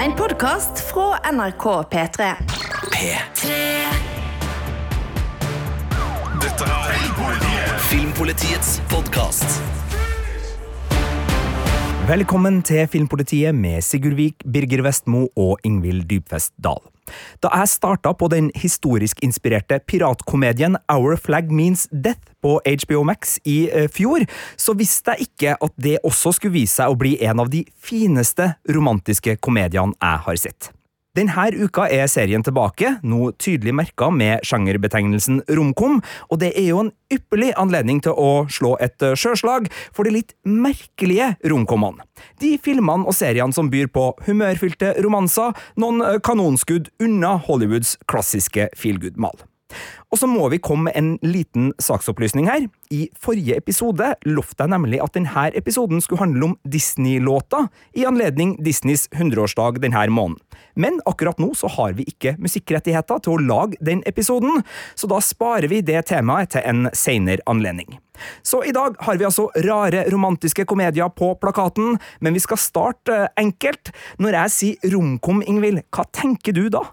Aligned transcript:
En 0.00 0.12
podkast 0.16 0.80
fra 0.92 1.32
NRK 1.32 1.64
P3. 1.92 2.26
P3. 2.92 3.56
Dette 6.40 6.68
er 6.68 7.74
Filmpolitiets 7.90 8.78
podkast. 8.88 9.58
Velkommen 12.08 12.62
til 12.64 12.88
Filmpolitiet 12.88 13.52
med 13.52 13.84
Sigurd 13.84 14.16
Vik, 14.16 14.40
Birger 14.48 14.86
Vestmo 14.88 15.26
og 15.36 15.60
Ingvild 15.68 16.08
Dybfest 16.08 16.54
Dahl. 16.56 16.80
Da 17.44 17.52
jeg 17.60 17.72
starta 17.72 18.14
på 18.16 18.30
den 18.32 18.50
historisk 18.58 19.22
inspirerte 19.26 19.80
piratkomedien 19.86 20.78
Our 20.92 21.16
Flag 21.20 21.52
Means 21.52 21.86
Death 21.92 22.32
på 22.40 22.58
HBO 22.64 23.04
Max 23.04 23.38
i 23.44 23.68
eh, 23.68 23.88
fjor, 23.92 24.24
så 24.56 24.74
visste 24.78 25.16
jeg 25.16 25.30
ikke 25.30 25.56
at 25.60 25.76
det 25.76 25.98
også 26.06 26.34
skulle 26.36 26.60
vise 26.60 26.80
seg 26.80 26.92
å 26.92 26.98
bli 26.98 27.16
en 27.26 27.42
av 27.42 27.52
de 27.52 27.64
fineste 27.76 28.54
romantiske 28.70 29.36
komediene 29.44 29.96
jeg 30.00 30.26
har 30.26 30.44
sett. 30.48 30.74
Denne 31.18 31.48
uka 31.58 31.88
er 31.90 32.06
serien 32.06 32.44
tilbake, 32.46 32.92
nå 33.02 33.32
tydelig 33.42 33.72
merka 33.74 34.12
med 34.14 34.44
sjangerbetegnelsen 34.46 35.40
romkom, 35.58 35.96
og 36.30 36.38
det 36.38 36.52
er 36.54 36.68
jo 36.68 36.84
en 36.84 36.92
ypperlig 37.10 37.48
anledning 37.58 37.98
til 38.04 38.14
å 38.14 38.44
slå 38.46 38.76
et 38.78 39.02
eh, 39.02 39.16
sjøslag 39.18 39.66
for 39.90 40.06
de 40.06 40.14
litt 40.14 40.36
merkelige 40.46 41.32
romkommene. 41.50 42.06
De 42.38 42.54
filmene 42.62 43.10
og 43.10 43.18
seriene 43.18 43.50
som 43.50 43.72
byr 43.74 43.90
på 43.90 44.12
humørfylte 44.28 44.94
romanser, 45.02 45.50
noen 45.82 45.98
eh, 46.06 46.20
kanonskudd 46.22 46.92
unna 47.02 47.40
Hollywoods 47.42 47.96
klassiske 48.06 48.70
feelgood-mal. 48.78 49.34
Og 50.10 50.18
så 50.18 50.26
må 50.26 50.48
vi 50.50 50.58
komme 50.58 50.88
med 50.88 50.96
en 50.98 51.10
liten 51.22 51.70
saksopplysning 51.78 52.48
her. 52.50 52.66
I 52.90 53.04
forrige 53.14 53.60
episode 53.60 54.08
lovte 54.26 54.64
jeg 54.64 54.72
nemlig 54.72 54.98
at 55.04 55.14
denne 55.14 55.44
episoden 55.54 56.02
skulle 56.02 56.24
handle 56.24 56.48
om 56.48 56.56
Disney-låta 56.66 57.68
i 57.94 58.06
anledning 58.08 58.56
Disneys 58.64 59.06
100-årsdag 59.14 59.78
denne 59.84 60.08
måneden. 60.10 60.40
Men 60.74 60.98
akkurat 61.06 61.38
nå 61.38 61.52
så 61.54 61.70
har 61.76 61.94
vi 61.98 62.08
ikke 62.10 62.34
musikkrettigheter 62.42 63.22
til 63.22 63.36
å 63.36 63.46
lage 63.52 63.78
den 63.84 64.02
episoden, 64.06 64.64
så 64.98 65.10
da 65.10 65.20
sparer 65.22 65.70
vi 65.70 65.82
det 65.86 66.02
temaet 66.10 66.56
til 66.56 66.66
en 66.66 66.88
senere 66.96 67.44
anledning. 67.50 68.00
Så 68.42 68.64
i 68.66 68.74
dag 68.74 68.98
har 69.06 69.16
vi 69.16 69.26
altså 69.28 69.46
rare 69.64 70.04
romantiske 70.12 70.66
komedier 70.68 71.08
på 71.14 71.32
plakaten, 71.40 71.98
men 72.20 72.36
vi 72.36 72.42
skal 72.42 72.60
starte 72.60 73.28
enkelt. 73.40 73.94
Når 74.18 74.42
jeg 74.42 74.56
sier 74.56 74.96
romkom, 74.96 75.44
Ingvild, 75.46 75.84
hva 75.94 76.04
tenker 76.12 76.56
du 76.56 76.66
da? 76.72 76.84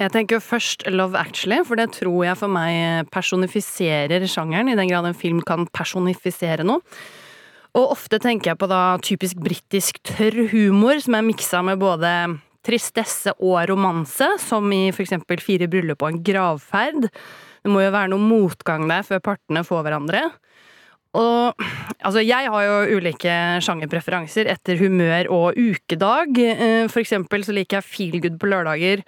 Jeg 0.00 0.14
tenker 0.14 0.40
først 0.40 0.86
Love 0.88 1.18
Actually, 1.20 1.58
for 1.68 1.76
det 1.76 1.90
tror 1.98 2.22
jeg 2.24 2.38
for 2.40 2.48
meg 2.48 3.08
personifiserer 3.12 4.24
sjangeren, 4.24 4.70
i 4.72 4.76
den 4.78 4.88
grad 4.88 5.04
en 5.04 5.16
film 5.16 5.42
kan 5.44 5.66
personifisere 5.76 6.64
noe. 6.64 6.80
Og 7.76 7.92
ofte 7.92 8.18
tenker 8.18 8.50
jeg 8.50 8.58
på 8.58 8.68
da 8.70 8.96
typisk 9.04 9.42
britisk 9.44 10.00
tørr 10.08 10.48
humor, 10.54 10.96
som 11.04 11.18
er 11.18 11.26
miksa 11.26 11.60
med 11.66 11.82
både 11.82 12.14
tristesse 12.66 13.34
og 13.38 13.60
romanse, 13.68 14.26
som 14.40 14.72
i 14.72 14.88
for 14.94 15.04
eksempel 15.04 15.42
Fire 15.44 15.68
bryllup 15.70 16.00
og 16.00 16.14
en 16.14 16.22
gravferd. 16.24 17.10
Det 17.60 17.70
må 17.70 17.84
jo 17.84 17.92
være 17.92 18.10
noe 18.14 18.24
motgang 18.24 18.88
der 18.88 19.04
før 19.04 19.20
partene 19.30 19.62
får 19.68 19.84
hverandre. 19.84 20.22
Og 21.20 21.60
altså, 22.00 22.22
jeg 22.22 22.48
har 22.54 22.64
jo 22.64 22.96
ulike 22.96 23.36
sjangerpreferanser 23.66 24.48
etter 24.48 24.78
humør 24.80 25.28
og 25.34 25.58
ukedag. 25.58 26.38
Eh, 26.38 26.88
For 26.88 27.02
eksempel 27.02 27.44
så 27.44 27.52
liker 27.52 27.80
jeg 27.80 27.88
feel 27.88 28.20
good 28.22 28.38
på 28.40 28.50
lørdager, 28.50 29.02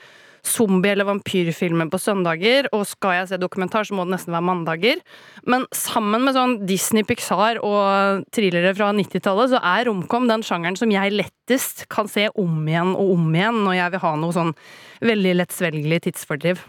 zombie- 0.47 0.93
eller 0.93 1.07
vampyrfilmer 1.07 1.91
på 1.91 2.01
søndager, 2.03 2.69
og 2.73 2.87
skal 2.87 3.17
jeg 3.21 3.29
se 3.31 3.39
dokumentar, 3.41 3.87
så 3.87 3.95
må 3.95 4.05
det 4.07 4.17
nesten 4.17 4.35
være 4.35 4.47
mandager. 4.49 5.03
Men 5.47 5.67
sammen 5.73 6.25
med 6.27 6.35
sånn 6.35 6.59
Disney, 6.67 7.07
Pixar 7.07 7.63
og 7.63 8.27
thrillere 8.35 8.75
fra 8.75 8.91
90-tallet, 8.93 9.55
så 9.55 9.63
er 9.63 9.87
romcom 9.87 10.29
den 10.31 10.43
sjangeren 10.47 10.79
som 10.79 10.91
jeg 10.93 11.15
lettest 11.15 11.87
kan 11.93 12.11
se 12.11 12.29
om 12.35 12.63
igjen 12.67 12.95
og 12.97 13.17
om 13.17 13.35
igjen 13.35 13.65
når 13.65 13.79
jeg 13.79 13.95
vil 13.95 14.07
ha 14.07 14.15
noe 14.19 14.37
sånn 14.37 14.55
veldig 15.03 15.37
lettsvelgelig 15.41 16.03
tidsfordriv. 16.09 16.63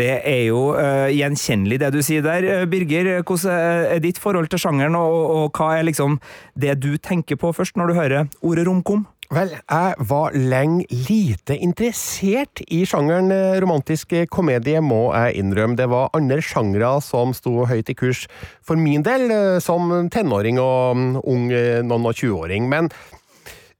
Det 0.00 0.12
er 0.24 0.46
jo 0.48 0.70
uh, 0.72 1.10
gjenkjennelig 1.12 1.78
det 1.82 1.90
du 1.92 2.00
sier 2.04 2.24
der, 2.24 2.46
uh, 2.48 2.68
Birger. 2.70 3.18
Hvordan 3.20 3.90
er 3.92 4.00
ditt 4.02 4.18
forhold 4.22 4.48
til 4.50 4.62
sjangeren, 4.62 4.96
og, 4.96 5.18
og, 5.36 5.58
hva 5.58 5.76
er 5.76 5.86
liksom 5.90 6.16
det 6.58 6.78
du 6.80 6.94
tenker 6.96 7.36
på 7.36 7.52
først 7.52 7.76
når 7.76 7.92
du 7.92 7.98
hører 7.98 8.30
ordet 8.40 8.64
romkom? 8.66 9.04
Vel, 9.32 9.48
jeg 9.56 10.04
var 10.10 10.34
lenge 10.36 10.84
lite 11.08 11.54
interessert 11.56 12.60
i 12.68 12.82
sjangeren 12.84 13.32
eh, 13.32 13.54
romantisk 13.64 14.12
komedie, 14.28 14.82
må 14.84 15.06
jeg 15.14 15.38
innrømme. 15.40 15.78
Det 15.78 15.86
var 15.88 16.12
andre 16.12 16.36
sjangre 16.44 16.90
som 17.00 17.32
sto 17.32 17.62
høyt 17.70 17.88
i 17.88 17.96
kurs 17.96 18.26
for 18.60 18.76
min 18.76 19.00
del, 19.06 19.24
eh, 19.32 19.56
som 19.64 19.88
tenåring 20.12 20.60
og 20.60 20.98
mm, 20.98 21.08
ung 21.24 21.48
eh, 21.48 21.80
noen 21.80 22.10
og 22.10 22.18
20-åring. 22.20 22.68
Men 22.68 22.92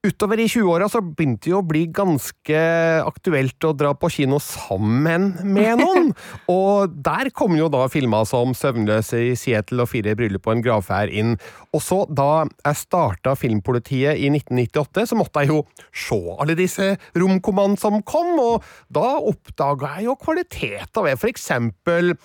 utover 0.02 0.40
i 0.42 0.48
20-åra 0.50 0.88
så 0.90 0.98
begynte 1.02 1.46
det 1.46 1.52
jo 1.52 1.60
å 1.60 1.66
bli 1.66 1.84
ganske 1.94 2.62
aktuelt 3.06 3.66
å 3.68 3.70
dra 3.78 3.92
på 3.94 4.10
kino 4.10 4.40
sammen 4.42 5.28
med 5.46 5.78
noen. 5.78 6.10
og 6.50 6.96
der 7.06 7.30
kom 7.30 7.54
jo 7.54 7.68
da 7.70 7.84
filmer 7.92 8.26
som 8.26 8.50
'Søvnløse 8.50 9.20
i 9.28 9.32
Seattle' 9.38 9.84
og 9.84 9.92
'Fire 9.92 10.16
bryllup 10.18 10.48
og 10.48 10.56
en 10.56 10.64
gravferd' 10.66 11.14
inn. 11.14 11.36
Og 11.70 11.84
så, 11.86 12.02
da 12.10 12.44
jeg 12.50 12.80
starta 12.82 13.36
Filmpolitiet 13.38 14.18
i 14.18 14.26
1998, 14.34 15.06
så 15.12 15.18
måtte 15.18 15.44
jeg 15.44 15.54
jo 15.54 15.62
se 15.94 16.18
alle 16.34 16.58
disse 16.58 16.96
romkommandene 17.14 17.78
som 17.78 18.02
kom, 18.02 18.34
og 18.42 18.66
da 18.90 19.20
oppdaga 19.22 19.96
jeg 20.00 20.10
jo 20.10 20.18
kvaliteter 20.18 21.06
ved 21.06 21.18
for 21.22 21.30
eksempel 21.30 22.16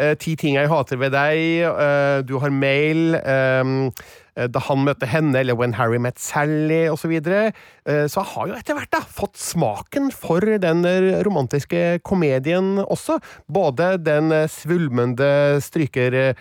eh, 0.00 0.16
'Ti 0.16 0.36
ting 0.40 0.56
jeg 0.56 0.72
hater 0.72 0.96
ved 0.96 1.12
deg', 1.12 1.68
eh, 1.68 2.22
'Du 2.24 2.38
har 2.40 2.48
mail', 2.48 3.20
eh, 3.20 3.92
da 4.36 4.60
han 4.66 4.84
møtte 4.84 5.08
henne, 5.08 5.38
eller 5.40 5.56
When 5.56 5.76
Harry 5.78 6.00
Met 6.02 6.20
Sally 6.20 6.84
osv. 6.90 7.06
Så, 7.06 7.10
videre. 7.12 7.52
så 7.86 8.18
jeg 8.18 8.30
har 8.32 8.48
jo 8.50 8.54
etter 8.56 8.74
hvert 8.74 8.90
da 8.90 8.98
fått 8.98 9.38
smaken 9.38 10.08
for 10.10 10.42
den 10.42 10.82
romantiske 11.22 12.00
komedien 12.02 12.80
også. 12.82 13.20
Både 13.46 13.92
den 14.02 14.34
svulmende 14.50 15.62
stryker 15.62 16.34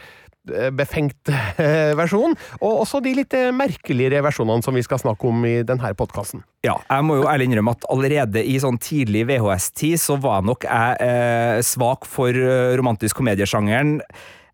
befengt 0.78 1.29
versjonen, 2.00 2.35
og 2.61 2.81
også 2.84 3.01
de 3.05 3.16
litt 3.17 3.34
merkeligere 3.55 4.23
versjonene 4.25 4.66
som 4.66 4.78
vi 4.78 4.84
skal 4.85 5.01
snakke 5.01 5.29
om 5.29 5.45
i 5.47 5.59
denne 5.66 5.94
podkasten. 5.97 6.44
Ja, 6.66 6.78
jeg 6.89 7.05
må 7.05 7.19
jo 7.19 7.28
ærlig 7.29 7.50
innrømme 7.50 7.75
at 7.78 7.85
allerede 7.94 8.41
i 8.45 8.57
sånn 8.61 8.79
tidlig 8.81 9.25
VHS-tid 9.29 10.01
så 10.01 10.17
var 10.22 10.45
nok 10.45 10.66
jeg 10.66 10.97
eh, 11.05 11.61
svak 11.66 12.09
for 12.09 12.34
romantisk 12.78 13.22
komediesjangeren. 13.22 14.00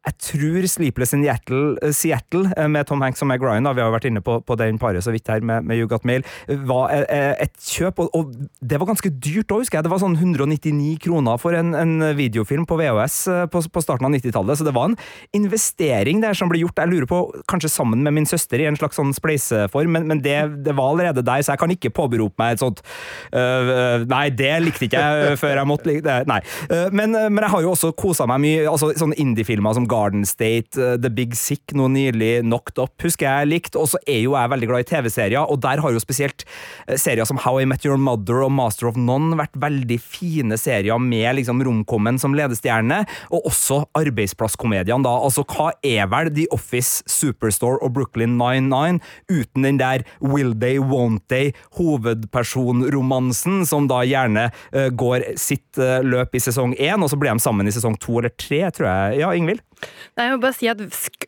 Jeg 0.01 0.17
tror 0.17 0.65
Sleepless 0.65 1.13
in 1.13 1.21
Seattle, 1.21 1.91
Seattle 1.93 2.67
med 2.73 2.87
Tom 2.89 3.03
Hanks 3.05 3.21
og 3.21 3.29
Meg 3.29 3.43
Ryan, 3.45 3.67
da, 3.67 3.73
vi 3.77 3.83
har 3.83 3.91
jo 3.91 3.93
vært 3.93 4.07
inne 4.09 4.23
på, 4.25 4.39
på 4.41 4.55
den 4.57 4.79
paret 4.81 5.05
så 5.05 5.13
vidt 5.13 5.29
her 5.29 5.43
med, 5.45 5.67
med 5.69 5.77
You 5.77 5.89
Got 5.89 6.07
Mail, 6.09 6.25
var 6.65 6.89
et 6.89 7.53
kjøp, 7.61 8.01
og, 8.01 8.15
og 8.17 8.31
det 8.65 8.79
var 8.81 8.89
ganske 8.89 9.11
dyrt 9.21 9.53
òg, 9.53 9.61
husker 9.61 9.77
jeg. 9.77 9.85
Det 9.85 9.91
var 9.93 10.01
sånn 10.01 10.17
199 10.17 10.95
kroner 11.05 11.37
for 11.41 11.53
en, 11.57 11.75
en 11.77 12.07
videofilm 12.17 12.65
på 12.69 12.79
VHS 12.81 13.17
på, 13.53 13.61
på 13.69 13.83
starten 13.85 14.09
av 14.09 14.15
90-tallet, 14.15 14.57
så 14.57 14.65
det 14.65 14.73
var 14.73 14.89
en 14.89 14.97
investering 15.37 16.23
der 16.25 16.37
som 16.37 16.49
ble 16.49 16.63
gjort, 16.63 16.81
jeg 16.81 16.91
lurer 16.95 17.09
på, 17.09 17.21
kanskje 17.51 17.69
sammen 17.73 18.01
med 18.01 18.17
min 18.17 18.29
søster 18.29 18.63
i 18.63 18.65
en 18.71 18.79
slags 18.79 18.97
sånn 18.97 19.13
spleiseform, 19.13 19.93
men, 19.99 20.09
men 20.09 20.25
det, 20.25 20.39
det, 20.65 20.75
var 20.77 20.95
allerede 20.95 21.25
der, 21.25 21.45
så 21.45 21.53
jeg 21.53 21.61
kan 21.61 21.75
ikke 21.77 21.93
påberope 21.93 22.41
meg 22.41 22.55
et 22.55 22.63
sånt 22.63 22.81
uh, 23.35 24.01
Nei, 24.09 24.25
det 24.33 24.51
likte 24.65 24.87
ikke 24.87 25.01
jeg 25.01 25.37
før 25.39 25.59
jeg 25.61 25.69
måtte 25.69 25.87
like 25.87 26.01
det. 26.05 26.17
Nei. 26.29 26.39
Men, 26.93 27.13
men, 27.13 27.39
jeg 27.43 27.51
har 27.53 27.63
jo 27.63 27.71
også 27.73 27.91
kosa 27.97 28.25
meg 28.29 28.41
mye, 28.43 28.65
altså 28.69 28.91
sånne 28.97 29.17
indie-filmer 29.21 29.75
som 29.77 29.85
Garden 29.91 30.25
State, 30.27 30.77
uh, 30.79 30.95
The 31.01 31.11
Big 31.13 31.35
Sick, 31.37 31.73
noe 31.77 31.91
nylig 31.91 32.41
Knocked 32.45 32.79
Up, 32.81 32.95
husker 33.03 33.27
jeg 33.27 33.49
likt. 33.51 33.77
Og 33.79 33.89
så 33.91 33.99
er 34.07 34.21
jo 34.23 34.35
jeg 34.37 34.51
veldig 34.53 34.69
glad 34.69 34.85
i 34.85 34.89
TV-serier, 34.91 35.43
og 35.43 35.61
der 35.63 35.81
har 35.83 35.93
jo 35.93 36.01
spesielt 36.03 36.45
uh, 36.87 36.95
serier 36.99 37.27
som 37.27 37.41
How 37.43 37.61
I 37.61 37.67
Met 37.69 37.85
Your 37.87 37.99
Mother 38.01 38.43
og 38.45 38.53
Master 38.55 38.91
of 38.91 38.99
None 38.99 39.37
vært 39.39 39.57
veldig 39.61 39.99
fine 40.01 40.57
serier 40.59 41.01
med 41.01 41.39
liksom 41.39 41.61
romkommen 41.65 42.19
som 42.21 42.35
ledestjerne, 42.37 43.03
og 43.31 43.49
også 43.51 43.81
arbeidsplasskomediene, 43.97 45.03
da. 45.05 45.15
Altså, 45.27 45.45
hva 45.51 45.71
er 45.85 46.09
vel 46.11 46.31
The 46.35 46.47
Office, 46.55 47.03
Superstore 47.09 47.81
og 47.81 47.95
Brooklyn 47.97 48.37
99 48.39 49.01
uten 49.31 49.67
den 49.67 49.79
der 49.81 50.05
Will 50.23 50.53
They, 50.57 50.79
Won't 50.79 51.25
They, 51.31 51.51
hovedpersonromansen, 51.79 53.65
som 53.67 53.89
da 53.91 54.01
gjerne 54.07 54.49
uh, 54.51 54.87
går 54.89 55.33
sitt 55.39 55.79
løp 56.03 56.35
i 56.35 56.41
sesong 56.43 56.73
én, 56.75 57.01
og 57.01 57.09
så 57.11 57.17
blir 57.19 57.31
de 57.31 57.43
sammen 57.43 57.67
i 57.67 57.73
sesong 57.73 57.95
to 58.01 58.19
eller 58.19 58.33
tre, 58.35 58.63
tror 58.75 58.89
jeg. 58.89 59.21
Ja, 59.21 59.31
Ingvild? 59.37 59.63
Nei, 60.17 60.27
jeg 60.27 60.35
må 60.35 60.41
bare 60.43 60.57
si 60.57 60.69
at 60.71 60.81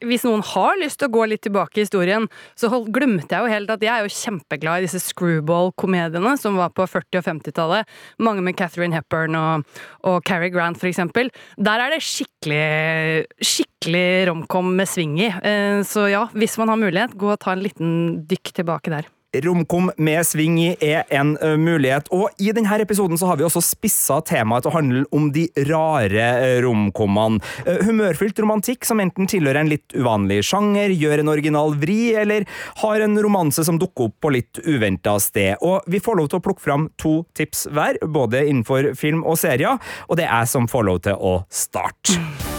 Hvis 0.04 0.26
noen 0.28 0.44
har 0.46 0.78
lyst 0.82 1.00
til 1.02 1.10
å 1.10 1.14
gå 1.14 1.26
litt 1.30 1.44
tilbake 1.46 1.80
i 1.80 1.86
historien, 1.86 2.28
så 2.60 2.70
glemte 2.94 3.32
jeg 3.32 3.46
jo 3.46 3.54
helt 3.54 3.74
at 3.74 3.86
jeg 3.86 3.94
er 3.94 4.06
jo 4.06 4.14
kjempeglad 4.14 4.82
i 4.82 4.88
disse 4.88 5.02
screwball-komediene 5.04 6.36
som 6.42 6.60
var 6.60 6.74
på 6.76 6.86
40- 6.90 7.22
og 7.22 7.28
50-tallet. 7.30 7.94
Mange 8.24 8.44
med 8.46 8.58
Catherine 8.60 8.96
Hepburn 8.96 9.38
og, 9.40 9.66
og 10.10 10.20
Cary 10.28 10.52
Grant, 10.54 10.82
eksempel. 10.84 11.32
Der 11.58 11.82
er 11.82 11.94
det 11.94 12.04
skikkelig, 12.04 13.26
skikkelig 13.40 14.08
romcom 14.30 14.74
med 14.78 14.90
sving 14.92 15.18
i. 15.22 15.32
Eh, 15.32 15.82
så 15.88 16.08
ja, 16.12 16.28
hvis 16.36 16.58
man 16.62 16.74
har 16.74 16.82
mulighet, 16.82 17.18
gå 17.18 17.34
og 17.34 17.42
ta 17.44 17.56
en 17.56 17.64
liten 17.64 17.94
dykk 18.30 18.58
tilbake 18.60 18.94
der. 18.94 19.13
Romkom 19.42 19.90
med 19.98 20.22
sving 20.28 20.60
i 20.62 20.70
er 20.84 21.08
en 21.10 21.34
mulighet, 21.58 22.10
og 22.14 22.30
i 22.38 22.52
denne 22.54 22.78
episoden 22.84 23.18
så 23.18 23.32
har 23.32 23.40
vi 23.40 23.46
også 23.48 23.64
spissa 23.66 24.20
temaet 24.26 24.66
til 24.66 24.72
å 24.72 24.76
handle 24.76 25.04
om 25.16 25.32
de 25.34 25.48
rare 25.70 26.28
romkommene. 26.62 27.42
Humørfylt 27.88 28.40
romantikk 28.44 28.86
som 28.86 29.02
enten 29.02 29.30
tilhører 29.30 29.64
en 29.64 29.74
litt 29.74 29.98
uvanlig 29.98 30.44
sjanger, 30.46 30.94
gjør 30.94 31.24
en 31.24 31.34
original 31.34 31.74
vri, 31.82 32.14
eller 32.20 32.46
har 32.84 33.06
en 33.06 33.18
romanse 33.26 33.66
som 33.66 33.82
dukker 33.82 34.12
opp 34.12 34.20
på 34.22 34.36
litt 34.38 34.62
uventa 34.68 35.18
sted. 35.24 35.58
Og 35.66 35.82
vi 35.90 36.04
får 36.04 36.22
lov 36.22 36.30
til 36.30 36.42
å 36.42 36.46
plukke 36.46 36.68
fram 36.70 36.90
to 37.02 37.24
tips 37.34 37.68
hver, 37.74 37.98
både 38.06 38.46
innenfor 38.46 38.94
film 39.00 39.26
og 39.26 39.42
serier, 39.42 39.82
og 40.08 40.20
det 40.20 40.30
er 40.30 40.44
jeg 40.44 40.54
som 40.54 40.70
får 40.70 40.92
lov 40.92 41.06
til 41.10 41.18
å 41.18 41.40
starte. 41.50 42.53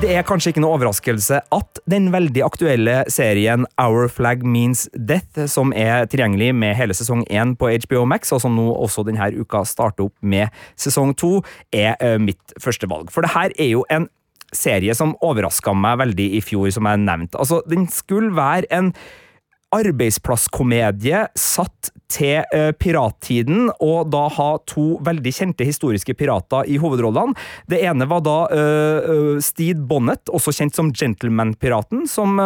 Det 0.00 0.14
er 0.16 0.22
kanskje 0.24 0.54
ikke 0.54 0.62
noe 0.64 0.78
overraskelse 0.78 1.42
at 1.52 1.80
den 1.92 2.06
veldig 2.08 2.40
aktuelle 2.46 3.02
serien 3.12 3.66
Our 3.76 4.06
Flag 4.08 4.40
Means 4.48 4.86
Death, 4.96 5.42
som 5.52 5.74
er 5.76 6.06
tilgjengelig 6.08 6.54
med 6.56 6.72
hele 6.78 6.96
sesong 6.96 7.26
én 7.28 7.52
på 7.60 7.68
HBO 7.84 8.06
Max, 8.08 8.32
og 8.32 8.40
som 8.40 8.56
nå 8.56 8.64
også 8.72 9.04
denne 9.04 9.28
uka 9.36 9.60
starter 9.68 10.06
opp 10.06 10.16
med 10.24 10.48
sesong 10.80 11.12
to, 11.20 11.42
er 11.68 12.00
eh, 12.00 12.16
mitt 12.16 12.56
første 12.56 12.88
valg. 12.88 13.12
For 13.12 13.26
det 13.26 13.34
her 13.34 13.52
er 13.60 13.68
jo 13.74 13.84
en 13.92 14.08
serie 14.56 14.96
som 14.96 15.12
overraska 15.20 15.76
meg 15.76 16.00
veldig 16.00 16.30
i 16.38 16.40
fjor, 16.48 16.70
som 16.72 16.88
jeg 16.88 17.04
nevnte. 17.04 17.36
Altså, 17.36 17.60
den 17.68 17.84
skulle 17.92 18.32
være 18.32 18.72
en 18.72 18.94
arbeidsplasskomedie 19.74 21.26
satt 21.38 21.92
til 22.10 22.42
uh, 22.54 22.70
pirattiden, 22.74 23.68
og 23.78 24.10
da 24.10 24.24
ha 24.34 24.48
to 24.68 24.98
veldig 25.06 25.32
kjente 25.34 25.66
historiske 25.66 26.14
pirater 26.18 26.66
i 26.66 26.78
hovedrollene. 26.82 27.36
Det 27.70 27.80
ene 27.86 28.08
var 28.10 28.24
da 28.26 28.36
uh, 28.50 29.38
Steed 29.42 29.84
Bonnet, 29.90 30.26
også 30.32 30.54
kjent 30.56 30.76
som 30.76 30.90
Gentleman-piraten, 30.90 32.06
som 32.10 32.38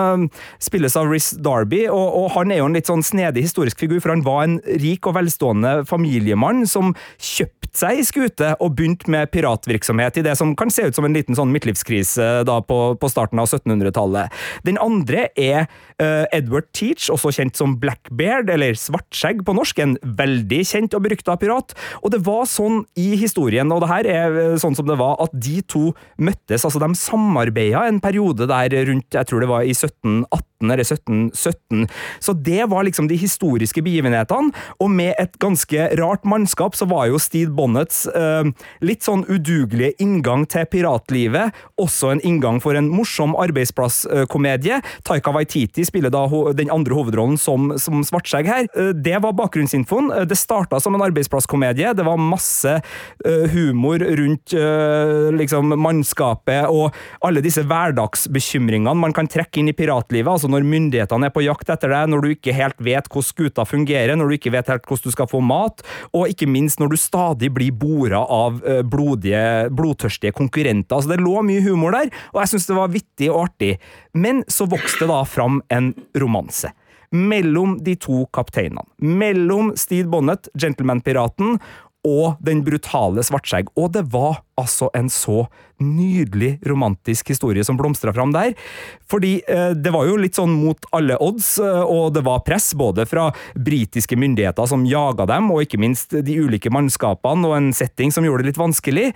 spilles 0.62 0.96
av 0.98 1.08
Riz 1.10 1.30
Darby, 1.42 1.84
og, 1.88 2.04
og 2.18 2.30
han 2.36 2.52
er 2.52 2.60
jo 2.60 2.68
en 2.68 2.76
litt 2.76 2.90
sånn 2.90 3.04
snedig 3.04 3.46
historisk 3.46 3.80
figur, 3.80 4.00
for 4.02 4.12
han 4.12 4.24
var 4.26 4.44
en 4.44 4.58
rik 4.82 5.08
og 5.08 5.16
velstående 5.16 5.76
familiemann 5.88 6.64
som 6.68 6.92
kjøpte 7.16 7.72
seg 7.74 7.98
i 7.98 8.06
skute 8.06 8.52
og 8.62 8.76
begynte 8.78 9.10
med 9.10 9.32
piratvirksomhet 9.34 10.20
i 10.20 10.24
det 10.26 10.36
som 10.38 10.52
kan 10.58 10.70
se 10.70 10.86
ut 10.86 10.96
som 10.96 11.08
en 11.08 11.16
liten 11.16 11.34
sånn 11.34 11.50
midtlivskrise 11.54 12.44
da 12.46 12.60
på, 12.62 12.78
på 13.00 13.10
starten 13.10 13.40
av 13.42 13.48
1700-tallet. 13.48 14.30
Den 14.66 14.78
andre 14.82 15.26
er 15.34 15.66
Edward 15.98 16.68
Teach, 16.74 17.08
også 17.14 17.32
kjent 17.38 17.58
som 17.58 17.76
Blackbeard, 17.80 18.50
eller 18.52 18.76
Svartskjegg 18.78 19.44
på 19.46 19.54
norsk, 19.56 19.80
en 19.82 19.96
veldig 20.02 20.60
kjent 20.68 20.96
og 20.96 21.04
berykta 21.06 21.36
pirat. 21.40 21.74
Og 22.02 22.14
det 22.14 22.22
var 22.26 22.46
sånn 22.50 22.82
i 23.00 23.14
historien, 23.20 23.70
og 23.72 23.84
det 23.84 23.90
her 23.92 24.10
er 24.10 24.40
eh, 24.42 24.56
sånn 24.60 24.76
som 24.78 24.88
det 24.88 24.98
var, 25.00 25.16
at 25.22 25.34
de 25.34 25.60
to 25.70 25.92
møttes, 26.18 26.66
altså 26.66 26.82
de 26.82 26.90
samarbeida 26.98 27.86
en 27.88 28.02
periode 28.02 28.48
der 28.50 28.74
rundt, 28.90 29.10
jeg 29.14 29.30
tror 29.30 29.44
det 29.44 29.50
var 29.50 29.64
i 29.64 29.74
1718 29.74 30.50
eller 30.64 30.80
1717. 30.80 31.86
Så 32.24 32.32
det 32.32 32.64
var 32.72 32.86
liksom 32.86 33.08
de 33.10 33.18
historiske 33.20 33.82
begivenhetene, 33.84 34.54
og 34.80 34.90
med 34.90 35.12
et 35.20 35.36
ganske 35.42 35.88
rart 36.00 36.24
mannskap 36.28 36.76
så 36.78 36.88
var 36.88 37.10
jo 37.10 37.20
Steed 37.20 37.52
Bonnets 37.56 38.04
eh, 38.08 38.48
litt 38.84 39.04
sånn 39.04 39.26
udugelige 39.28 39.96
inngang 40.02 40.46
til 40.50 40.66
piratlivet 40.70 41.54
også 41.80 42.12
en 42.14 42.22
inngang 42.24 42.60
for 42.62 42.76
en 42.78 42.88
morsom 42.92 43.34
arbeidsplasskomedie. 43.38 44.80
Taika 45.06 45.32
Waititi 45.34 45.84
spiller 45.86 46.12
da 46.14 46.24
den 46.56 46.72
andre 46.72 46.94
hovedrollen 46.94 47.03
som, 47.38 47.72
som 47.78 48.02
Svartskjegg 48.04 48.46
her. 48.48 48.68
Eh, 48.76 48.92
det 48.94 49.18
var 49.22 49.32
bakgrunnsinfoen. 49.32 50.10
Eh, 50.12 50.24
Det 50.24 50.36
starta 50.36 50.80
som 50.80 50.94
en 50.94 51.02
arbeidsplasskomedie. 51.02 51.94
Det 51.94 52.04
var 52.04 52.16
masse 52.16 52.80
eh, 53.24 53.48
humor 53.52 53.98
rundt 53.98 54.54
liksom 55.34 55.72
mannskapet 55.80 56.68
og 56.68 56.94
alle 57.24 57.40
disse 57.42 57.62
hverdagsbekymringene 57.64 58.94
man 58.94 59.12
kan 59.12 59.26
trekke 59.26 59.60
inn 59.60 59.68
i 59.68 59.74
piratlivet. 59.76 60.28
altså 60.30 60.48
Når 60.48 60.64
myndighetene 60.64 61.26
er 61.26 61.34
på 61.34 61.44
jakt 61.44 61.70
etter 61.70 61.90
deg, 61.90 62.08
når 62.10 62.22
du 62.22 62.28
ikke 62.34 62.54
helt 62.54 62.78
vet 62.78 63.08
hvordan 63.08 63.28
skuta 63.28 63.64
fungerer, 63.64 64.14
når 64.16 64.28
du 64.28 64.36
ikke 64.36 64.52
vet 64.54 64.70
helt 64.70 64.86
hvordan 64.86 65.10
du 65.10 65.14
skal 65.14 65.28
få 65.30 65.40
mat, 65.44 65.82
og 66.12 66.28
ikke 66.30 66.48
minst 66.50 66.80
når 66.80 66.94
du 66.94 66.98
stadig 67.00 67.50
blir 67.54 67.72
bora 67.72 68.22
av 68.24 68.60
blodige, 68.84 69.70
blodtørstige 69.74 70.34
konkurrenter. 70.36 70.96
Altså 70.96 71.14
Det 71.14 71.20
lå 71.22 71.42
mye 71.46 71.64
humor 71.64 71.96
der, 71.96 72.12
og 72.32 72.42
jeg 72.42 72.54
syns 72.54 72.68
det 72.70 72.78
var 72.78 72.94
vittig 72.94 73.30
og 73.32 73.48
artig. 73.48 73.74
Men 74.14 74.44
så 74.48 74.68
vokste 74.70 75.08
da 75.10 75.22
fram 75.28 75.62
en 75.72 75.92
romanse 76.20 76.72
mellom 77.14 77.78
de 77.84 77.94
to 78.00 78.24
kapteinene. 78.34 78.84
Mellom 78.98 79.72
Steed 79.78 80.10
Bonnet, 80.10 80.50
gentleman-piraten, 80.58 81.58
og 82.04 82.36
den 82.44 82.60
brutale 82.64 83.22
Svartskjegg. 83.24 83.70
Og 83.80 83.94
det 83.96 84.04
var 84.12 84.42
altså 84.60 84.90
en 84.96 85.08
så 85.10 85.46
nydelig 85.80 86.58
romantisk 86.68 87.32
historie 87.32 87.64
som 87.64 87.78
blomstra 87.80 88.12
fram 88.14 88.34
der. 88.34 88.52
Fordi 89.10 89.38
eh, 89.48 89.72
det 89.72 89.92
var 89.94 90.06
jo 90.06 90.18
litt 90.20 90.36
sånn 90.36 90.52
mot 90.52 90.84
alle 90.94 91.16
odds, 91.24 91.54
eh, 91.64 91.80
og 91.80 92.12
det 92.14 92.24
var 92.26 92.44
press 92.46 92.72
både 92.78 93.08
fra 93.08 93.30
britiske 93.56 94.18
myndigheter 94.20 94.68
som 94.70 94.84
jaga 94.88 95.26
dem, 95.32 95.48
og 95.54 95.64
ikke 95.64 95.80
minst 95.80 96.14
de 96.14 96.36
ulike 96.44 96.72
mannskapene, 96.72 97.48
og 97.48 97.56
en 97.56 97.72
setting 97.76 98.12
som 98.14 98.26
gjorde 98.26 98.44
det 98.44 98.52
litt 98.52 98.60
vanskelig. 98.60 99.08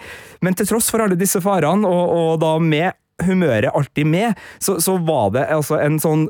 Men 0.44 0.56
til 0.56 0.72
tross 0.72 0.88
for 0.92 1.04
alle 1.04 1.18
disse 1.20 1.44
farene, 1.44 1.86
og, 1.86 2.16
og 2.16 2.32
da 2.42 2.56
med 2.62 2.96
humøret 3.24 3.74
alltid 3.74 4.06
med, 4.06 4.34
så, 4.62 4.78
så 4.80 4.96
var 5.02 5.32
det 5.34 5.48
altså 5.52 5.78
en 5.82 5.98
sånn 6.02 6.28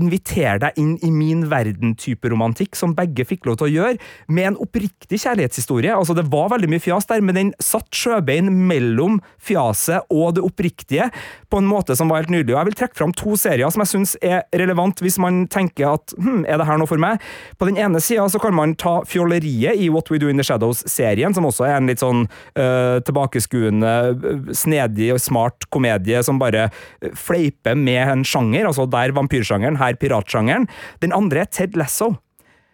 Inviter 0.00 0.60
deg 0.62 0.78
inn 0.80 0.94
i 1.04 1.10
min 1.12 1.44
verden-type 1.50 2.30
romantikk, 2.32 2.76
som 2.78 2.94
begge 2.96 3.26
fikk 3.28 3.44
lov 3.48 3.58
til 3.60 3.68
å 3.68 3.72
gjøre, 3.72 3.98
med 4.32 4.52
en 4.52 4.60
oppriktig 4.64 5.20
kjærlighetshistorie. 5.20 5.92
Altså, 5.92 6.16
det 6.16 6.24
var 6.32 6.48
veldig 6.54 6.70
mye 6.72 6.82
fjas 6.82 7.08
der, 7.10 7.20
men 7.20 7.36
den 7.36 7.52
satt 7.62 7.90
sjøbein 7.92 8.48
mellom 8.70 9.20
fjaset 9.42 10.08
og 10.12 10.38
det 10.38 10.44
oppriktige 10.46 11.10
på 11.52 11.60
en 11.60 11.68
måte 11.68 11.96
som 11.98 12.08
var 12.08 12.22
helt 12.22 12.32
nydelig. 12.32 12.54
Og 12.54 12.60
jeg 12.60 12.70
vil 12.70 12.78
trekke 12.80 12.98
fram 12.98 13.12
to 13.16 13.36
serier 13.36 13.72
som 13.72 13.84
jeg 13.84 13.92
syns 13.92 14.14
er 14.24 14.46
relevant 14.56 15.02
hvis 15.04 15.18
man 15.20 15.44
tenker 15.52 15.92
at 15.92 16.14
hm, 16.16 16.46
er 16.48 16.60
det 16.60 16.68
her 16.68 16.80
noe 16.80 16.88
for 16.88 17.00
meg? 17.02 17.20
På 17.60 17.68
den 17.68 17.76
ene 17.80 18.00
sida 18.02 18.24
kan 18.42 18.56
man 18.56 18.74
ta 18.80 18.94
fjolleriet 19.08 19.76
i 19.76 19.90
What 19.92 20.08
We 20.12 20.20
Do 20.22 20.30
In 20.32 20.40
The 20.40 20.46
Shadows-serien, 20.46 21.36
som 21.36 21.46
også 21.48 21.66
er 21.68 21.76
en 21.76 21.90
litt 21.90 22.02
sånn 22.02 22.24
øh, 22.24 22.98
tilbakeskuende, 23.04 23.92
øh, 24.14 24.52
snedig 24.56 25.12
og 25.14 25.20
smart 25.22 25.68
komedie 25.74 26.22
som 26.24 26.40
bare 26.40 26.68
øh, 26.70 27.12
fleiper 27.18 27.76
med 27.78 28.00
en 28.06 28.24
sjanger, 28.26 28.70
altså 28.70 28.88
der 28.90 29.14
vampyrsjangeren, 29.16 29.78
her 29.82 29.98
piratsjangeren. 30.00 30.68
Den 31.02 31.14
andre 31.16 31.44
er 31.44 31.50
Ted 31.50 31.76
Lasso. 31.78 32.14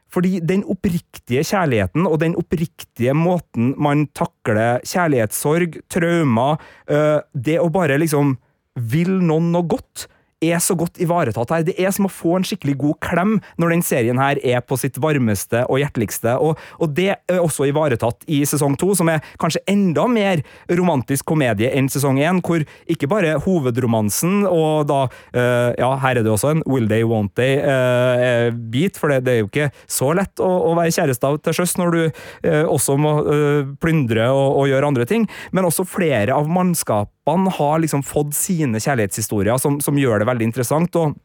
Fordi 0.08 0.38
den 0.40 0.62
oppriktige 0.64 1.42
kjærligheten 1.44 2.06
og 2.08 2.20
den 2.22 2.36
oppriktige 2.40 3.12
måten 3.12 3.74
man 3.76 4.06
takler 4.16 4.80
kjærlighetssorg, 4.88 5.82
traumer, 5.92 6.56
øh, 6.88 7.18
det 7.34 7.58
å 7.60 7.68
bare 7.72 7.98
liksom 8.00 8.38
vil 8.78 9.18
noen 9.20 9.50
noe 9.52 9.68
godt, 9.68 10.06
er 10.44 10.60
så 10.62 10.76
godt 10.78 11.00
ivaretatt 11.02 11.50
her. 11.52 11.64
Det 11.66 11.74
er 11.80 11.92
som 11.94 12.06
å 12.06 12.12
få 12.12 12.36
en 12.38 12.46
skikkelig 12.46 12.76
god 12.78 12.98
klem 13.04 13.36
når 13.58 13.74
den 13.74 13.84
serien 13.86 14.20
her 14.20 14.38
er 14.46 14.62
på 14.62 14.78
sitt 14.78 14.98
varmeste 15.02 15.64
og 15.66 15.80
hjerteligste, 15.82 16.36
og, 16.38 16.60
og 16.78 16.94
det 16.94 17.10
er 17.16 17.40
også 17.42 17.68
ivaretatt 17.68 18.26
i 18.30 18.44
sesong 18.48 18.76
to, 18.78 18.92
som 18.98 19.10
er 19.10 19.24
kanskje 19.40 19.64
enda 19.70 20.06
mer 20.10 20.42
romantisk 20.70 21.26
komedie 21.28 21.72
enn 21.74 21.90
sesong 21.90 22.20
én, 22.22 22.42
hvor 22.44 22.62
ikke 22.90 23.10
bare 23.10 23.36
hovedromansen 23.44 24.44
og 24.48 24.88
da 24.88 25.00
øh, 25.08 25.74
Ja, 25.78 25.90
her 26.00 26.18
er 26.18 26.24
det 26.24 26.30
også 26.30 26.52
en 26.54 26.62
will 26.70 26.88
they, 26.90 27.04
won't 27.06 27.34
they-bit, 27.38 28.98
for 28.98 29.12
det, 29.12 29.20
det, 29.26 29.34
er 29.34 29.42
jo 29.42 29.48
ikke 29.50 29.68
så 29.90 30.12
lett 30.16 30.40
å, 30.42 30.48
å 30.70 30.74
være 30.78 30.94
kjæreste 30.94 31.30
til 31.44 31.56
sjøs 31.58 31.76
når 31.80 31.94
du 31.94 32.00
øh, 32.04 32.64
også 32.64 32.96
må 33.00 33.14
øh, 33.26 33.74
plyndre 33.82 34.30
og, 34.32 34.62
og 34.62 34.70
gjøre 34.70 34.90
andre 34.90 35.06
ting, 35.08 35.28
men 35.52 35.68
også 35.68 35.86
flere 35.88 36.36
av 36.36 36.48
mannskapene 36.50 37.17
har 37.58 37.78
liksom 37.82 38.02
fått 38.06 38.34
sine 38.36 38.80
kjærlighetshistorier 38.80 39.60
som, 39.60 39.80
som 39.84 39.98
gjør 39.98 40.22
det 40.22 40.28
veldig 40.30 40.46
interessant, 40.48 40.96
og 40.96 41.16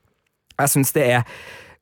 jeg 0.60 0.72
syns 0.74 0.94
det 0.96 1.06
er 1.16 1.24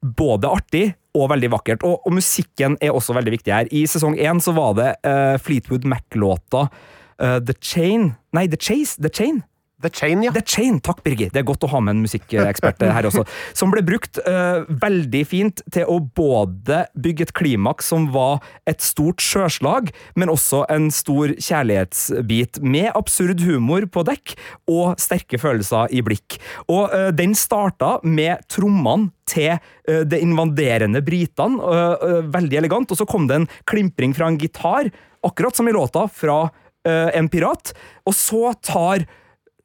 både 0.02 0.50
artig 0.50 0.86
og 1.18 1.30
veldig 1.34 1.52
vakkert. 1.54 1.86
Og, 1.88 2.00
og, 2.06 2.16
musikken 2.16 2.78
er 2.82 2.96
også 2.96 3.16
veldig 3.18 3.36
viktig 3.36 3.54
her. 3.54 3.70
I 3.72 3.84
sesong 3.90 4.18
én 4.20 4.42
så 4.44 4.54
var 4.56 4.76
det 4.80 4.90
uh, 5.06 5.36
Fleetwood 5.42 5.86
Mac-låta 5.90 6.68
uh, 6.68 7.40
The 7.44 7.56
Chain 7.60 8.14
Nei, 8.36 8.48
The 8.48 8.60
Chase? 8.60 9.02
The 9.02 9.12
Chain? 9.12 9.42
The 9.82 9.90
Chain, 9.90 10.24
ja. 10.26 10.32
The 10.34 10.44
Chain, 10.46 10.80
takk 10.84 11.02
Birgit. 11.06 11.34
Det 11.34 11.42
er 11.42 11.48
godt 11.48 11.66
å 11.66 11.70
ha 11.72 11.82
med 11.84 11.96
en 11.96 12.04
musikkekspert 12.06 12.84
her 12.86 13.08
også. 13.10 13.24
Som 13.58 13.74
ble 13.74 13.84
brukt 13.86 14.20
uh, 14.26 14.64
veldig 14.70 15.24
fint 15.28 15.64
til 15.74 15.90
å 15.90 16.00
både 16.02 16.84
bygge 16.94 17.28
et 17.28 17.34
klimaks 17.38 17.92
som 17.92 18.08
var 18.14 18.42
et 18.70 18.82
stort 18.84 19.22
sjøslag, 19.24 19.92
men 20.20 20.32
også 20.32 20.64
en 20.72 20.90
stor 20.94 21.34
kjærlighetsbit, 21.38 22.62
med 22.62 22.92
absurd 22.98 23.42
humor 23.46 23.88
på 23.92 24.04
dekk 24.08 24.36
og 24.72 25.00
sterke 25.02 25.40
følelser 25.42 25.92
i 25.96 26.04
blikk. 26.06 26.38
Og 26.68 26.92
uh, 26.94 27.10
den 27.16 27.36
starta 27.38 27.98
med 28.06 28.46
trommene 28.52 29.12
til 29.30 29.56
uh, 29.56 30.04
det 30.08 30.22
invaderende 30.22 31.02
britene, 31.06 31.60
veldig 32.32 32.58
elegant, 32.60 32.92
og 32.92 33.00
så 33.00 33.06
kom 33.08 33.26
det 33.30 33.38
en 33.40 33.48
klimpring 33.70 34.14
fra 34.16 34.28
en 34.30 34.38
gitar, 34.40 34.90
akkurat 35.26 35.58
som 35.58 35.68
i 35.70 35.74
låta, 35.76 36.08
fra 36.08 36.44
en 36.82 37.28
pirat, 37.30 37.76
og 38.10 38.16
så 38.18 38.56
tar 38.66 39.04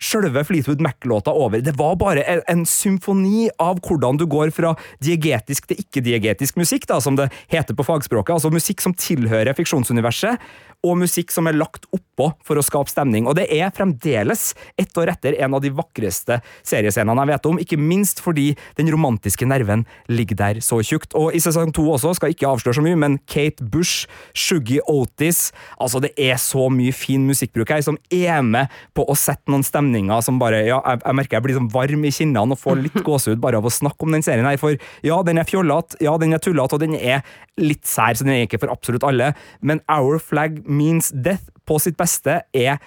sjølve 0.03 0.45
Fleetwood 0.47 0.83
Mac-låta 0.85 1.35
over. 1.35 1.63
Det 1.65 1.77
var 1.79 1.97
bare 2.01 2.25
en, 2.27 2.43
en 2.49 2.65
symfoni 2.69 3.49
av 3.63 3.81
hvordan 3.85 4.21
du 4.21 4.27
går 4.31 4.53
fra 4.55 4.75
diegetisk 5.05 5.69
til 5.71 5.81
ikke-diegetisk 5.83 6.59
musikk, 6.61 6.87
da, 6.91 7.01
som 7.03 7.19
det 7.19 7.31
heter 7.53 7.77
på 7.77 7.87
fagspråket. 7.87 8.37
Altså 8.37 8.53
musikk 8.55 8.85
som 8.85 8.95
tilhører 8.97 9.57
fiksjonsuniverset, 9.57 10.43
og 10.87 10.99
musikk 11.01 11.33
som 11.35 11.49
er 11.49 11.57
lagt 11.57 11.87
oppå 11.95 12.29
for 12.47 12.59
å 12.59 12.65
skape 12.65 12.93
stemning. 12.93 13.27
Og 13.27 13.37
det 13.39 13.47
er 13.55 13.73
fremdeles, 13.75 14.53
ett 14.79 14.93
år 15.01 15.11
etter, 15.15 15.37
en 15.43 15.57
av 15.57 15.63
de 15.65 15.73
vakreste 15.75 16.39
seriescenene 16.67 17.25
jeg 17.25 17.33
vet 17.33 17.49
om, 17.51 17.61
ikke 17.63 17.81
minst 17.81 18.21
fordi 18.23 18.51
den 18.79 18.91
romantiske 18.93 19.49
nerven 19.49 19.87
ligger 20.11 20.39
der 20.39 20.61
så 20.65 20.83
tjukt. 20.87 21.17
Og 21.19 21.35
i 21.35 21.43
sesong 21.43 21.73
to 21.75 21.87
også, 21.91 22.15
skal 22.19 22.35
ikke 22.35 22.51
avsløre 22.51 22.79
så 22.79 22.85
mye, 22.85 22.99
men 23.01 23.19
Kate 23.27 23.65
Bush, 23.65 24.07
Shuggy 24.37 24.79
Otis 24.87 25.51
Altså, 25.81 26.01
det 26.03 26.13
er 26.21 26.37
så 26.41 26.69
mye 26.73 26.95
fin 26.95 27.25
musikkbruk 27.27 27.71
her 27.73 27.83
som 27.85 27.99
er 28.13 28.45
med 28.47 28.73
på 28.97 29.05
å 29.09 29.17
sette 29.19 29.51
noen 29.51 29.65
stemninger 29.67 29.86
som 30.25 30.41
bare 30.41 30.65
Ja, 30.67 30.81
jeg, 30.81 31.03
jeg 31.05 31.19
merker 31.19 31.37
jeg 31.37 31.45
blir 31.47 31.59
sånn 31.59 31.71
varm 31.73 32.05
i 32.05 32.13
kinnene 32.15 32.57
og 32.57 32.61
får 32.61 32.83
litt 32.83 33.01
gåsehud 33.09 33.41
bare 33.43 33.61
av 33.61 33.67
å 33.67 33.73
snakke 33.73 34.07
om 34.07 34.15
den 34.17 34.25
serien 34.27 34.47
her, 34.49 34.59
for 34.61 34.77
ja, 35.07 35.21
den 35.27 35.39
er 35.39 35.49
fjollete, 35.49 35.99
ja, 36.05 36.17
den 36.19 36.35
er 36.35 36.43
tullete, 36.43 36.77
og 36.77 36.83
den 36.83 36.97
er 36.97 37.25
litt 37.61 37.87
sær, 37.87 38.17
så 38.17 38.27
den 38.27 38.35
er 38.35 38.47
ikke 38.47 38.63
for 38.63 38.73
absolutt 38.75 39.07
alle, 39.07 39.33
men 39.61 39.83
Our 39.93 40.21
Flag 40.23 40.63
Means 40.67 41.13
Death 41.15 41.51
på 41.67 41.79
sitt 41.83 41.99
beste 41.99 42.41
er 42.55 42.79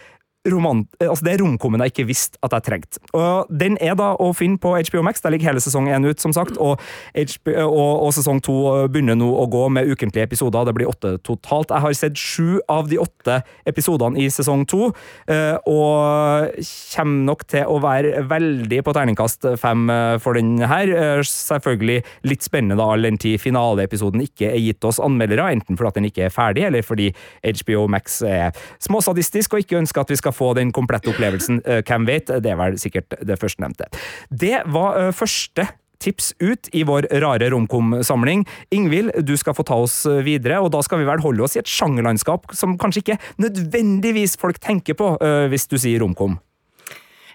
romant 0.47 0.87
altså 1.03 1.25
det 1.25 1.33
er 1.33 1.41
romkommen 1.43 1.81
jeg 1.83 1.91
ikke 1.91 2.07
visste 2.07 2.39
at 2.45 2.53
jeg 2.55 2.65
trengte. 2.65 3.01
Og 3.17 3.49
Den 3.51 3.75
er 3.83 3.95
da 3.99 4.13
å 4.19 4.29
finne 4.37 4.59
på 4.61 4.71
HBO 4.71 5.03
Max. 5.03 5.21
Der 5.23 5.33
ligger 5.33 5.51
hele 5.51 5.63
sesong 5.63 5.89
én 5.91 6.05
ut, 6.07 6.19
som 6.21 6.33
sagt. 6.35 6.57
Og, 6.57 6.79
HBO, 7.15 7.55
og, 7.67 7.93
og, 8.05 8.11
sesong 8.15 8.39
to 8.43 8.55
begynner 8.91 9.17
nå 9.19 9.27
å 9.35 9.45
gå 9.51 9.65
med 9.73 9.89
ukentlige 9.91 10.27
episoder. 10.29 10.67
Det 10.67 10.75
blir 10.77 10.89
åtte 10.89 11.17
totalt. 11.25 11.73
Jeg 11.73 11.83
har 11.83 11.97
sett 11.97 12.19
sju 12.19 12.59
av 12.71 12.89
de 12.91 12.99
åtte 13.01 13.41
episodene 13.69 14.19
i 14.19 14.29
sesong 14.31 14.65
to, 14.69 14.91
eh, 15.31 15.55
og 15.69 16.55
kommer 16.93 17.25
nok 17.29 17.45
til 17.49 17.67
å 17.69 17.79
være 17.83 18.23
veldig 18.29 18.81
på 18.85 18.95
terningkast 18.95 19.49
fem 19.61 19.89
eh, 19.93 20.15
for 20.23 20.39
den 20.39 20.57
her. 20.69 20.91
Eh, 20.93 21.23
selvfølgelig 21.25 21.99
litt 22.29 22.45
spennende, 22.45 22.79
da, 22.79 22.89
all 22.93 23.05
den 23.05 23.19
tid 23.21 23.39
finaleepisoden 23.41 24.23
ikke 24.25 24.51
er 24.53 24.61
gitt 24.61 24.87
oss 24.87 25.01
anmeldere, 25.03 25.49
enten 25.55 25.79
fordi 25.79 25.99
den 25.99 26.09
ikke 26.11 26.27
er 26.27 26.33
ferdig, 26.33 26.67
eller 26.69 26.85
fordi 26.85 27.11
HBO 27.43 27.87
Max 27.91 28.21
er 28.25 28.55
småsadistisk 28.83 29.55
og 29.55 29.65
ikke 29.65 29.79
ønsker 29.81 30.03
at 30.03 30.13
vi 30.13 30.19
skal 30.19 30.28
få 30.35 30.53
den 30.57 30.73
komplette 30.75 31.11
opplevelsen. 31.11 31.61
Hvem 31.87 32.07
vet? 32.09 32.31
Det 32.41 32.51
er 32.53 32.59
vel 32.59 32.79
sikkert 32.81 33.15
det 33.25 33.39
førstnevnte. 33.41 33.89
Det 34.29 34.63
var 34.69 35.11
første 35.15 35.67
tips 35.99 36.31
ut 36.39 36.69
i 36.71 36.85
vår 36.87 37.09
rare 37.19 37.49
romkom-samling. 37.51 38.45
Ingvild, 38.71 39.11
du 39.27 39.33
skal 39.37 39.55
få 39.57 39.65
ta 39.67 39.75
oss 39.83 40.01
videre, 40.23 40.61
og 40.63 40.71
da 40.71 40.79
skal 40.85 41.01
vi 41.01 41.07
vel 41.09 41.19
holde 41.23 41.43
oss 41.43 41.57
i 41.57 41.63
et 41.63 41.71
sjangerlandskap 41.71 42.53
som 42.55 42.77
kanskje 42.79 43.03
ikke 43.03 43.17
nødvendigvis 43.43 44.37
folk 44.39 44.61
tenker 44.63 44.95
på 44.95 45.15
hvis 45.51 45.67
du 45.67 45.75
sier 45.75 45.99
romkom. 45.99 46.39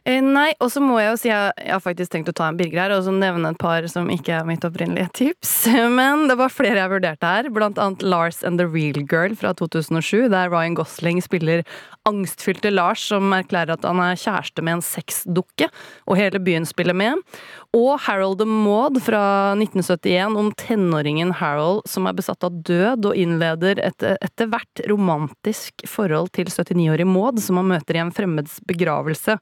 Eh, 0.05 0.21
nei, 0.21 0.51
og 0.61 0.69
så 0.69 0.83
må 0.85 0.99
jeg 1.01 1.09
jo 1.09 1.17
si 1.23 1.31
at 1.33 1.57
jeg 1.57 1.73
har 1.73 1.81
faktisk 1.81 2.13
tenkt 2.13 2.29
å 2.29 2.35
ta 2.37 2.51
en 2.51 2.59
Birger 2.59 2.83
her, 2.83 2.93
og 2.93 3.07
så 3.07 3.13
nevne 3.15 3.55
et 3.55 3.61
par 3.61 3.87
som 3.89 4.11
ikke 4.13 4.35
er 4.37 4.45
mitt 4.45 4.65
opprinnelige 4.67 5.09
tips. 5.17 5.53
Men 5.99 6.27
det 6.29 6.37
var 6.37 6.53
flere 6.53 6.83
jeg 6.83 6.93
vurderte 6.93 7.31
her, 7.31 7.49
blant 7.55 7.81
annet 7.81 8.05
Lars 8.05 8.43
and 8.45 8.61
the 8.61 8.67
Real 8.69 9.01
Girl 9.09 9.33
fra 9.41 9.55
2007, 9.57 10.29
der 10.35 10.53
Ryan 10.53 10.77
Gosling 10.77 11.23
spiller 11.25 11.65
angstfylte 12.05 12.69
Lars 12.69 13.01
som 13.09 13.33
erklærer 13.33 13.79
at 13.79 13.87
han 13.89 14.03
er 14.05 14.21
kjæreste 14.21 14.61
med 14.61 14.77
en 14.77 14.85
sexdukke, 14.85 15.71
og 16.05 16.21
hele 16.21 16.43
byen 16.45 16.69
spiller 16.69 16.97
med. 17.01 17.25
Og 17.73 17.97
Harold 18.05 18.43
the 18.43 18.49
Maud 18.49 19.01
fra 19.07 19.25
1971 19.57 20.37
om 20.37 20.53
tenåringen 20.61 21.33
Harold 21.41 21.81
som 21.89 22.05
er 22.05 22.19
besatt 22.21 22.45
av 22.45 22.61
død 22.69 23.09
og 23.09 23.17
innleder 23.17 23.81
et 23.81 24.05
etter 24.05 24.53
hvert 24.53 24.85
romantisk 24.91 25.89
forhold 25.89 26.29
til 26.37 26.53
79-årig 26.53 27.09
Maud 27.09 27.41
som 27.41 27.63
han 27.63 27.73
møter 27.73 27.97
i 27.97 28.05
en 28.05 28.13
fremmeds 28.15 28.61
begravelse. 28.69 29.41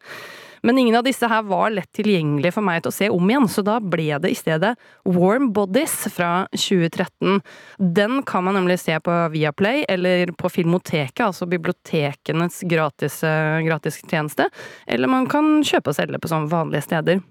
Men 0.63 0.79
ingen 0.79 0.97
av 0.97 1.05
disse 1.05 1.27
her 1.27 1.43
var 1.43 1.73
lett 1.75 1.91
tilgjengelige 1.97 2.55
for 2.55 2.67
meg 2.67 2.85
til 2.85 2.93
å 2.93 2.95
se 2.95 3.09
om 3.11 3.31
igjen, 3.31 3.49
så 3.51 3.65
da 3.67 3.81
ble 3.83 4.07
det 4.23 4.31
i 4.31 4.39
stedet 4.39 4.77
Warm 5.09 5.51
Bodies 5.55 5.95
fra 6.15 6.47
2013. 6.55 7.43
Den 7.79 8.23
kan 8.29 8.47
man 8.47 8.55
nemlig 8.61 8.79
se 8.83 8.95
på 9.03 9.17
Viaplay 9.35 9.83
eller 9.91 10.31
på 10.39 10.53
Filmoteket, 10.55 11.25
altså 11.27 11.51
bibliotekenes 11.51 12.63
gratis, 12.71 13.23
eh, 13.27 13.59
gratis 13.67 13.99
tjeneste, 14.07 14.49
eller 14.87 15.11
man 15.11 15.27
kan 15.27 15.61
kjøpe 15.67 15.91
og 15.91 15.99
selge 15.99 16.23
på 16.23 16.31
sånn 16.31 16.51
vanlige 16.53 16.87
steder. 16.87 17.23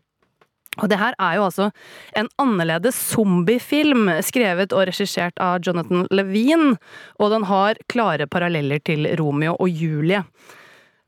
Og 0.80 0.88
det 0.88 1.00
her 1.02 1.16
er 1.20 1.36
jo 1.36 1.48
altså 1.50 1.72
en 2.16 2.30
annerledes 2.40 2.96
zombiefilm, 3.12 4.08
skrevet 4.24 4.72
og 4.76 4.86
regissert 4.88 5.40
av 5.44 5.60
Jonathan 5.64 6.06
Levine, 6.12 6.78
og 7.20 7.34
den 7.34 7.48
har 7.48 7.80
klare 7.92 8.28
paralleller 8.28 8.80
til 8.84 9.08
Romeo 9.20 9.58
og 9.60 9.68
Julie. 9.68 10.24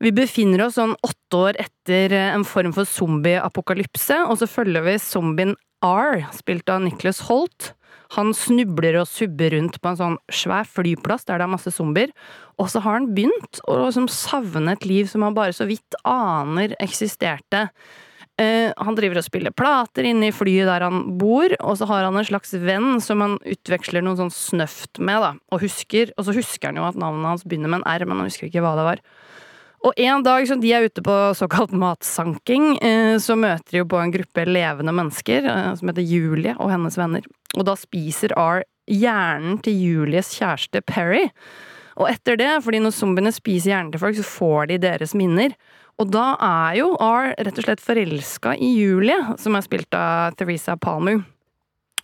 Vi 0.02 0.10
befinner 0.14 0.66
oss 0.66 0.78
sånn 0.78 0.96
åtte 1.06 1.38
år 1.38 1.60
etter 1.62 2.12
en 2.18 2.44
form 2.48 2.74
for 2.74 2.88
zombieapokalypse, 2.88 4.24
og 4.26 4.40
så 4.40 4.48
følger 4.50 4.84
vi 4.86 4.98
zombien 5.02 5.54
R, 5.84 6.24
spilt 6.34 6.70
av 6.72 6.82
Nicholas 6.84 7.22
Holt. 7.28 7.72
Han 8.14 8.32
snubler 8.36 8.98
og 9.00 9.08
subber 9.10 9.54
rundt 9.54 9.80
på 9.82 9.90
en 9.90 9.98
sånn 9.98 10.16
svær 10.32 10.66
flyplass 10.68 11.26
der 11.26 11.40
det 11.40 11.46
er 11.46 11.54
masse 11.54 11.72
zombier, 11.74 12.12
og 12.60 12.70
så 12.70 12.82
har 12.84 12.98
han 12.98 13.12
begynt 13.16 13.60
å 13.70 13.78
liksom 13.86 14.08
savne 14.12 14.74
et 14.74 14.86
liv 14.88 15.08
som 15.10 15.24
han 15.26 15.36
bare 15.36 15.54
så 15.56 15.66
vidt 15.68 15.98
aner 16.06 16.76
eksisterte. 16.82 17.68
Uh, 18.34 18.74
han 18.74 18.96
driver 18.98 19.20
og 19.20 19.26
spiller 19.28 19.54
plater 19.54 20.08
inne 20.08 20.28
i 20.28 20.34
flyet 20.34 20.66
der 20.66 20.82
han 20.86 21.18
bor, 21.20 21.54
og 21.60 21.78
så 21.78 21.86
har 21.90 22.06
han 22.06 22.18
en 22.18 22.26
slags 22.26 22.54
venn 22.58 22.98
som 23.02 23.22
han 23.22 23.36
utveksler 23.46 24.02
noe 24.02 24.18
sånn 24.18 24.32
snøft 24.34 24.98
med, 24.98 25.22
da, 25.22 25.34
og 25.54 25.62
husker, 25.62 26.10
og 26.18 26.26
så 26.26 26.34
husker 26.34 26.70
han 26.70 26.82
jo 26.82 26.88
at 26.88 26.98
navnet 26.98 27.30
hans 27.30 27.46
begynner 27.46 27.70
med 27.70 27.82
en 27.82 27.90
R, 27.94 28.06
men 28.08 28.20
han 28.20 28.30
husker 28.30 28.50
ikke 28.50 28.64
hva 28.64 28.74
det 28.78 28.88
var. 28.90 29.04
Og 29.84 29.92
en 30.00 30.22
dag 30.24 30.46
som 30.48 30.60
de 30.62 30.70
er 30.72 30.86
ute 30.88 31.02
på 31.04 31.14
såkalt 31.36 31.74
matsanking, 31.76 32.78
eh, 32.80 33.16
så 33.20 33.36
møter 33.36 33.68
de 33.70 33.82
jo 33.82 33.88
på 33.90 34.00
en 34.00 34.14
gruppe 34.14 34.46
levende 34.48 34.94
mennesker 34.96 35.44
eh, 35.44 35.74
som 35.76 35.90
heter 35.90 36.06
Julie 36.08 36.54
og 36.56 36.72
hennes 36.72 36.96
venner. 36.96 37.26
Og 37.58 37.66
da 37.68 37.76
spiser 37.76 38.32
R 38.32 38.64
hjernen 38.88 39.58
til 39.64 39.76
Julies 39.76 40.32
kjæreste 40.38 40.80
Perry. 40.88 41.28
Og 42.00 42.08
etter 42.10 42.40
det, 42.40 42.50
fordi 42.64 42.80
når 42.82 42.96
zombiene 42.96 43.32
spiser 43.34 43.74
hjernen 43.74 43.92
til 43.92 44.02
folk, 44.02 44.16
så 44.16 44.24
får 44.26 44.72
de 44.72 44.80
deres 44.86 45.14
minner. 45.16 45.52
Og 46.00 46.08
da 46.10 46.32
er 46.42 46.80
jo 46.80 46.88
R 46.96 47.34
rett 47.36 47.60
og 47.60 47.68
slett 47.68 47.84
forelska 47.84 48.56
i 48.56 48.72
Julie, 48.80 49.20
som 49.38 49.54
er 49.54 49.68
spilt 49.68 49.94
av 49.94 50.34
Theresa 50.40 50.78
Palmer. 50.80 51.20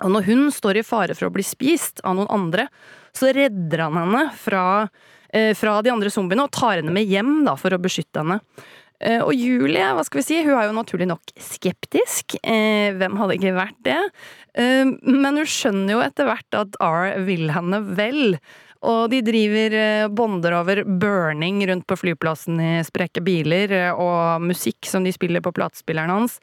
Og 0.00 0.12
når 0.14 0.26
hun 0.28 0.48
står 0.54 0.80
i 0.80 0.86
fare 0.86 1.16
for 1.16 1.28
å 1.28 1.34
bli 1.34 1.44
spist 1.46 2.02
av 2.04 2.16
noen 2.18 2.30
andre, 2.32 2.68
så 3.16 3.32
redder 3.34 3.86
han 3.86 3.98
henne 4.00 4.26
fra 4.38 4.64
Eh, 5.32 5.54
fra 5.54 5.78
de 5.82 5.92
andre 5.92 6.10
zombiene 6.10 6.44
og 6.46 6.54
tar 6.54 6.80
henne 6.80 6.92
med 6.94 7.06
hjem 7.06 7.44
da, 7.46 7.54
for 7.58 7.74
å 7.74 7.80
beskytte 7.82 8.22
henne. 8.22 8.40
Eh, 9.00 9.20
og 9.22 9.30
Julie 9.32 9.92
hva 9.94 10.02
skal 10.04 10.20
vi 10.20 10.26
si, 10.26 10.40
hun 10.42 10.56
er 10.58 10.66
jo 10.66 10.76
naturlig 10.76 11.06
nok 11.08 11.34
skeptisk. 11.40 12.34
Eh, 12.42 12.90
hvem 12.98 13.18
hadde 13.20 13.36
ikke 13.38 13.58
vært 13.58 13.78
det? 13.86 14.00
Men 14.50 15.36
hun 15.38 15.46
skjønner 15.46 15.94
jo 15.94 16.00
etter 16.02 16.26
hvert 16.26 16.56
at 16.58 16.74
R 16.82 17.20
vil 17.22 17.52
henne 17.54 17.78
vel. 17.94 18.34
Og 18.82 19.12
de 19.12 19.20
driver 19.22 20.08
bonder 20.10 20.56
over 20.58 20.80
burning 20.82 21.60
rundt 21.70 21.86
på 21.86 21.98
flyplassen 22.00 22.58
i 22.58 22.72
spreke 22.82 23.22
biler, 23.22 23.92
og 23.94 24.42
musikk 24.42 24.88
som 24.90 25.06
de 25.06 25.12
spiller 25.14 25.44
på 25.44 25.52
platespilleren 25.54 26.10
hans. 26.10 26.40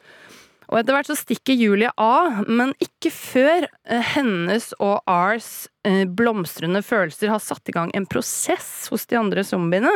Og 0.67 0.81
etter 0.81 0.97
hvert 0.97 1.07
så 1.07 1.15
stikker 1.15 1.55
Julie 1.55 1.89
av, 2.01 2.41
men 2.47 2.73
ikke 2.83 3.11
før 3.13 3.67
eh, 3.87 4.13
hennes 4.15 4.73
og 4.83 4.99
Rs 5.07 5.69
eh, 5.87 6.03
blomstrende 6.03 6.81
følelser 6.83 7.31
har 7.31 7.43
satt 7.43 7.71
i 7.71 7.75
gang 7.75 7.93
en 7.95 8.07
prosess 8.09 8.89
hos 8.91 9.07
de 9.07 9.19
andre 9.19 9.45
zombiene. 9.47 9.93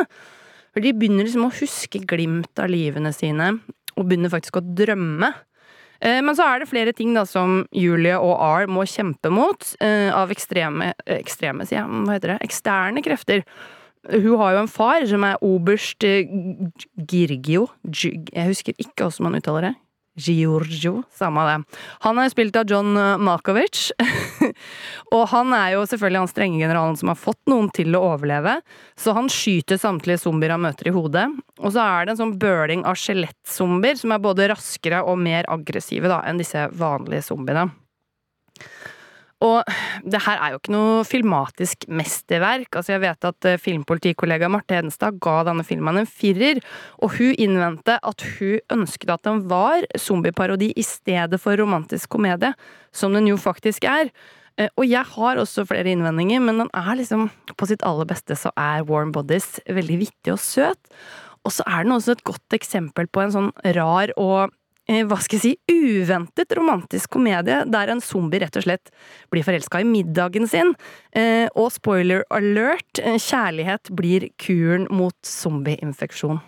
For 0.72 0.84
de 0.84 0.94
begynner 0.96 1.28
liksom 1.28 1.50
å 1.50 1.54
huske 1.58 2.00
glimt 2.08 2.62
av 2.62 2.72
livene 2.72 3.12
sine, 3.12 3.58
og 3.92 4.08
begynner 4.08 4.32
faktisk 4.32 4.62
å 4.62 4.64
drømme. 4.64 5.34
Eh, 6.00 6.22
men 6.24 6.32
så 6.38 6.48
er 6.48 6.62
det 6.62 6.70
flere 6.72 6.96
ting 6.96 7.12
da 7.18 7.26
som 7.28 7.66
Julie 7.76 8.16
og 8.16 8.32
R 8.40 8.72
må 8.72 8.88
kjempe 8.88 9.28
mot, 9.28 9.74
av 9.82 10.32
ekstreme 10.32 10.94
Ekstreme, 11.20 11.68
sier 11.68 11.82
jeg. 11.82 12.02
Hva 12.08 12.16
heter 12.16 12.32
det? 12.34 12.40
Eksterne 12.48 13.04
krefter. 13.04 13.44
Hun 14.08 14.40
har 14.40 14.56
jo 14.56 14.64
en 14.64 14.72
far 14.72 15.04
som 15.06 15.28
er 15.28 15.44
oberst 15.44 16.00
Girgio. 16.00 17.68
Jeg 17.92 18.48
husker 18.48 18.72
ikke 18.80 19.04
hvordan 19.04 19.28
man 19.28 19.42
uttaler 19.42 19.68
det. 19.68 19.76
Giorgio, 20.14 21.02
samme 21.14 21.44
det. 21.48 21.78
Han 22.04 22.18
er 22.20 22.28
spilt 22.28 22.56
av 22.60 22.68
John 22.68 22.96
eh, 23.00 23.16
Malkovich. 23.16 23.90
og 25.16 25.22
han 25.32 25.54
er 25.56 25.72
jo 25.74 25.86
selvfølgelig 25.88 26.20
han 26.20 26.30
strenge 26.30 26.60
generalen 26.60 26.98
som 27.00 27.12
har 27.12 27.20
fått 27.20 27.40
noen 27.48 27.70
til 27.72 27.96
å 27.96 28.02
overleve. 28.12 28.58
Så 28.98 29.14
han 29.16 29.30
skyter 29.32 29.80
samtlige 29.80 30.20
zombier 30.20 30.52
han 30.52 30.64
møter 30.64 30.90
i 30.90 30.94
hodet. 30.94 31.26
Og 31.62 31.72
så 31.72 31.84
er 31.84 32.04
det 32.04 32.14
en 32.14 32.22
sånn 32.24 32.36
bøling 32.42 32.84
av 32.88 33.00
skjelettzombier 33.00 33.96
som 34.00 34.12
er 34.12 34.24
både 34.24 34.50
raskere 34.52 35.00
og 35.06 35.16
mer 35.22 35.48
aggressive 35.52 36.12
da, 36.12 36.20
enn 36.28 36.42
disse 36.42 36.68
vanlige 36.76 37.24
zombiene. 37.30 37.70
Og 39.42 39.66
det 40.06 40.22
her 40.26 40.38
er 40.38 40.52
jo 40.52 40.60
ikke 40.60 40.74
noe 40.74 41.06
filmatisk 41.06 41.86
mesterverk. 41.90 42.70
Altså 42.78 42.94
Jeg 42.94 43.04
vet 43.04 43.28
at 43.28 43.48
eh, 43.48 43.60
filmpolitikollega 43.60 44.50
Marte 44.52 44.76
Hedenstad 44.78 45.18
ga 45.22 45.40
denne 45.48 45.66
filmen 45.66 45.98
en 46.00 46.08
firer, 46.08 46.62
og 47.02 47.16
hun 47.18 47.34
innvendte 47.34 47.98
at 47.98 48.26
hun 48.36 48.60
ønsket 48.78 49.14
at 49.16 49.26
den 49.26 49.42
var 49.50 49.86
zombieparodi 49.98 50.72
i 50.78 50.86
stedet 50.86 51.40
for 51.42 51.58
romantisk 51.58 52.12
komedie, 52.14 52.54
som 52.94 53.16
den 53.16 53.28
jo 53.30 53.40
faktisk 53.40 53.88
er. 53.88 54.12
Eh, 54.60 54.70
og 54.76 54.86
jeg 54.86 55.04
har 55.16 55.40
også 55.40 55.66
flere 55.68 55.90
innvendinger, 55.90 56.42
men 56.44 56.62
den 56.62 56.72
er 56.76 56.94
liksom 56.98 57.30
På 57.56 57.66
sitt 57.68 57.82
aller 57.86 58.08
beste 58.08 58.36
så 58.38 58.50
er 58.58 58.86
Warm 58.88 59.12
Bodies 59.12 59.60
veldig 59.66 59.98
vittig 60.06 60.32
og 60.34 60.40
søt. 60.40 60.80
Og 61.42 61.52
så 61.52 61.64
er 61.66 61.84
den 61.84 61.96
også 61.96 62.14
et 62.14 62.24
godt 62.24 62.54
eksempel 62.54 63.08
på 63.10 63.22
en 63.22 63.32
sånn 63.34 63.50
rar 63.76 64.12
og 64.20 64.52
hva 65.08 65.18
skal 65.22 65.38
jeg 65.38 65.42
si, 65.42 65.52
uventet 65.72 66.52
romantisk 66.58 67.14
komedie 67.16 67.62
der 67.70 67.92
en 67.92 68.02
zombie 68.04 68.42
rett 68.42 68.56
og 68.60 68.66
slett 68.66 68.92
blir 69.32 69.46
forelska 69.46 69.82
i 69.82 69.88
middagen 69.88 70.48
sin. 70.50 70.74
Eh, 71.16 71.48
og 71.56 71.72
spoiler 71.74 72.24
alert, 72.30 73.02
eh, 73.02 73.18
kjærlighet 73.18 73.92
blir 73.96 74.30
kuren 74.42 74.88
mot 74.90 75.16
zombieinfeksjon. 75.26 76.42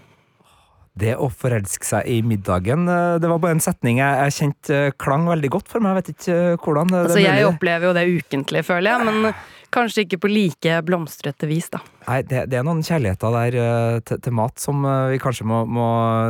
Det 0.94 1.16
å 1.18 1.26
forelske 1.26 1.82
seg 1.82 2.06
i 2.06 2.20
middagen, 2.22 2.86
eh, 2.86 3.16
det 3.18 3.30
var 3.30 3.40
bare 3.42 3.56
en 3.56 3.62
setning 3.62 3.98
jeg, 3.98 4.18
jeg 4.20 4.36
kjente 4.36 4.76
eh, 4.78 4.92
klang 4.94 5.26
veldig 5.26 5.50
godt 5.50 5.72
for 5.72 5.82
meg. 5.82 5.96
Jeg 5.96 5.98
vet 5.98 6.12
ikke 6.14 6.36
eh, 6.36 6.58
hvordan. 6.62 6.92
Det 6.92 7.00
Altså, 7.00 7.22
jeg 7.24 7.48
opplever 7.48 7.88
jo 7.88 7.94
det 7.96 8.04
ukentlig, 8.20 8.62
føler 8.68 8.92
jeg, 8.92 9.08
men 9.08 9.34
kanskje 9.74 10.04
ikke 10.04 10.20
på 10.22 10.30
like 10.30 10.76
blomstrete 10.86 11.50
vis, 11.50 11.66
da. 11.74 11.82
Nei, 12.04 12.18
det, 12.28 12.42
det 12.52 12.58
er 12.58 12.64
noen 12.66 12.82
kjærligheter 12.84 13.32
der 13.32 13.54
eh, 13.56 13.98
til, 14.04 14.18
til 14.24 14.34
mat 14.36 14.60
som 14.60 14.84
eh, 14.84 15.14
vi 15.14 15.20
kanskje 15.22 15.46
må, 15.48 15.62
må 15.64 15.86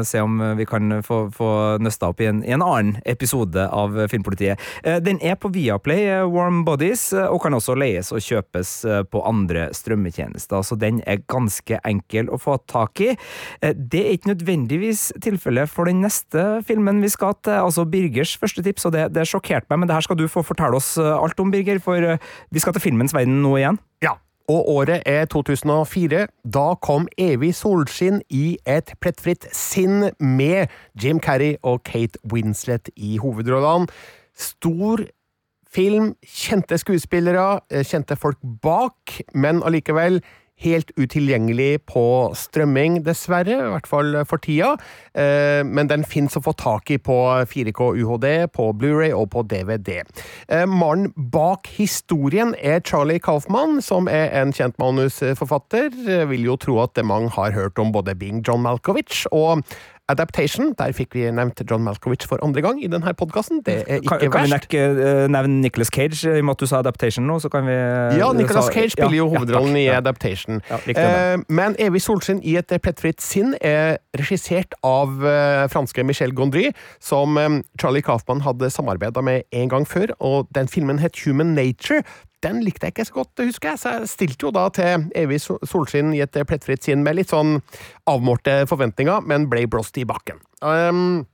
se 0.06 0.20
om 0.22 0.36
eh, 0.38 0.54
vi 0.60 0.66
kan 0.68 1.00
få, 1.02 1.24
få 1.34 1.48
nøsta 1.82 2.12
opp 2.12 2.22
i 2.22 2.28
en, 2.30 2.42
i 2.46 2.52
en 2.54 2.62
annen 2.62 3.00
episode 3.10 3.64
av 3.64 3.96
Filmpolitiet. 4.10 4.60
Den 5.04 5.18
er 5.24 5.36
på 5.40 5.50
Viaplay, 5.54 6.06
Warm 6.30 6.62
Bodies, 6.66 7.06
og 7.14 7.40
kan 7.42 7.56
også 7.56 7.76
leies 7.78 8.10
og 8.14 8.22
kjøpes 8.22 8.72
på 9.10 9.22
andre 9.26 9.66
strømmetjenester, 9.74 10.62
så 10.66 10.78
den 10.78 11.00
er 11.10 11.22
ganske 11.30 11.78
enkel 11.86 12.30
å 12.32 12.38
få 12.40 12.56
tak 12.70 13.02
i. 13.04 13.10
Det 13.60 14.02
er 14.02 14.16
ikke 14.16 14.32
nødvendigvis 14.32 15.06
tilfellet 15.24 15.70
for 15.70 15.90
den 15.90 16.02
neste 16.04 16.44
filmen 16.68 17.02
vi 17.04 17.12
skal 17.12 17.36
til, 17.40 17.64
altså 17.64 17.86
Birgers 17.88 18.36
første 18.40 18.64
tips, 18.66 18.88
og 18.88 18.96
det, 18.96 19.08
det 19.16 19.26
sjokkerte 19.30 19.70
meg, 19.72 19.82
men 19.82 19.90
det 19.90 19.98
her 19.98 20.06
skal 20.06 20.20
du 20.20 20.26
få 20.30 20.44
fortelle 20.46 20.78
oss 20.80 20.94
alt 20.98 21.40
om, 21.42 21.52
Birger, 21.54 21.82
for 21.82 22.14
vi 22.14 22.62
skal 22.62 22.76
til 22.76 22.88
filmens 22.90 23.16
verden 23.16 23.42
nå 23.44 23.56
igjen. 23.60 23.80
Ja. 24.04 24.18
Og 24.48 24.68
året 24.68 25.02
er 25.08 25.24
2004. 25.24 26.26
Da 26.44 26.66
kom 26.84 27.08
Evig 27.18 27.54
solskinn 27.56 28.20
i 28.28 28.58
et 28.68 28.92
plettfritt 29.00 29.46
sinn 29.56 30.10
med 30.20 30.72
Jim 31.00 31.20
Carrey 31.20 31.56
og 31.62 31.82
Kate 31.88 32.20
Winslet 32.32 32.90
i 32.96 33.16
hovedrollene. 33.22 33.88
Stor 34.36 35.06
film, 35.74 36.12
kjente 36.22 36.78
skuespillere, 36.78 37.60
eh, 37.70 37.84
kjente 37.84 38.16
folk 38.16 38.38
bak, 38.62 39.20
men 39.34 39.62
allikevel 39.62 40.20
helt 40.62 40.92
utilgjengelig 40.96 41.82
på 41.90 42.04
strømming, 42.38 43.00
dessverre. 43.04 43.56
I 43.58 43.72
hvert 43.74 43.88
fall 43.90 44.16
for 44.28 44.38
tida. 44.38 44.74
Eh, 45.14 45.62
Men 45.64 45.88
den 45.90 46.04
fins 46.04 46.36
å 46.36 46.42
få 46.44 46.54
tak 46.56 46.90
i 46.90 46.98
på 46.98 47.16
4K 47.50 47.90
UHD, 48.00 48.26
på 48.52 48.72
Blu-ray 48.72 49.12
og 49.12 49.30
på 49.30 49.42
DVD. 49.42 50.02
Eh, 50.48 50.66
Mannen 50.66 51.12
bak 51.16 51.66
historien 51.66 52.54
er 52.62 52.80
Charlie 52.80 53.18
Kaufman, 53.18 53.80
som 53.82 54.08
er 54.08 54.30
en 54.40 54.52
kjent 54.52 54.78
manusforfatter. 54.78 55.90
Jeg 56.06 56.28
vil 56.28 56.44
jo 56.44 56.56
tro 56.56 56.78
at 56.82 56.98
mange 57.04 57.30
har 57.34 57.52
hørt 57.52 57.78
om 57.78 57.92
både 57.92 58.14
Bing 58.14 58.42
John 58.46 58.62
Malkovich 58.62 59.26
og 59.32 59.64
Adaptation. 60.08 60.74
Der 60.78 60.92
fikk 60.92 61.14
vi 61.16 61.22
nevnt 61.32 61.62
John 61.70 61.82
Malkovich 61.86 62.26
for 62.28 62.42
andre 62.44 62.60
gang 62.64 62.80
i 62.84 62.88
denne 62.92 63.14
podkasten. 63.16 63.62
Det 63.64 63.76
er 63.88 64.00
Kan, 64.04 64.18
verst. 64.20 64.32
kan 64.32 64.44
vi 64.44 64.50
nekke, 64.52 64.80
eh, 65.04 65.28
nevne 65.32 65.60
Nicolas 65.62 65.88
Cage, 65.88 66.24
i 66.28 66.38
og 66.40 66.44
med 66.44 66.52
at 66.52 66.58
du 66.60 66.66
sa 66.66 66.78
Adaptation 66.82 67.26
nå, 67.26 67.38
så 67.40 67.48
kan 67.50 67.64
vi 67.64 67.72
Ja, 68.18 68.32
Nicolas 68.32 68.66
sa- 68.66 68.72
Cage 68.72 68.90
spiller 68.90 69.16
jo 69.16 69.26
Ja, 69.26 69.32
ja, 69.32 69.38
hovedrollen 69.38 69.76
i 69.76 69.86
Adaptation. 69.88 70.60
Ja. 70.70 70.76
Eh, 70.86 71.38
men 71.48 71.76
Evig 71.78 72.02
solskinn 72.02 72.40
i 72.44 72.56
et 72.56 72.68
plettfritt 72.82 73.20
sinn 73.20 73.54
er 73.62 73.96
regissert 74.18 74.74
av 74.84 75.08
eh, 75.24 75.68
franske 75.68 76.04
Michel 76.04 76.32
Gondry, 76.32 76.72
som 77.00 77.38
eh, 77.38 77.62
Charlie 77.80 78.02
Kaufman 78.02 78.40
hadde 78.42 78.70
samarbeida 78.70 79.22
med 79.22 79.42
en 79.52 79.68
gang 79.68 79.86
før, 79.88 80.12
og 80.20 80.48
den 80.54 80.68
filmen 80.68 80.98
het 80.98 81.16
Human 81.24 81.54
Nature. 81.54 82.02
Den 82.44 82.60
likte 82.64 82.88
jeg 82.90 82.94
ikke 82.94 83.06
så 83.08 83.14
godt, 83.16 83.42
husker 83.48 83.72
jeg, 83.72 83.80
så 83.80 83.92
jeg 83.96 84.08
stilte 84.12 84.44
jo 84.46 84.50
da 84.52 84.66
til 84.74 85.06
Evig 85.16 85.38
sol- 85.40 85.62
solskinn 85.64 86.12
i 86.12 86.20
et 86.24 86.36
plettfritt 86.44 86.84
sinn 86.84 87.00
med 87.06 87.16
litt 87.16 87.32
sånn 87.32 87.56
avmålte 88.10 88.64
forventninger, 88.68 89.24
men 89.24 89.46
ble 89.48 89.64
blåst 89.70 89.96
i 90.00 90.04
bakken. 90.08 90.42
Um, 90.60 91.24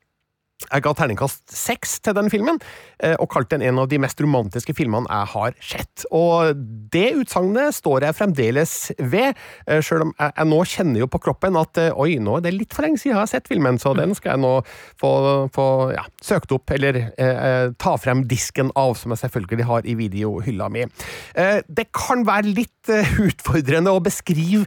jeg 0.67 0.85
ga 0.85 0.95
terningkast 0.99 1.47
seks 1.55 1.99
til 2.05 2.19
den 2.19 2.31
filmen, 2.33 2.59
eh, 2.99 3.15
og 3.15 3.31
kalte 3.33 3.55
den 3.55 3.69
en 3.69 3.79
av 3.85 3.89
de 3.91 4.01
mest 4.03 4.21
romantiske 4.21 4.75
filmene 4.77 5.07
jeg 5.07 5.33
har 5.37 5.57
sett. 5.63 6.07
Og 6.11 6.59
det 6.91 7.13
utsagnet 7.21 7.79
står 7.79 8.09
jeg 8.09 8.19
fremdeles 8.19 8.77
ved, 8.99 9.39
sjøl 9.79 10.01
selv 10.01 10.09
om 10.09 10.15
jeg, 10.17 10.49
nå 10.49 10.61
kjenner 10.69 11.03
jo 11.03 11.09
på 11.11 11.21
kroppen 11.23 11.59
at 11.61 11.81
eh, 11.81 11.93
oi, 11.93 12.17
nå 12.23 12.39
er 12.39 12.47
det 12.47 12.55
litt 12.57 12.77
for 12.77 12.87
lenge 12.87 13.01
siden 13.01 13.15
jeg 13.15 13.21
har 13.21 13.31
sett 13.31 13.51
filmen, 13.51 13.79
så 13.81 13.93
den 13.97 14.15
skal 14.17 14.35
jeg 14.35 14.43
nå 14.45 14.53
få, 15.01 15.13
få 15.55 15.67
ja, 15.97 16.05
søkt 16.25 16.55
opp, 16.57 16.71
eller 16.77 17.01
eh, 17.03 17.27
eh, 17.31 17.67
ta 17.81 17.97
frem 18.01 18.25
disken 18.31 18.73
av, 18.79 18.97
som 18.99 19.15
jeg 19.15 19.25
selvfølgelig 19.25 19.69
har 19.69 19.89
i 19.89 19.97
videohylla 19.99 20.71
mi. 20.73 20.87
Eh, 21.35 21.61
det 21.69 21.91
kan 21.97 22.25
være 22.29 22.55
litt 22.55 22.93
eh, 22.93 23.15
utfordrende 23.29 23.93
å 23.93 24.03
beskrive 24.05 24.67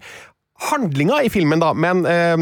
handlinga 0.61 1.17
i 1.25 1.31
filmen, 1.33 1.61
da, 1.61 1.71
men 1.73 2.03
eh, 2.07 2.37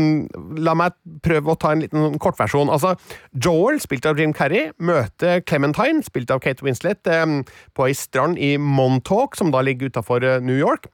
la 0.61 0.75
meg 0.77 0.95
prøve 1.23 1.53
å 1.53 1.57
ta 1.59 1.71
en 1.73 1.83
liten 1.83 2.17
kortversjon. 2.21 2.71
Altså, 2.73 2.93
Joel, 3.31 3.79
spilt 3.83 4.05
av 4.09 4.19
Jim 4.19 4.33
Carrey, 4.35 4.71
møter 4.83 5.41
Clementine, 5.47 6.03
spilt 6.05 6.33
av 6.33 6.41
Kate 6.43 6.65
Winslet, 6.65 7.07
eh, 7.07 7.25
på 7.77 7.87
ei 7.87 7.97
strand 7.97 8.39
i 8.41 8.53
Montauk, 8.61 9.37
som 9.39 9.53
da 9.53 9.63
ligger 9.65 9.91
utafor 9.91 10.25
eh, 10.27 10.41
New 10.43 10.59
York. 10.59 10.89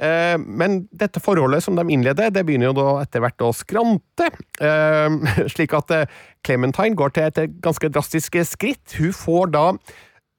Eh, 0.00 0.36
men 0.40 0.84
dette 0.96 1.20
forholdet 1.20 1.66
som 1.66 1.76
de 1.76 1.84
innleder, 1.92 2.32
det 2.32 2.46
begynner 2.48 2.70
jo 2.70 2.78
da 2.78 2.88
etter 3.02 3.24
hvert 3.24 3.44
å 3.44 3.52
skrante. 3.56 4.30
Eh, 4.62 5.18
slik 5.54 5.74
at 5.76 5.96
eh, 5.96 6.20
Clementine 6.46 6.96
går 6.96 7.16
til 7.16 7.28
et 7.28 7.58
ganske 7.60 7.90
drastisk 7.92 8.38
skritt. 8.48 8.96
Hun 8.96 9.12
får 9.16 9.52
da 9.56 9.66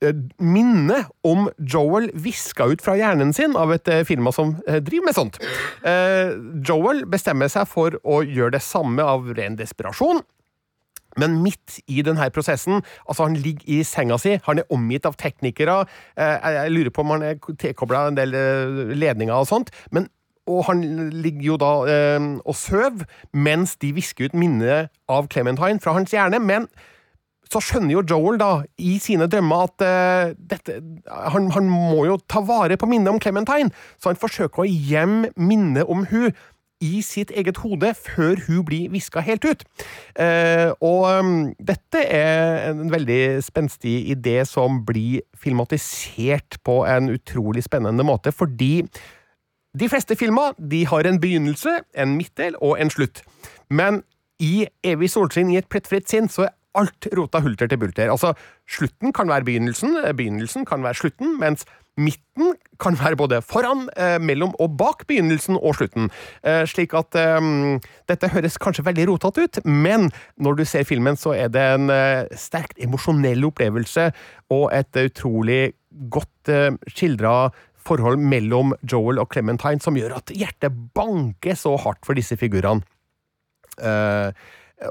eh, 0.05 0.17
minne 0.41 1.03
om 1.27 1.47
Joel 1.57 2.09
viska 2.13 2.67
ut 2.71 2.83
fra 2.83 2.97
hjernen 2.99 3.33
sin 3.35 3.55
av 3.59 3.73
et 3.75 3.87
eh, 3.91 4.03
firma 4.07 4.33
som 4.35 4.55
eh, 4.67 4.81
driver 4.83 5.09
med 5.09 5.17
sånt. 5.17 5.39
Joel 6.67 7.05
bestemmer 7.09 7.51
seg 7.51 7.67
for 7.69 7.97
å 8.03 8.21
gjøre 8.23 8.57
det 8.57 8.63
samme 8.65 9.03
av 9.05 9.31
ren 9.37 9.57
desperasjon. 9.59 10.21
Men 11.19 11.41
midt 11.43 11.81
i 11.91 12.03
denne 12.07 12.29
prosessen, 12.31 12.79
altså 13.03 13.25
han 13.27 13.35
ligger 13.35 13.67
i 13.67 13.81
senga 13.83 14.15
si, 14.21 14.37
han 14.45 14.61
er 14.61 14.69
omgitt 14.71 15.07
av 15.09 15.17
teknikere, 15.19 15.81
jeg, 16.15 16.71
lurer 16.71 16.93
på 16.95 17.03
om 17.03 17.11
han 17.17 17.25
er 17.27 17.41
tilkobla 17.59 18.05
en 18.07 18.19
del 18.19 18.37
ledninger 18.95 19.35
og 19.35 19.49
sånt, 19.49 19.73
men 19.91 20.07
og 20.49 20.63
han 20.69 20.79
ligger 21.13 21.43
jo 21.45 21.57
da 21.61 21.73
og 22.41 22.55
sover 22.57 23.03
mens 23.35 23.75
de 23.83 23.91
visker 23.95 24.31
ut 24.31 24.39
minnet 24.39 24.89
av 25.11 25.27
Clementine 25.31 25.83
fra 25.83 25.93
hans 25.99 26.15
hjerne, 26.15 26.39
men 26.39 26.65
så 27.51 27.61
skjønner 27.63 27.97
jo 27.97 28.05
Joel 28.13 28.39
da, 28.41 28.51
i 28.79 28.95
sine 29.03 29.27
drømmer 29.31 29.67
at 29.67 29.83
uh, 29.83 30.31
dette, 30.53 30.79
han, 31.33 31.51
han 31.55 31.67
må 31.69 32.05
jo 32.07 32.17
ta 32.31 32.43
vare 32.45 32.77
på 32.79 32.89
minnet 32.89 33.11
om 33.11 33.19
Clementine, 33.21 33.73
så 33.99 34.11
han 34.13 34.19
forsøker 34.19 34.63
å 34.63 34.69
gjemme 34.69 35.33
minnet 35.35 35.89
om 35.91 36.07
hun 36.11 36.31
i 36.81 37.01
sitt 37.05 37.29
eget 37.37 37.59
hode 37.61 37.93
før 37.93 38.39
hun 38.47 38.63
blir 38.65 38.89
viska 38.89 39.21
helt 39.21 39.45
ut. 39.45 39.63
Uh, 40.17 40.73
og 40.81 41.03
um, 41.19 41.33
dette 41.61 42.01
er 42.01 42.71
en 42.71 42.89
veldig 42.91 43.21
spenstig 43.45 43.99
idé 44.15 44.39
som 44.49 44.81
blir 44.85 45.21
filmatisert 45.37 46.57
på 46.65 46.81
en 46.89 47.11
utrolig 47.13 47.63
spennende 47.67 48.05
måte, 48.07 48.33
fordi 48.33 48.87
de 49.77 49.87
fleste 49.87 50.17
filmer 50.19 50.57
de 50.71 50.85
har 50.89 51.07
en 51.07 51.19
begynnelse, 51.21 51.77
en 51.95 52.17
midtdel 52.17 52.57
og 52.59 52.81
en 52.81 52.89
slutt. 52.91 53.21
Men 53.69 54.01
i 54.41 54.65
Evig 54.83 55.11
solskinn 55.13 55.51
i 55.53 55.59
et 55.61 55.69
plettfritt 55.69 56.09
sinn 56.09 56.27
så 56.31 56.49
er 56.49 56.57
alt 56.77 57.07
rota 57.17 57.41
hulter 57.43 57.69
til 57.71 57.79
bulter. 57.81 58.11
Altså, 58.11 58.33
slutten 58.69 59.13
kan 59.15 59.29
være 59.31 59.47
begynnelsen, 59.47 59.97
begynnelsen 60.15 60.65
kan 60.65 60.83
være 60.85 60.99
slutten, 61.01 61.37
mens 61.41 61.65
midten 61.99 62.53
kan 62.79 62.95
være 62.95 63.17
både 63.19 63.41
foran, 63.43 63.89
eh, 63.97 64.17
mellom 64.21 64.53
og 64.59 64.77
bak 64.77 65.03
begynnelsen 65.07 65.57
og 65.59 65.75
slutten. 65.75 66.09
Eh, 66.43 66.63
slik 66.65 66.93
at 66.97 67.15
eh, 67.19 67.79
dette 68.07 68.31
høres 68.31 68.57
kanskje 68.57 68.85
veldig 68.87 69.09
rotete 69.09 69.43
ut, 69.43 69.59
men 69.65 70.09
når 70.37 70.61
du 70.61 70.65
ser 70.65 70.87
filmen, 70.87 71.19
så 71.19 71.35
er 71.35 71.51
det 71.51 71.65
en 71.75 71.89
eh, 71.89 72.31
sterkt 72.35 72.79
emosjonell 72.79 73.43
opplevelse 73.51 74.11
og 74.49 74.71
et 74.73 75.03
utrolig 75.03 75.73
godt 76.09 76.49
eh, 76.49 76.71
skildra 76.87 77.51
forhold 77.81 78.21
mellom 78.21 78.75
Joel 78.85 79.19
og 79.21 79.31
Clementine 79.33 79.81
som 79.81 79.97
gjør 79.97 80.19
at 80.19 80.33
hjertet 80.35 80.73
banker 80.95 81.57
så 81.57 81.75
hardt 81.81 82.05
for 82.05 82.17
disse 82.17 82.37
figurene. 82.39 82.85
Eh, 83.81 84.29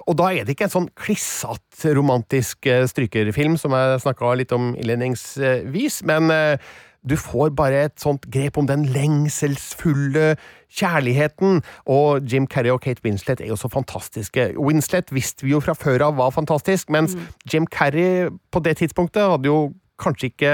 og 0.07 0.15
da 0.21 0.31
er 0.31 0.47
det 0.47 0.55
ikke 0.55 0.69
en 0.69 0.77
sånn 0.77 0.93
klissete 0.99 1.95
romantisk 1.97 2.69
eh, 2.71 2.87
strykerfilm, 2.91 3.57
som 3.59 3.75
jeg 3.75 4.05
snakka 4.05 4.37
litt 4.39 4.55
om 4.55 4.73
innledningsvis, 4.79 6.01
men 6.09 6.31
eh, 6.35 6.71
du 7.03 7.17
får 7.17 7.55
bare 7.57 7.87
et 7.89 7.97
sånt 8.01 8.27
grep 8.33 8.59
om 8.61 8.69
den 8.69 8.85
lengselsfulle 8.93 10.35
kjærligheten. 10.69 11.63
Og 11.91 12.27
Jim 12.29 12.47
Carrey 12.51 12.73
og 12.75 12.83
Kate 12.85 13.01
Winslet 13.07 13.41
er 13.41 13.49
jo 13.49 13.59
så 13.59 13.71
fantastiske. 13.73 14.51
Winslet 14.61 15.09
visste 15.17 15.47
vi 15.47 15.55
jo 15.55 15.63
fra 15.65 15.75
før 15.79 16.11
av 16.11 16.19
var 16.21 16.35
fantastisk, 16.37 16.93
mens 16.93 17.17
Jim 17.49 17.67
Carrey 17.67 18.29
på 18.53 18.63
det 18.65 18.77
tidspunktet 18.83 19.33
hadde 19.33 19.49
jo 19.49 19.71
kanskje 20.01 20.31
ikke 20.31 20.53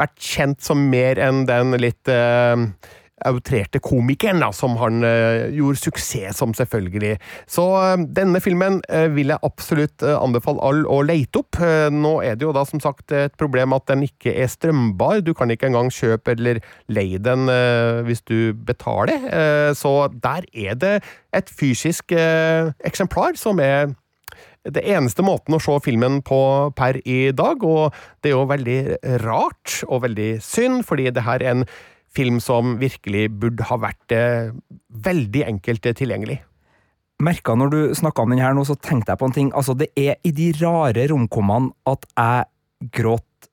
vært 0.00 0.16
kjent 0.20 0.64
som 0.64 0.80
mer 0.90 1.20
enn 1.22 1.44
den 1.48 1.76
litt 1.80 2.08
eh, 2.12 2.56
outrerte 3.24 3.80
komikeren, 3.80 4.42
da, 4.44 4.50
som 4.52 4.76
han 4.80 5.00
uh, 5.04 5.46
gjorde 5.54 5.80
suksess 5.80 6.36
som, 6.42 6.52
selvfølgelig. 6.56 7.14
Så 7.48 7.64
uh, 7.72 7.94
denne 8.16 8.42
filmen 8.44 8.82
uh, 8.92 9.06
vil 9.14 9.32
jeg 9.32 9.42
absolutt 9.46 10.04
anbefale 10.04 10.60
alle 10.66 10.84
å 10.90 11.00
leite 11.06 11.40
opp. 11.40 11.60
Nå 11.92 12.12
er 12.24 12.36
det 12.36 12.44
jo 12.44 12.54
da 12.54 12.66
som 12.68 12.82
sagt 12.82 13.12
et 13.16 13.34
problem 13.40 13.72
at 13.76 13.86
den 13.88 14.04
ikke 14.06 14.34
er 14.36 14.50
strømbar. 14.52 15.22
Du 15.24 15.32
kan 15.36 15.50
ikke 15.52 15.70
engang 15.70 15.88
kjøpe 15.92 16.34
eller 16.36 16.60
leie 16.92 17.20
den 17.22 17.48
hvis 18.06 18.22
du 18.28 18.52
betaler. 18.66 19.24
Så 19.76 19.92
der 20.22 20.44
er 20.52 20.76
det 20.76 20.94
et 21.36 21.52
fysisk 21.52 22.12
eksemplar 22.12 23.38
som 23.40 23.60
er 23.62 23.94
det 24.66 24.82
eneste 24.82 25.24
måten 25.24 25.56
å 25.56 25.62
se 25.62 25.76
filmen 25.84 26.20
på 26.26 26.40
per 26.76 26.98
i 27.06 27.30
dag, 27.36 27.62
og 27.62 27.94
det 28.22 28.32
er 28.32 28.36
jo 28.36 28.46
veldig 28.50 28.80
rart 29.24 29.80
og 29.86 30.02
veldig 30.06 30.30
synd, 30.44 30.82
fordi 30.88 31.12
det 31.14 31.26
her 31.26 31.44
er 31.44 31.60
en 31.60 31.68
film 32.16 32.40
som 32.42 32.76
virkelig 32.80 33.28
burde 33.40 33.66
ha 33.68 33.78
vært 33.80 34.14
eh, 34.14 34.52
veldig 35.06 35.44
enkelt 35.52 35.88
tilgjengelig. 35.98 36.40
Merka 37.22 37.54
når 37.56 37.72
du 37.72 37.78
snakka 37.96 38.24
om 38.24 38.34
den 38.34 38.42
her 38.44 38.56
nå, 38.56 38.64
så 38.68 38.76
tenkte 38.76 39.12
jeg 39.12 39.20
på 39.20 39.28
en 39.30 39.36
ting. 39.36 39.52
Altså, 39.56 39.76
det 39.78 39.88
er 39.96 40.18
i 40.26 40.32
de 40.36 40.50
rare 40.58 41.06
romkommene 41.12 41.72
at 41.88 42.04
jeg 42.12 42.90
gråt 42.98 43.50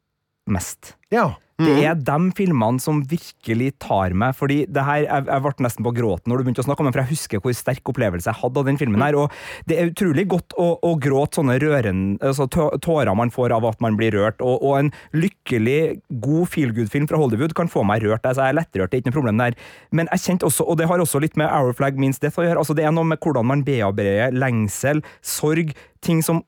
mest. 0.52 0.96
Ja. 1.14 1.34
Det 1.60 1.70
Mhm. 1.70 1.84
er 1.86 1.96
de 1.96 2.32
filmene 2.34 2.82
som 2.82 3.04
virkelig 3.06 3.74
tar 3.80 4.10
meg, 4.18 4.34
fordi 4.36 4.66
det 4.66 4.84
her, 4.84 5.04
jeg, 5.06 5.26
jeg 5.28 5.42
ble 5.44 5.52
nesten 5.62 5.86
på 5.86 5.94
gråten 5.94 6.28
når 6.32 6.38
du 6.38 6.44
begynte 6.48 6.64
å 6.64 6.66
snakke 6.66 6.82
om 6.82 6.88
den, 6.90 6.94
for 6.96 7.02
jeg 7.04 7.12
husker 7.14 7.40
hvor 7.44 7.54
sterk 7.54 7.84
opplevelse 7.94 8.26
jeg 8.26 8.40
hadde 8.42 8.58
av 8.58 8.66
den 8.66 8.78
filmen 8.82 9.02
her, 9.06 9.14
og 9.16 9.32
det 9.70 9.78
er 9.78 9.92
utrolig 9.92 10.26
godt 10.28 10.56
å, 10.58 10.80
å 10.82 10.94
gråte 11.00 11.38
sånne 11.38 11.60
røren, 11.62 12.02
altså 12.26 12.48
tårer 12.50 13.14
man 13.16 13.30
får 13.30 13.54
av 13.54 13.68
at 13.70 13.80
man 13.86 13.96
blir 13.96 14.12
rørt, 14.18 14.42
og, 14.42 14.64
og 14.66 14.80
en 14.80 14.92
lykkelig, 15.14 16.02
god 16.26 16.50
feelgood-film 16.50 17.08
fra 17.08 17.18
Hollywood 17.22 17.54
kan 17.54 17.70
få 17.70 17.86
meg 17.86 18.02
rørt, 18.04 18.26
altså 18.26 18.48
jeg 18.48 18.56
er 18.56 18.60
lettrørt, 18.60 18.90
det 18.92 18.98
er 18.98 19.04
ikke 19.04 19.12
noe 19.14 19.20
problem 19.22 19.38
der, 19.44 19.54
men 19.92 20.10
jeg 20.12 20.26
kjente 20.26 20.50
også, 20.50 20.66
og 20.68 20.78
det 20.82 20.88
har 20.90 20.98
også 21.06 21.22
litt 21.22 21.38
med 21.38 21.52
Our 21.54 21.74
Flag 21.78 22.00
Means 22.02 22.18
Death 22.20 22.42
å 22.42 22.48
gjøre, 22.48 22.58
altså 22.64 22.76
det 22.78 22.86
er 22.90 22.96
noe 22.98 23.06
med 23.14 23.22
hvordan 23.24 23.46
man 23.46 23.64
bearbeider 23.68 24.34
lengsel, 24.34 25.04
sorg, 25.22 25.76
ting 26.04 26.20
som 26.26 26.42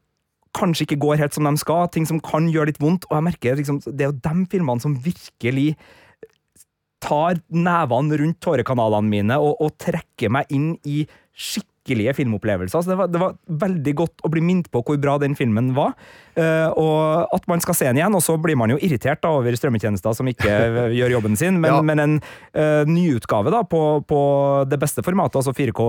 kanskje 0.55 0.87
ikke 0.87 1.01
går 1.03 1.19
helt 1.21 1.35
som 1.35 1.47
de 1.47 1.53
skal, 1.61 1.89
ting 1.91 2.07
som 2.07 2.21
kan 2.23 2.49
gjøre 2.51 2.71
litt 2.71 2.81
vondt, 2.81 3.07
og 3.09 3.17
jeg 3.17 3.27
merker 3.27 3.59
liksom, 3.59 3.81
det 3.85 4.07
er 4.07 4.11
jo 4.11 4.19
de 4.25 4.49
filmene 4.51 4.83
som 4.83 4.97
virkelig 5.05 5.75
tar 7.05 7.39
nevene 7.53 8.19
rundt 8.21 8.41
tårekanalene 8.41 9.11
mine 9.11 9.37
og, 9.41 9.59
og 9.61 9.75
trekker 9.81 10.31
meg 10.33 10.49
inn 10.53 10.71
i 10.87 11.03
skikkelige 11.35 12.15
filmopplevelser. 12.17 12.81
Så 12.81 12.93
det 12.93 12.97
var, 12.97 13.11
det 13.11 13.21
var 13.21 13.35
veldig 13.65 13.95
godt 13.99 14.25
å 14.25 14.31
bli 14.33 14.43
minnet 14.43 14.71
på 14.73 14.81
hvor 14.85 14.99
bra 15.01 15.17
den 15.21 15.37
filmen 15.37 15.73
var, 15.77 15.93
og 16.75 17.31
at 17.35 17.45
man 17.47 17.61
skal 17.63 17.75
se 17.77 17.85
den 17.87 17.99
igjen. 17.99 18.15
Og 18.17 18.23
så 18.25 18.35
blir 18.41 18.57
man 18.59 18.73
jo 18.73 18.77
irritert 18.83 19.21
da, 19.23 19.31
over 19.37 19.55
strømmetjenester 19.55 20.15
som 20.17 20.27
ikke 20.27 20.51
gjør 20.97 21.15
jobben 21.17 21.37
sin, 21.39 21.59
men, 21.61 21.71
Ja. 21.75 21.81
men 21.85 21.99
en 22.03 22.15
uh, 22.19 22.83
nyutgave 22.89 23.51
da, 23.53 23.61
på, 23.67 23.81
på 24.07 24.19
det 24.69 24.79
beste 24.81 25.03
formatet, 25.05 25.39
altså 25.41 25.53
4K 25.55 25.85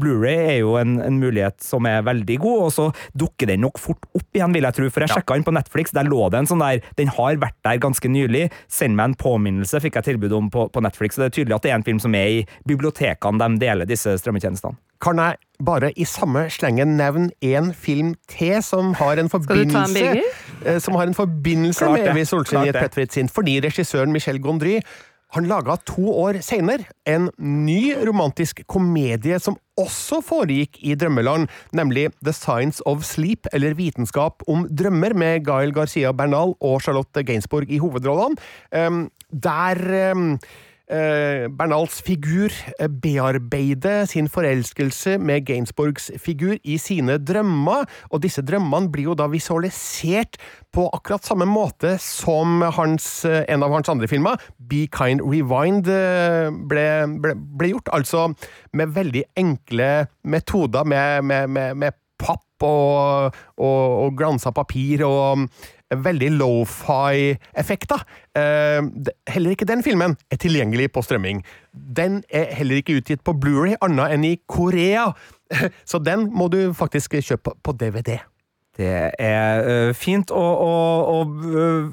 Blu-ray, 0.00 0.38
er 0.54 0.58
jo 0.62 0.76
en, 0.80 0.98
en 1.04 1.18
mulighet 1.20 1.58
som 1.64 1.86
er 1.90 2.02
veldig 2.06 2.38
god, 2.42 2.62
og 2.68 2.72
så 2.74 2.88
dukker 3.18 3.50
den 3.50 3.64
nok 3.66 3.78
fort 3.82 4.06
opp 4.16 4.36
igjen, 4.36 4.54
vil 4.56 4.66
jeg 4.68 4.78
tro. 4.78 4.90
For 4.90 5.04
jeg 5.06 5.14
sjekka 5.16 5.38
den 5.38 5.46
på 5.46 5.54
Netflix, 5.56 5.94
der 5.96 6.08
lå 6.08 6.28
det 6.32 6.42
en 6.42 6.50
sånn 6.50 6.62
der 6.64 6.80
Den 6.98 7.10
har 7.16 7.38
vært 7.42 7.58
der 7.66 7.80
ganske 7.82 8.08
nylig. 8.10 8.46
Send 8.70 8.96
meg 8.98 9.10
en 9.12 9.18
påminnelse, 9.20 9.80
fikk 9.82 9.98
jeg 10.00 10.12
tilbud 10.12 10.32
om 10.36 10.50
på, 10.52 10.68
på 10.72 10.82
Netflix. 10.84 11.16
Så 11.16 11.24
det 11.24 11.30
er 11.30 11.36
tydelig 11.40 11.58
at 11.58 11.66
det 11.66 11.72
er 11.74 11.78
en 11.80 11.86
film 11.86 12.00
som 12.02 12.14
er 12.18 12.40
i 12.40 12.40
bibliotekene 12.68 13.40
de 13.40 13.60
deler 13.62 13.88
disse 13.88 14.14
strømmetjenestene. 14.22 14.78
Kan 15.00 15.20
jeg 15.22 15.38
bare 15.64 15.92
i 15.96 16.06
samme 16.08 16.46
slengen 16.52 16.96
nevne 16.98 17.30
en 17.44 17.72
film 17.74 18.14
til 18.30 18.58
som 18.64 18.94
har 18.98 19.20
en 19.20 19.28
du 19.30 19.36
ta 19.38 19.54
en 19.54 19.70
forbindelse 19.70 20.22
eh, 20.64 20.80
Som 20.80 20.98
har 20.98 21.06
en 21.06 21.14
forbindelse 21.14 21.84
Klart 21.84 21.98
med 21.98 22.10
Evy 22.14 22.24
Solskinn 22.24 22.64
i 22.64 22.72
et 22.72 22.74
det. 22.74 22.88
Petter 22.88 23.12
sin, 23.12 23.28
fordi 23.28 23.60
regissøren 23.64 24.12
Michel 24.12 24.40
Gondry 24.42 24.80
han 25.34 25.46
laga 25.46 25.76
to 25.86 26.10
år 26.10 26.40
senere 26.42 26.88
en 27.08 27.28
ny 27.38 27.94
romantisk 28.06 28.64
komedie 28.70 29.38
som 29.42 29.58
også 29.78 30.18
foregikk 30.26 30.80
i 30.82 30.96
drømmeland, 30.98 31.46
nemlig 31.76 32.08
The 32.18 32.34
Science 32.34 32.82
of 32.88 33.04
Sleep, 33.06 33.46
eller 33.54 33.76
Vitenskap 33.78 34.42
om 34.50 34.66
drømmer, 34.66 35.14
med 35.14 35.44
Gael 35.46 35.72
Garcia 35.76 36.10
Bernal 36.12 36.56
og 36.58 36.82
Charlotte 36.82 37.22
Gainsbourg 37.26 37.70
i 37.70 37.78
hovedrollene. 37.78 38.40
Um, 38.74 39.06
der 39.30 39.78
um, 40.12 40.34
eh, 40.34 40.50
Bernals 40.90 42.00
figur 42.02 42.50
bearbeide 43.02 44.06
sin 44.10 44.26
forelskelse 44.30 45.16
med 45.22 45.44
Gainsborgs 45.46 46.10
figur 46.18 46.56
i 46.66 46.78
sine 46.82 47.18
drømmer, 47.22 47.86
og 48.10 48.22
disse 48.24 48.42
drømmene 48.42 48.90
blir 48.90 49.10
jo 49.10 49.16
da 49.18 49.28
visualisert 49.30 50.40
på 50.74 50.86
akkurat 50.94 51.26
samme 51.26 51.46
måte 51.50 51.96
som 52.02 52.60
hans, 52.76 53.24
eh, 53.24 53.44
en 53.48 53.62
av 53.62 53.72
hans 53.74 53.88
andre 53.88 54.08
filmer, 54.10 54.38
Be 54.58 54.86
Kind 54.90 55.22
Rewind, 55.22 55.88
eh, 55.88 56.50
ble, 56.50 56.86
ble, 57.22 57.34
ble 57.34 57.72
gjort. 57.74 57.90
Altså 57.94 58.28
med 58.72 58.94
veldig 58.94 59.24
enkle 59.36 59.90
metoder, 60.24 60.84
med, 60.84 61.24
med, 61.24 61.50
med, 61.50 61.76
med 61.76 61.98
papp 62.20 62.66
og, 62.66 63.36
og, 63.56 63.84
og 64.04 64.16
glansa 64.18 64.52
papir 64.52 65.04
og 65.06 65.46
veldig 65.90 66.30
lo-fi-effekt 66.38 67.92
det- 68.34 69.14
heller 69.26 69.50
ikke 69.50 69.66
den 69.66 69.82
filmen 69.82 70.16
er 70.30 70.36
tilgjengelig 70.36 70.92
på 70.92 71.02
strømming. 71.02 71.42
Den 71.72 72.22
er 72.30 72.54
heller 72.54 72.76
ikke 72.76 73.00
utgitt 73.00 73.24
på 73.24 73.34
Blu-ray 73.34 73.74
annet 73.82 74.14
enn 74.14 74.24
i 74.24 74.36
Korea, 74.46 75.12
så 75.90 75.98
den 75.98 76.28
må 76.32 76.48
du 76.48 76.72
faktisk 76.72 77.18
kjøpe 77.18 77.56
på 77.62 77.72
DVD. 77.72 78.20
Det 78.78 79.10
er 79.18 79.64
uh, 79.66 79.92
fint 79.92 80.30
å, 80.30 80.40
å, 80.40 80.74
å 81.10 81.16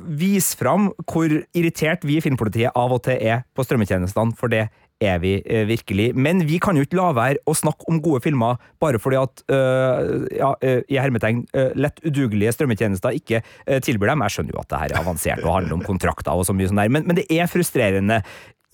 vise 0.07 0.55
fram 0.59 0.91
hvor 1.09 1.31
irritert 1.57 2.05
vi 2.05 2.19
i 2.19 2.23
Filmpolitiet 2.23 2.77
av 2.77 2.93
og 2.95 3.01
til 3.07 3.17
er 3.17 3.41
på 3.57 3.65
strømmetjenestene, 3.65 4.37
for 4.37 4.53
det 4.53 4.67
er 5.03 5.21
vi 5.21 5.35
ø, 5.43 5.63
virkelig. 5.69 6.09
Men 6.17 6.41
vi 6.49 6.59
kan 6.63 6.77
jo 6.77 6.85
ikke 6.85 6.99
la 6.99 7.11
være 7.17 7.43
å 7.45 7.55
snakke 7.57 7.85
om 7.91 8.01
gode 8.03 8.23
filmer 8.25 8.57
bare 8.81 9.01
fordi 9.01 9.19
at 9.21 9.43
øh, 9.53 10.27
ja, 10.37 10.51
ø, 10.57 10.73
i 10.89 10.99
hermetegn 10.99 11.45
lett 11.77 12.01
udugelige 12.05 12.53
strømmetjenester 12.55 13.17
ikke 13.17 13.41
tilbyr 13.85 14.13
dem. 14.13 14.25
Jeg 14.25 14.37
skjønner 14.37 14.57
jo 14.57 14.61
at 14.63 14.71
det 14.73 14.83
her 14.83 14.93
er 14.93 15.01
avansert 15.01 15.43
og 15.45 15.55
handler 15.59 15.77
om 15.77 15.85
kontrakter 15.85 16.37
og 16.37 16.47
så 16.47 16.55
mye 16.57 16.69
sånn 16.69 16.81
der, 16.81 16.93
men, 16.93 17.05
men 17.07 17.19
det 17.19 17.27
er 17.33 17.49
frustrerende 17.51 18.21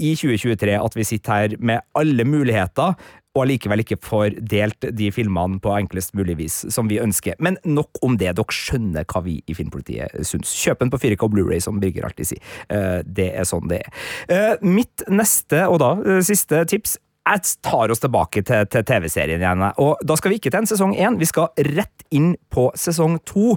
i 0.01 0.13
2023 0.17 0.77
at 0.79 0.95
vi 0.97 1.05
sitter 1.05 1.33
her 1.33 1.57
med 1.61 1.83
alle 1.97 2.25
muligheter 2.25 2.95
og 3.33 3.47
allikevel 3.47 3.81
ikke 3.81 3.97
får 4.05 4.35
delt 4.45 4.85
de 4.93 5.07
filmene 5.13 5.57
på 5.61 5.71
enklest 5.73 6.13
mulig 6.17 6.35
vis 6.37 6.59
som 6.73 6.89
vi 6.89 6.99
ønsker. 7.01 7.33
Men 7.41 7.57
nok 7.65 7.97
om 8.05 8.17
det, 8.21 8.35
dere 8.37 8.53
skjønner 8.53 9.07
hva 9.09 9.23
vi 9.25 9.39
i 9.49 9.55
Filmpolitiet 9.57 10.13
syns. 10.27 10.51
Kjøp 10.53 10.83
den 10.83 10.91
på 10.93 10.99
4K 11.01 11.29
Blu-ray, 11.33 11.57
som 11.63 11.79
Birger 11.81 12.05
alltid 12.05 12.29
sier. 12.29 12.51
Eh, 12.69 13.01
Det 13.03 13.31
er 13.33 13.47
sånn 13.49 13.65
det 13.71 13.81
er. 13.81 13.89
Eh, 14.29 14.53
Mitt 14.61 15.05
neste, 15.09 15.65
og 15.65 15.81
da 15.81 15.95
eh, 15.97 16.21
siste 16.25 16.61
tips, 16.69 16.99
jeg 17.23 17.57
tar 17.63 17.89
oss 17.89 18.03
tilbake 18.03 18.43
til, 18.45 18.67
til 18.67 18.83
TV-serien 18.85 19.41
igjen. 19.41 19.63
Og 19.81 19.97
da 20.03 20.17
skal 20.19 20.33
vi 20.33 20.37
ikke 20.37 20.51
til 20.51 20.61
en 20.61 20.69
sesong 20.69 20.93
én, 20.93 21.17
vi 21.17 21.29
skal 21.29 21.49
rett 21.73 22.05
inn 22.11 22.35
på 22.53 22.67
sesong 22.77 23.17
to 23.25 23.55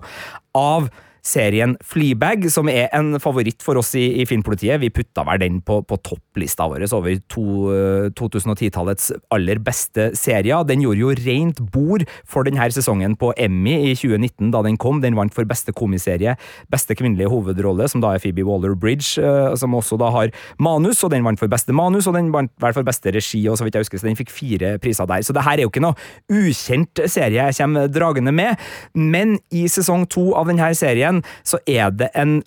av 0.57 0.89
serien 1.27 1.75
Fleabag, 1.85 2.47
som 2.53 2.69
er 2.71 2.89
en 2.97 3.17
favoritt 3.23 3.65
for 3.65 3.81
oss 3.81 3.95
i, 3.99 4.05
i 4.21 4.27
Filmpolitiet. 4.29 4.79
Vi 4.83 4.93
putta 4.95 5.25
vel 5.27 5.41
den 5.43 5.61
på, 5.67 5.81
på 5.87 5.99
topplista 6.07 6.69
vår 6.71 6.87
over 6.95 7.19
to, 7.33 7.45
eh, 7.75 8.09
2010-tallets 8.17 9.11
aller 9.35 9.61
beste 9.63 10.11
serier. 10.19 10.65
Den 10.69 10.85
gjorde 10.85 11.03
jo 11.03 11.15
rent 11.27 11.63
bord 11.75 12.07
for 12.29 12.47
denne 12.47 12.69
sesongen 12.73 13.17
på 13.19 13.33
Emmy 13.41 13.75
i 13.91 13.95
2019 13.99 14.53
da 14.55 14.63
den 14.67 14.79
kom. 14.81 15.03
Den 15.03 15.19
vant 15.19 15.35
for 15.35 15.49
beste 15.49 15.75
komiserie, 15.77 16.37
beste 16.73 16.97
kvinnelige 16.99 17.31
hovedrolle, 17.33 17.89
som 17.91 18.05
da 18.05 18.15
er 18.15 18.23
Phoebe 18.23 18.47
Waller-Bridge, 18.47 19.17
eh, 19.23 19.57
som 19.59 19.77
også 19.77 19.99
da 20.01 20.13
har 20.15 20.33
manus, 20.63 21.03
og 21.05 21.13
den 21.15 21.27
vant 21.27 21.43
for 21.43 21.51
beste 21.53 21.75
manus, 21.77 22.07
og 22.07 22.17
den 22.19 22.31
vant 22.35 22.53
vel 22.63 22.77
for 22.77 22.87
beste 22.87 23.13
regi, 23.15 23.43
og 23.51 23.59
så 23.59 23.67
vidt 23.67 23.79
jeg 23.79 23.87
husker, 23.87 24.03
så 24.03 24.11
den 24.11 24.19
fikk 24.19 24.33
fire 24.35 24.77
priser 24.83 25.09
der. 25.11 25.27
Så 25.27 25.35
det 25.37 25.45
her 25.47 25.59
er 25.59 25.67
jo 25.67 25.73
ikke 25.73 25.85
noe 25.85 25.99
ukjent 26.33 27.03
serie 27.11 27.35
jeg 27.37 27.59
kommer 27.59 27.91
dragende 27.91 28.33
med, 28.35 28.63
men 28.95 29.37
i 29.55 29.67
sesong 29.71 30.07
to 30.11 30.31
av 30.39 30.49
denne 30.51 30.71
serien 30.77 31.16
så 31.47 31.61
er 31.67 31.93
det 31.95 32.11
en 32.19 32.41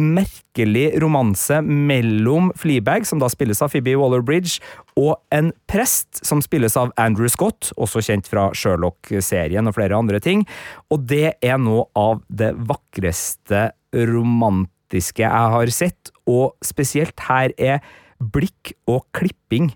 merkelig 0.00 0.94
romanse 1.02 1.58
mellom 1.62 2.50
Fleabag, 2.56 3.04
som 3.06 3.20
da 3.20 3.28
spilles 3.30 3.60
av 3.62 3.72
Phoebe 3.74 3.94
Waller-Bridge, 4.00 4.62
og 4.96 5.18
en 5.34 5.50
prest 5.68 6.22
som 6.24 6.40
spilles 6.44 6.76
av 6.80 6.94
Andrew 7.00 7.28
Scott, 7.28 7.72
også 7.76 8.02
kjent 8.04 8.30
fra 8.30 8.48
Sherlock-serien 8.56 9.68
og 9.68 9.76
flere 9.76 9.98
andre 9.98 10.20
ting. 10.22 10.46
Og 10.92 11.04
det 11.12 11.34
er 11.44 11.60
noe 11.60 11.86
av 11.98 12.22
det 12.32 12.54
vakreste 12.56 13.68
romantiske 13.92 15.26
jeg 15.26 15.52
har 15.56 15.74
sett, 15.74 16.12
og 16.28 16.56
spesielt 16.64 17.28
her 17.28 17.52
er 17.60 17.84
blikk 18.22 18.74
og 18.88 19.04
klipping 19.16 19.72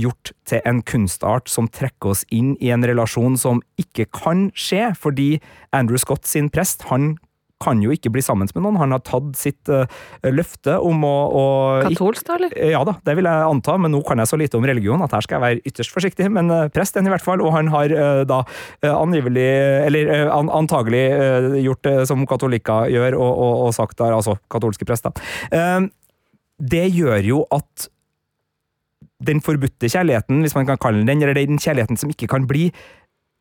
gjort 0.00 0.32
til 0.48 0.62
en 0.68 0.80
kunstart 0.86 1.50
som 1.52 1.68
trekker 1.68 2.14
oss 2.14 2.22
inn 2.32 2.54
i 2.60 2.70
en 2.72 2.84
relasjon 2.88 3.36
som 3.40 3.60
ikke 3.80 4.08
kan 4.16 4.48
skje, 4.56 4.90
fordi 4.96 5.34
Andrew 5.76 6.00
Scott 6.00 6.28
sin 6.28 6.48
prest, 6.52 6.88
han 6.88 7.14
kan 7.60 7.82
jo 7.84 7.92
ikke 7.94 8.12
bli 8.12 8.22
sammen 8.24 8.48
med 8.54 8.64
noen. 8.64 8.78
Han 8.80 8.94
har 8.94 9.02
tatt 9.06 9.36
sitt 9.38 9.70
uh, 9.72 9.84
løfte 10.24 10.78
om 10.80 11.04
å, 11.06 11.14
å 11.28 11.44
Katolsk, 11.84 12.24
da, 12.28 12.38
eller? 12.38 12.56
ja 12.72 12.80
da, 12.88 12.96
det 13.06 13.16
vil 13.18 13.28
jeg 13.28 13.46
anta, 13.50 13.76
men 13.80 13.94
nå 13.94 14.02
kan 14.06 14.22
jeg 14.22 14.30
så 14.30 14.40
lite 14.40 14.58
om 14.58 14.66
religion 14.68 15.04
at 15.04 15.14
her 15.16 15.26
skal 15.26 15.38
jeg 15.38 15.44
være 15.46 15.72
ytterst 15.72 15.94
forsiktig. 15.94 16.30
Men 16.32 16.52
uh, 16.52 16.64
prest 16.72 16.96
den 16.96 17.10
i 17.10 17.12
hvert 17.12 17.24
fall, 17.24 17.44
og 17.44 17.54
han 17.56 17.70
har 17.74 17.94
uh, 17.94 18.24
da 18.28 18.42
angivelig, 18.90 19.48
eller 19.86 20.10
an 20.32 20.50
antagelig 20.60 21.02
gjort 21.64 21.86
det 21.86 21.94
som 22.10 22.26
katolikker 22.28 22.90
gjør, 22.92 23.16
og, 23.18 23.30
og, 23.30 23.54
og 23.66 23.72
sagt 23.76 23.98
der, 24.00 24.14
altså 24.16 24.36
katolske 24.52 24.86
prester. 24.88 25.14
Det 26.60 26.84
gjør 26.92 27.24
jo 27.24 27.40
at 27.54 27.88
den 29.24 29.40
forbudte 29.44 29.90
kjærligheten, 29.90 30.40
hvis 30.44 30.56
man 30.56 30.68
kan 30.68 30.80
kalle 30.80 31.02
den 31.02 31.10
den, 31.12 31.22
eller 31.22 31.36
den 31.36 31.60
kjærligheten 31.60 31.98
som 32.00 32.12
ikke 32.12 32.28
kan 32.30 32.46
bli, 32.48 32.70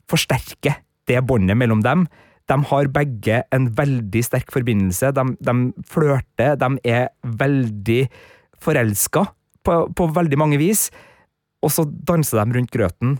forsterker 0.10 0.82
det 1.10 1.22
båndet 1.28 1.58
mellom 1.58 1.84
dem. 1.86 2.08
De 2.50 2.58
har 2.72 2.92
begge 2.94 3.44
en 3.56 3.70
veldig 3.78 4.24
sterk 4.26 4.52
forbindelse. 4.54 5.12
De, 5.16 5.26
de 5.38 5.56
flørter, 5.90 6.58
de 6.60 6.70
er 6.88 7.10
veldig 7.24 8.02
forelska 8.64 9.28
på, 9.66 9.80
på 9.94 10.10
veldig 10.16 10.40
mange 10.40 10.60
vis. 10.62 10.88
Og 11.64 11.74
så 11.76 11.86
danser 11.86 12.42
de 12.42 12.58
rundt 12.58 12.74
grøten 12.74 13.18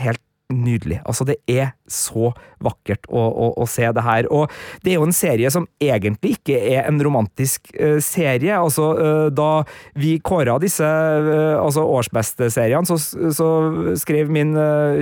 helt 0.00 0.22
nydelig. 0.52 1.00
Altså, 1.08 1.26
det 1.28 1.38
er 1.50 1.72
så 1.90 2.32
vakkert 2.62 3.08
å, 3.10 3.20
å, 3.20 3.48
å, 3.62 3.66
se 3.68 3.88
det 3.94 4.04
her. 4.04 4.28
Og 4.32 4.52
det 4.84 4.92
er 4.92 5.00
jo 5.00 5.08
en 5.08 5.16
serie 5.16 5.50
som 5.52 5.66
egentlig 5.82 6.36
ikke 6.38 6.58
er 6.60 6.86
en 6.86 7.00
romantisk 7.02 7.72
uh, 7.76 7.98
serie. 8.04 8.54
Altså, 8.56 8.88
uh, 8.96 9.26
da 9.34 9.64
vi 9.98 10.14
kåra 10.24 10.58
disse 10.62 10.86
uh, 10.86 11.58
altså 11.62 11.84
årsbeste-seriene, 11.98 12.88
så, 12.88 12.98
så, 13.34 13.50
skrev 13.98 14.30
min 14.32 14.54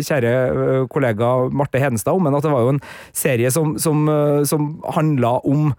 kjære 0.03 0.87
kollega 0.91 1.29
Marte 1.55 1.81
Hedenstad 1.81 2.17
om 2.17 2.27
den 2.27 2.37
at 2.37 2.45
det 2.45 2.53
var 2.53 2.65
jo 2.65 2.75
en 2.75 2.83
serie 3.17 3.51
som, 3.55 3.77
som, 3.81 4.03
som 4.49 4.71
handla 4.97 5.39
om 5.49 5.71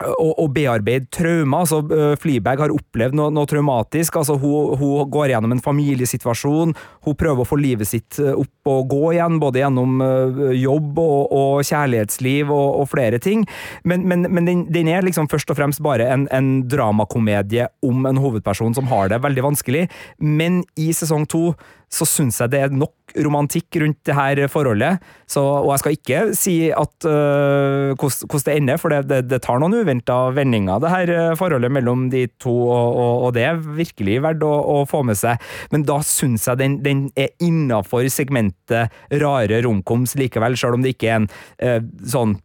å, 0.00 0.46
bearbeide 0.52 1.08
traumer. 1.12 1.64
altså 1.64 1.80
Flyberg 2.20 2.64
har 2.64 2.74
opplevd 2.74 3.16
noe, 3.18 3.32
noe 3.34 3.48
traumatisk. 3.48 4.16
altså 4.16 4.36
hun, 4.40 4.76
hun, 4.80 5.08
går 5.10 5.34
gjennom 5.34 5.54
en 5.54 5.62
familiesituasjon. 5.64 6.74
Hun 7.06 7.18
prøver 7.18 7.44
å 7.44 7.48
få 7.48 7.58
livet 7.60 7.88
sitt 7.88 8.20
opp 8.20 8.70
og 8.70 8.90
gå 8.92 9.12
igjen, 9.14 9.38
både 9.42 9.62
gjennom 9.62 10.00
uh, 10.02 10.52
jobb 10.56 10.98
og, 11.02 11.32
og 11.36 11.64
kjærlighetsliv 11.66 12.50
og, 12.50 12.68
og, 12.82 12.88
flere 12.90 13.20
ting. 13.22 13.44
Men, 13.84 14.06
men, 14.08 14.26
men 14.28 14.48
den, 14.48 14.64
den, 14.72 14.90
er 14.90 15.04
liksom 15.06 15.28
først 15.30 15.52
og 15.52 15.60
fremst 15.60 15.82
bare 15.84 16.08
en, 16.12 16.26
en, 16.34 16.50
dramakomedie 16.70 17.68
om 17.86 18.06
en 18.08 18.20
hovedperson 18.20 18.74
som 18.76 18.88
har 18.90 19.10
det 19.12 19.22
veldig 19.24 19.46
vanskelig. 19.50 19.86
Men 20.20 20.62
i 20.80 20.90
sesong 20.96 21.26
to 21.30 21.50
så 21.90 22.06
syns 22.06 22.38
jeg 22.40 22.52
det 22.52 22.60
er 22.62 22.74
nok 22.74 22.94
romantikk 23.18 23.80
rundt 23.82 23.98
det 24.06 24.14
her 24.14 24.40
forholdet. 24.50 25.02
Så, 25.30 25.42
og 25.42 25.72
jeg 25.72 25.82
skal 25.82 25.96
ikke 25.96 26.20
si 26.38 26.54
at 26.70 27.06
uh, 27.10 27.90
hvordan 27.98 28.44
det 28.46 28.54
ender, 28.54 28.78
for 28.78 28.94
det, 28.94 29.00
det, 29.10 29.20
det 29.32 29.40
tar 29.42 29.58
noen 29.58 29.74
uventa 29.80 30.18
vendinger, 30.36 30.78
det 30.82 30.92
her 30.92 31.12
uh, 31.16 31.38
forholdet 31.38 31.72
mellom 31.74 32.06
de 32.12 32.26
to, 32.42 32.54
og, 32.70 32.94
og, 32.94 33.24
og 33.26 33.34
det 33.34 33.48
er 33.48 33.58
virkelig 33.58 34.20
verdt 34.26 34.46
å, 34.46 34.52
å, 34.76 34.76
få 34.90 35.02
med 35.06 35.18
seg. 35.18 35.42
Men 35.74 35.86
da 35.88 35.98
syns 36.06 36.46
jeg 36.46 36.62
den, 36.62 36.78
den 36.86 37.08
er 37.18 37.34
innafor 37.42 38.06
segmentet 38.12 38.94
rare 39.22 39.62
romkoms 39.66 40.14
likevel, 40.20 40.58
selv 40.60 40.78
om 40.78 40.86
det 40.86 40.94
ikke 40.94 41.10
er 41.10 41.20
en 41.24 41.28
uh, 41.66 41.80
sånn 42.06 42.38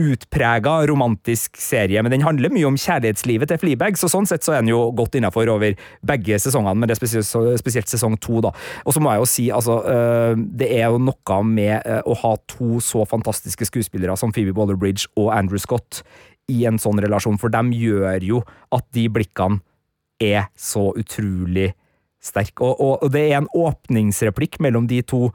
utprega 0.00 0.80
romantisk 0.90 1.58
serie, 1.60 2.02
men 2.02 2.10
den 2.10 2.24
handler 2.26 2.50
mye 2.50 2.66
om 2.66 2.78
kjærlighetslivet 2.78 3.50
til 3.50 3.60
Fleabag, 3.62 3.98
så 3.98 4.08
sånn 4.10 4.26
sett 4.26 4.42
så 4.42 4.56
er 4.56 4.64
den 4.64 4.72
jo 4.72 4.88
godt 4.96 5.14
innafor 5.18 5.50
over 5.52 5.76
begge 6.06 6.38
sesongene, 6.42 6.74
men 6.80 6.90
det 6.90 6.96
er 6.96 7.00
spesielt, 7.00 7.60
spesielt 7.60 7.92
sesong 7.92 8.16
to, 8.18 8.40
da. 8.42 8.50
Og 8.82 8.96
så 8.96 9.02
må 9.02 9.12
jeg 9.14 9.22
jo 9.22 9.30
si, 9.30 9.46
altså, 9.54 9.78
øh, 9.86 10.34
det 10.58 10.72
er 10.80 10.88
jo 10.90 10.98
noe 10.98 11.38
med 11.46 11.76
øh, 11.78 12.02
å 12.10 12.18
ha 12.24 12.34
to 12.50 12.80
så 12.82 13.06
fantastiske 13.06 13.70
skuespillere 13.70 14.18
som 14.18 14.34
Phoebe 14.34 14.56
Waller-Bridge 14.58 15.12
og 15.14 15.30
Andrew 15.36 15.62
Scott 15.62 16.02
i 16.50 16.64
en 16.68 16.80
sånn 16.82 16.98
relasjon, 17.00 17.38
for 17.40 17.54
de 17.54 17.78
gjør 17.78 18.26
jo 18.26 18.42
at 18.74 18.86
de 18.96 19.06
blikkene 19.12 19.62
er 20.22 20.48
så 20.58 20.90
utrolig 20.98 21.70
sterke. 22.24 22.64
Og, 22.64 22.80
og, 22.80 22.94
og 23.04 23.14
det 23.14 23.28
er 23.28 23.38
en 23.38 23.50
åpningsreplikk 23.54 24.58
mellom 24.64 24.88
de 24.90 25.04
to 25.06 25.28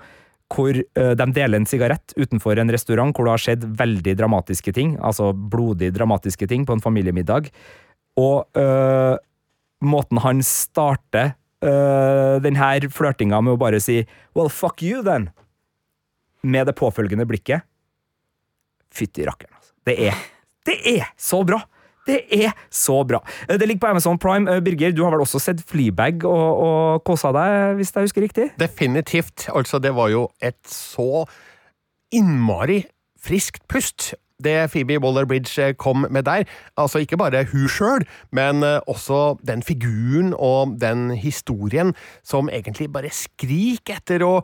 hvor 0.49 0.73
uh, 0.73 1.13
de 1.13 1.27
deler 1.35 1.59
en 1.59 1.67
sigarett 1.69 2.13
utenfor 2.17 2.59
en 2.59 2.71
restaurant 2.73 3.13
hvor 3.15 3.27
det 3.27 3.35
har 3.35 3.43
skjedd 3.43 3.67
veldig 3.79 4.15
dramatiske 4.19 4.73
ting, 4.75 4.95
altså 4.97 5.31
blodig 5.33 5.91
dramatiske 5.95 6.49
ting, 6.49 6.65
på 6.65 6.77
en 6.77 6.83
familiemiddag. 6.83 7.51
Og 8.19 8.49
øh, 8.57 9.15
måten 9.85 10.19
han 10.23 10.41
starter 10.43 11.35
øh, 11.63 12.39
denne 12.43 12.89
flørtinga 12.91 13.39
med 13.45 13.55
å 13.55 13.61
bare 13.61 13.79
si 13.79 14.01
'well, 14.35 14.49
fuck 14.49 14.83
you, 14.83 15.03
then', 15.03 15.29
med 16.43 16.67
det 16.67 16.75
påfølgende 16.75 17.27
blikket 17.27 17.63
Fytti 18.91 19.21
rakkeren, 19.23 19.53
altså. 19.53 19.73
Det 19.85 19.95
er, 20.09 20.15
det 20.65 20.79
er 20.97 21.11
så 21.15 21.43
bra! 21.45 21.61
Det 22.07 22.21
er 22.31 22.53
så 22.73 23.01
bra! 23.07 23.21
Eh, 23.47 23.57
det 23.59 23.67
ligger 23.67 23.87
på 23.87 23.91
Amazon 23.93 24.19
Prime. 24.21 24.49
Eh, 24.51 24.61
Birger, 24.63 24.95
du 24.95 25.03
har 25.03 25.13
vel 25.15 25.25
også 25.25 25.41
sett 25.43 25.63
Fleabag 25.67 26.25
og, 26.27 26.63
og 26.67 27.03
kosa 27.07 27.33
deg, 27.35 27.75
hvis 27.79 27.93
jeg 27.95 28.09
husker 28.09 28.25
riktig? 28.25 28.49
Definitivt. 28.59 29.49
Altså, 29.53 29.81
det 29.83 29.93
var 29.95 30.09
jo 30.13 30.27
et 30.41 30.59
så 30.69 31.25
innmari 32.15 32.83
friskt 33.19 33.67
pust 33.69 34.13
det 34.43 34.69
Phoebe 34.71 34.99
Waller-Bridge 35.03 35.73
kom 35.73 36.05
med 36.09 36.23
der. 36.23 36.43
Altså 36.77 37.01
ikke 37.03 37.17
bare 37.19 37.43
hun 37.51 37.67
sjøl, 37.67 38.05
men 38.31 38.63
eh, 38.63 38.79
også 38.87 39.35
den 39.47 39.63
figuren 39.63 40.33
og 40.37 40.77
den 40.81 41.11
historien 41.11 41.93
som 42.23 42.49
egentlig 42.49 42.91
bare 42.93 43.11
skriker 43.11 43.99
etter 43.99 44.23
å 44.23 44.39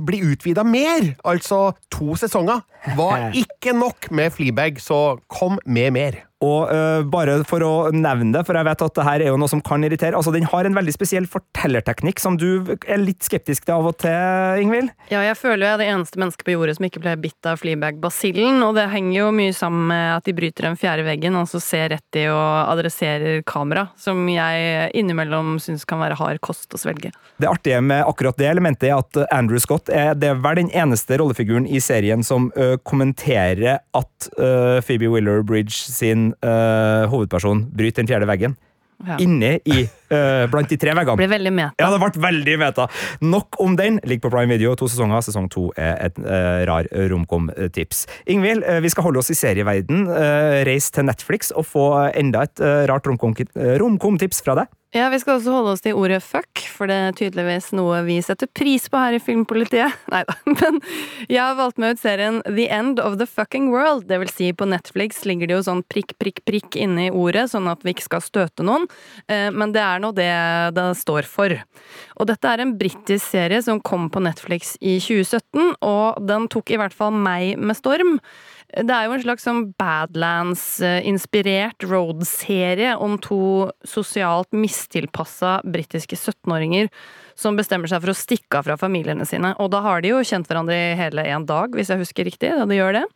bli 0.00 0.22
utvida 0.24 0.64
mer. 0.64 1.14
Altså, 1.24 1.72
to 1.92 2.14
sesonger 2.16 2.62
var 2.96 3.30
ikke 3.42 3.74
nok 3.76 4.10
med 4.10 4.32
Fleabag, 4.32 4.80
så 4.80 5.18
kom 5.28 5.58
med 5.66 5.90
mer. 5.98 6.22
Og 6.42 6.70
uh, 6.70 7.02
bare 7.06 7.38
for 7.48 7.62
å 7.62 7.72
nevne 7.94 8.32
det, 8.34 8.42
for 8.46 8.58
jeg 8.58 8.66
vet 8.66 8.84
at 8.86 8.96
det 8.98 9.06
her 9.06 9.24
er 9.24 9.30
jo 9.30 9.38
noe 9.40 9.50
som 9.50 9.62
kan 9.64 9.84
irritere. 9.86 10.16
altså 10.18 10.34
Den 10.34 10.48
har 10.50 10.66
en 10.66 10.76
veldig 10.76 10.94
spesiell 10.94 11.28
fortellerteknikk 11.30 12.22
som 12.22 12.36
du 12.40 12.74
er 12.82 13.00
litt 13.00 13.22
skeptisk 13.22 13.66
til 13.66 13.76
av 13.76 13.90
og 13.92 13.98
til, 14.02 14.62
Ingvild? 14.64 14.90
Ja, 15.12 15.22
jeg 15.26 15.38
føler 15.38 15.66
jeg 15.66 15.76
er 15.76 15.82
det 15.82 15.90
eneste 15.92 16.20
mennesket 16.20 16.46
på 16.48 16.56
jordet 16.56 16.76
som 16.78 16.88
ikke 16.88 17.02
ble 17.04 17.14
bitt 17.22 17.48
av 17.48 17.62
fleabag-basillen. 17.62 18.58
Og 18.66 18.74
det 18.78 18.88
henger 18.92 19.18
jo 19.20 19.30
mye 19.36 19.54
sammen 19.56 19.86
med 19.92 20.16
at 20.16 20.26
de 20.26 20.36
bryter 20.36 20.68
den 20.68 20.78
fjerde 20.80 21.06
veggen, 21.06 21.38
altså 21.38 21.62
ser 21.62 21.92
rett 21.94 22.18
i 22.18 22.26
og 22.32 22.72
adresserer 22.72 23.44
kamera. 23.46 23.88
Som 24.00 24.26
jeg 24.30 24.90
innimellom 24.98 25.56
syns 25.62 25.86
kan 25.88 26.02
være 26.02 26.18
hard 26.18 26.42
kost 26.42 26.74
å 26.74 26.80
svelge. 26.80 27.12
Det 27.38 27.50
artige 27.50 27.80
med 27.84 28.02
akkurat 28.06 28.38
det 28.38 28.50
elementet 28.50 28.90
er 28.90 28.98
at 28.98 29.22
Andrew 29.34 29.62
Scott 29.62 29.90
er, 29.92 30.16
det 30.18 30.32
er 30.32 30.42
vel 30.42 30.58
den 30.58 30.72
eneste 30.74 31.18
rollefiguren 31.20 31.66
i 31.66 31.80
serien 31.82 32.22
som 32.26 32.50
uh, 32.58 32.74
kommenterer 32.86 33.80
at 33.82 34.28
uh, 34.38 34.78
Phoebe 34.84 35.10
Willer-Bridge 35.12 35.74
sin 35.74 36.31
uh, 36.40 37.08
hovedperson 37.12 37.66
bryter 37.72 38.02
den 38.02 38.10
fjerde 38.10 38.28
veggen. 38.30 38.58
Ja. 39.02 39.16
Inne 39.18 39.56
i 39.66 39.80
uh, 39.82 40.44
blant 40.46 40.70
de 40.70 40.76
tre 40.78 40.92
veggene. 40.94 41.16
Det 41.18 41.24
ble 41.24 41.30
veldig 41.32 41.52
meta. 41.56 41.74
Ja, 41.82 41.88
det 41.90 41.98
ble 41.98 42.22
veldig 42.22 42.52
meta. 42.60 42.86
Nok 43.26 43.58
om 43.64 43.74
den. 43.78 43.98
Ligger 44.06 44.28
på 44.28 44.32
Prime 44.36 44.54
Video, 44.54 44.76
to 44.78 44.86
sesonger. 44.86 45.24
Sesong 45.26 45.48
to 45.50 45.64
er 45.74 45.96
et 46.06 46.20
uh, 46.22 46.62
rar 46.70 46.86
romkom-tips. 47.10 48.04
Ingvild, 48.30 48.62
uh, 48.62 48.78
vi 48.84 48.92
skal 48.94 49.08
holde 49.08 49.18
oss 49.24 49.32
i 49.34 49.38
serieverden. 49.38 50.06
Reis 50.68 50.92
til 50.94 51.08
Netflix 51.08 51.50
og 51.50 51.66
få 51.66 51.88
enda 52.14 52.46
et 52.46 52.62
rart 52.90 53.10
romkom-tips 53.10 54.44
fra 54.46 54.62
deg. 54.62 54.70
Ja, 54.92 55.06
Vi 55.08 55.18
skal 55.22 55.38
også 55.38 55.52
holde 55.54 55.70
oss 55.72 55.80
til 55.80 55.96
ordet 55.96 56.18
fuck, 56.20 56.60
for 56.68 56.90
det 56.90 56.96
er 57.00 57.14
tydeligvis 57.16 57.70
noe 57.72 58.02
vi 58.04 58.18
setter 58.20 58.48
pris 58.52 58.90
på 58.92 59.00
her 59.00 59.14
i 59.16 59.20
Filmpolitiet. 59.24 59.94
Nei 60.12 60.20
da. 60.28 60.34
Men 60.44 60.82
jeg 61.32 61.40
har 61.40 61.56
valgt 61.56 61.80
meg 61.80 61.94
ut 61.94 62.02
serien 62.02 62.42
The 62.44 62.66
End 62.68 63.00
of 63.00 63.16
the 63.16 63.24
Fucking 63.24 63.70
World. 63.72 64.04
Det 64.10 64.20
vil 64.20 64.28
si, 64.28 64.50
på 64.52 64.68
Netflix 64.68 65.24
ligger 65.24 65.48
det 65.48 65.56
jo 65.56 65.64
sånn 65.64 65.80
prikk, 65.88 66.12
prikk, 66.20 66.42
prikk 66.44 66.76
inni 66.76 67.08
ordet, 67.08 67.46
sånn 67.54 67.72
at 67.72 67.80
vi 67.86 67.96
ikke 67.96 68.04
skal 68.10 68.26
støte 68.26 68.68
noen. 68.68 68.84
Eh, 69.32 69.48
men 69.48 69.72
det 69.72 69.80
er 69.80 70.04
nå 70.04 70.12
det 70.12 70.28
det 70.76 70.88
står 71.00 71.24
for. 71.24 71.56
Og 72.20 72.28
dette 72.28 72.52
er 72.52 72.60
en 72.60 72.76
britisk 72.76 73.32
serie 73.32 73.64
som 73.64 73.80
kom 73.80 74.10
på 74.12 74.20
Netflix 74.20 74.76
i 74.84 74.98
2017, 75.00 75.78
og 75.80 76.20
den 76.28 76.52
tok 76.52 76.68
i 76.68 76.82
hvert 76.82 76.92
fall 76.92 77.16
meg 77.16 77.56
med 77.56 77.80
storm. 77.80 78.18
Det 78.72 78.94
er 78.94 79.04
jo 79.04 79.12
en 79.12 79.24
slags 79.24 79.44
sånn 79.44 79.74
Badlands-inspirert 79.76 81.84
road-serie 81.84 82.96
om 82.96 83.18
to 83.20 83.68
sosialt 83.84 84.48
mistilpassa 84.56 85.60
britiske 85.68 86.16
17-åringer 86.16 86.88
som 87.36 87.56
bestemmer 87.58 87.88
seg 87.90 88.00
for 88.00 88.10
å 88.12 88.16
stikke 88.16 88.58
av 88.58 88.64
fra 88.70 88.76
familiene 88.80 89.26
sine. 89.28 89.54
Og 89.60 89.70
da 89.74 89.80
har 89.84 90.00
de 90.00 90.08
jo 90.14 90.24
kjent 90.24 90.48
hverandre 90.48 90.76
i 90.76 90.96
hele 90.96 91.22
én 91.28 91.44
dag, 91.48 91.68
hvis 91.76 91.90
jeg 91.92 92.00
husker 92.00 92.24
riktig. 92.28 92.50
da 92.56 92.64
de 92.68 92.74
gjør 92.78 92.92
det. 93.02 93.06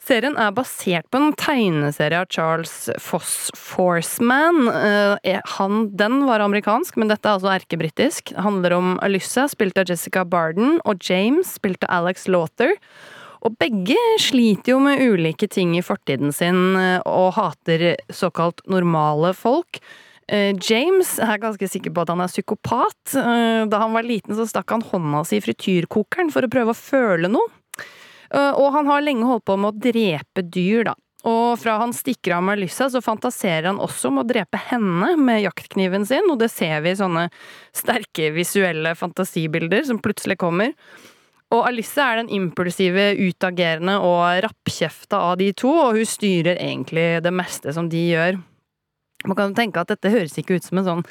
Serien 0.00 0.36
er 0.40 0.56
basert 0.56 1.04
på 1.12 1.18
en 1.20 1.34
tegneserie 1.36 2.22
av 2.22 2.30
Charles 2.32 2.88
Foss 3.04 3.50
Forceman. 3.58 4.64
Eh, 4.72 5.40
han, 5.58 5.90
den 5.92 6.24
var 6.24 6.40
amerikansk, 6.40 6.96
men 6.96 7.12
dette 7.12 7.28
er 7.28 7.36
altså 7.36 7.52
erkebritisk. 7.52 8.32
Handler 8.40 8.72
om 8.78 8.96
Alyssa, 9.04 9.44
spilt 9.52 9.76
av 9.76 9.92
Jessica 9.92 10.24
Barden, 10.24 10.80
og 10.88 11.04
James, 11.04 11.52
spilt 11.60 11.84
av 11.84 12.00
Alex 12.00 12.24
Laughter. 12.32 12.72
Og 13.46 13.56
begge 13.60 13.96
sliter 14.20 14.74
jo 14.74 14.80
med 14.84 15.00
ulike 15.00 15.48
ting 15.50 15.72
i 15.78 15.84
fortiden 15.84 16.34
sin 16.34 16.76
eh, 16.76 17.00
og 17.08 17.34
hater 17.38 17.94
såkalt 18.12 18.62
normale 18.68 19.32
folk. 19.36 19.80
Eh, 20.30 20.52
James 20.60 21.16
er 21.24 21.40
ganske 21.42 21.70
sikker 21.72 21.94
på 21.94 22.04
at 22.04 22.12
han 22.12 22.20
er 22.24 22.32
psykopat. 22.32 23.14
Eh, 23.16 23.64
da 23.70 23.82
han 23.84 23.96
var 23.96 24.06
liten, 24.06 24.36
så 24.36 24.48
stakk 24.48 24.76
han 24.76 24.84
hånda 24.84 25.24
si 25.28 25.40
i 25.40 25.44
frityrkokeren 25.44 26.32
for 26.34 26.44
å 26.44 26.52
prøve 26.52 26.74
å 26.74 26.80
føle 26.80 27.32
noe. 27.32 27.48
Og 28.30 28.68
han 28.70 28.86
har 28.86 29.02
lenge 29.02 29.26
holdt 29.26 29.42
på 29.50 29.56
med 29.58 29.72
å 29.72 29.80
drepe 29.90 30.44
dyr, 30.46 30.84
da. 30.86 30.92
Og 31.28 31.58
fra 31.60 31.74
han 31.82 31.92
stikker 31.92 32.36
av 32.36 32.44
med 32.46 32.60
Lyssa, 32.62 32.86
så 32.88 33.02
fantaserer 33.04 33.66
han 33.68 33.80
også 33.82 34.08
om 34.08 34.20
å 34.22 34.26
drepe 34.28 34.60
henne 34.70 35.12
med 35.20 35.42
jaktkniven 35.42 36.06
sin, 36.08 36.30
og 36.32 36.38
det 36.40 36.48
ser 36.52 36.80
vi 36.84 36.94
i 36.94 37.00
sånne 37.00 37.26
sterke 37.76 38.30
visuelle 38.32 38.94
fantasibilder 38.96 39.84
som 39.90 40.00
plutselig 40.00 40.38
kommer. 40.40 40.72
Og 41.50 41.66
Alice 41.66 41.98
er 41.98 42.20
den 42.20 42.30
impulsive, 42.30 43.10
utagerende 43.18 43.96
og 44.06 44.44
rappkjefta 44.46 45.18
av 45.32 45.40
de 45.40 45.50
to, 45.58 45.72
og 45.88 45.98
hun 45.98 46.06
styrer 46.06 46.54
egentlig 46.54 47.08
det 47.24 47.32
meste 47.34 47.74
som 47.74 47.90
de 47.90 48.04
gjør. 48.12 48.38
Man 49.26 49.36
kan 49.36 49.56
tenke 49.56 49.82
at 49.82 49.90
dette 49.90 50.12
høres 50.12 50.38
ikke 50.38 50.56
ut 50.56 50.66
som 50.66 50.80
en 50.80 50.86
sånn 50.86 51.06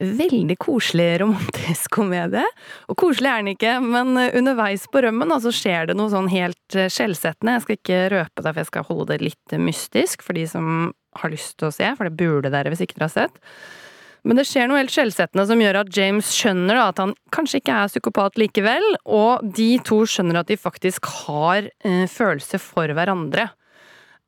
veldig 0.00 0.56
koselig 0.60 1.08
romantisk 1.20 1.92
komedie. 1.92 2.44
Og 2.88 2.96
koselig 3.00 3.30
er 3.30 3.42
den 3.42 3.52
ikke, 3.54 3.74
men 3.84 4.16
underveis 4.16 4.86
på 4.92 5.02
rømmen 5.04 5.32
altså, 5.34 5.52
skjer 5.54 5.90
det 5.90 5.96
noe 5.98 6.12
sånn 6.12 6.30
helt 6.32 6.76
eh, 6.78 6.88
skjellsettende. 6.92 7.56
Jeg 7.56 7.64
skal 7.66 7.78
ikke 7.78 8.00
røpe 8.14 8.44
det, 8.44 8.52
for 8.52 8.62
jeg 8.62 8.70
skal 8.70 8.88
holde 8.88 9.08
det 9.12 9.20
litt 9.26 9.58
mystisk 9.60 10.24
for 10.24 10.38
de 10.38 10.46
som 10.48 10.90
har 11.20 11.32
lyst 11.32 11.58
til 11.58 11.68
å 11.68 11.74
se, 11.74 11.88
for 11.98 12.08
det 12.08 12.16
burde 12.16 12.52
dere 12.52 12.72
hvis 12.72 12.84
ikke 12.86 13.00
dere 13.00 13.10
har 13.10 13.16
sett. 13.16 13.40
Men 14.26 14.40
det 14.40 14.46
skjer 14.48 14.68
noe 14.68 14.80
helt 14.82 14.92
skjellsettende 14.92 15.46
som 15.48 15.62
gjør 15.62 15.80
at 15.82 15.94
James 15.96 16.32
skjønner 16.34 16.76
da, 16.76 16.88
at 16.92 17.00
han 17.02 17.14
kanskje 17.34 17.62
ikke 17.62 17.76
er 17.76 17.92
psykopat 17.92 18.40
likevel, 18.40 18.84
og 19.08 19.46
de 19.56 19.70
to 19.86 20.02
skjønner 20.08 20.42
at 20.42 20.50
de 20.50 20.58
faktisk 20.60 21.08
har 21.24 21.70
eh, 21.70 22.04
følelser 22.10 22.62
for 22.62 22.92
hverandre. 22.96 23.48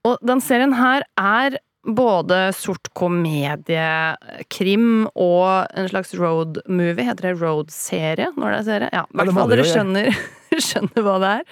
Og 0.09 0.19
den 0.27 0.43
serien 0.43 0.75
her 0.75 1.05
er 1.21 1.61
både 1.83 2.53
sort 2.55 2.93
komedie, 2.95 4.17
krim 4.55 5.07
og 5.19 5.67
en 5.75 5.89
slags 5.91 6.15
road 6.19 6.61
movie. 6.71 7.07
Heter 7.07 7.33
det 7.33 7.39
road-serie 7.43 8.31
når 8.37 8.53
det 8.55 8.59
er 8.59 8.69
serie? 8.69 8.91
Ja, 8.95 9.07
i 9.07 9.19
hvert 9.19 9.35
fall 9.39 9.51
dere 9.51 9.67
skjønner, 9.67 10.13
skjønner 10.69 11.07
hva 11.07 11.17
det 11.23 11.33
er. 11.41 11.49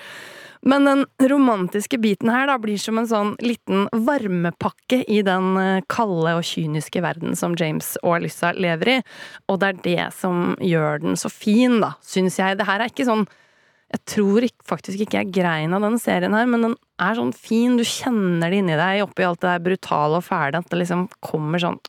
Men 0.62 0.84
den 0.84 1.06
romantiske 1.30 1.98
biten 1.98 2.28
her 2.28 2.46
da 2.50 2.58
blir 2.60 2.78
som 2.80 2.98
en 3.00 3.08
sånn 3.08 3.32
liten 3.40 3.86
varmepakke 4.06 5.00
i 5.08 5.22
den 5.24 5.54
eh, 5.56 5.84
kalde 5.88 6.34
og 6.36 6.44
kyniske 6.44 7.00
verden 7.00 7.36
som 7.38 7.56
James 7.56 7.94
og 8.02 8.18
Alyssa 8.18 8.52
lever 8.52 8.92
i. 8.92 8.96
Og 9.48 9.60
det 9.62 9.70
er 9.70 9.84
det 9.86 10.08
som 10.18 10.52
gjør 10.60 11.00
den 11.06 11.16
så 11.20 11.32
fin, 11.32 11.78
da, 11.80 11.94
syns 12.04 12.36
jeg. 12.40 12.58
Det 12.60 12.68
her 12.68 12.84
er 12.84 12.92
ikke 12.92 13.08
sånn 13.08 13.28
Jeg 13.90 14.04
tror 14.06 14.44
faktisk 14.70 15.00
ikke 15.02 15.18
jeg 15.18 15.32
grein 15.34 15.72
av 15.74 15.82
denne 15.82 15.98
serien 15.98 16.34
her, 16.36 16.46
men 16.46 16.62
den 16.62 16.74
er 17.02 17.16
sånn 17.18 17.32
fin. 17.34 17.74
Du 17.74 17.82
kjenner 17.82 18.52
det 18.52 18.60
inni 18.60 18.76
deg 18.78 19.00
oppi 19.02 19.24
alt 19.26 19.40
det 19.42 19.48
der 19.48 19.64
brutale 19.64 20.20
og 20.20 20.28
fæle, 20.28 20.60
at 20.60 20.68
det 20.70 20.78
liksom 20.78 21.08
kommer 21.24 21.58
sånn. 21.58 21.80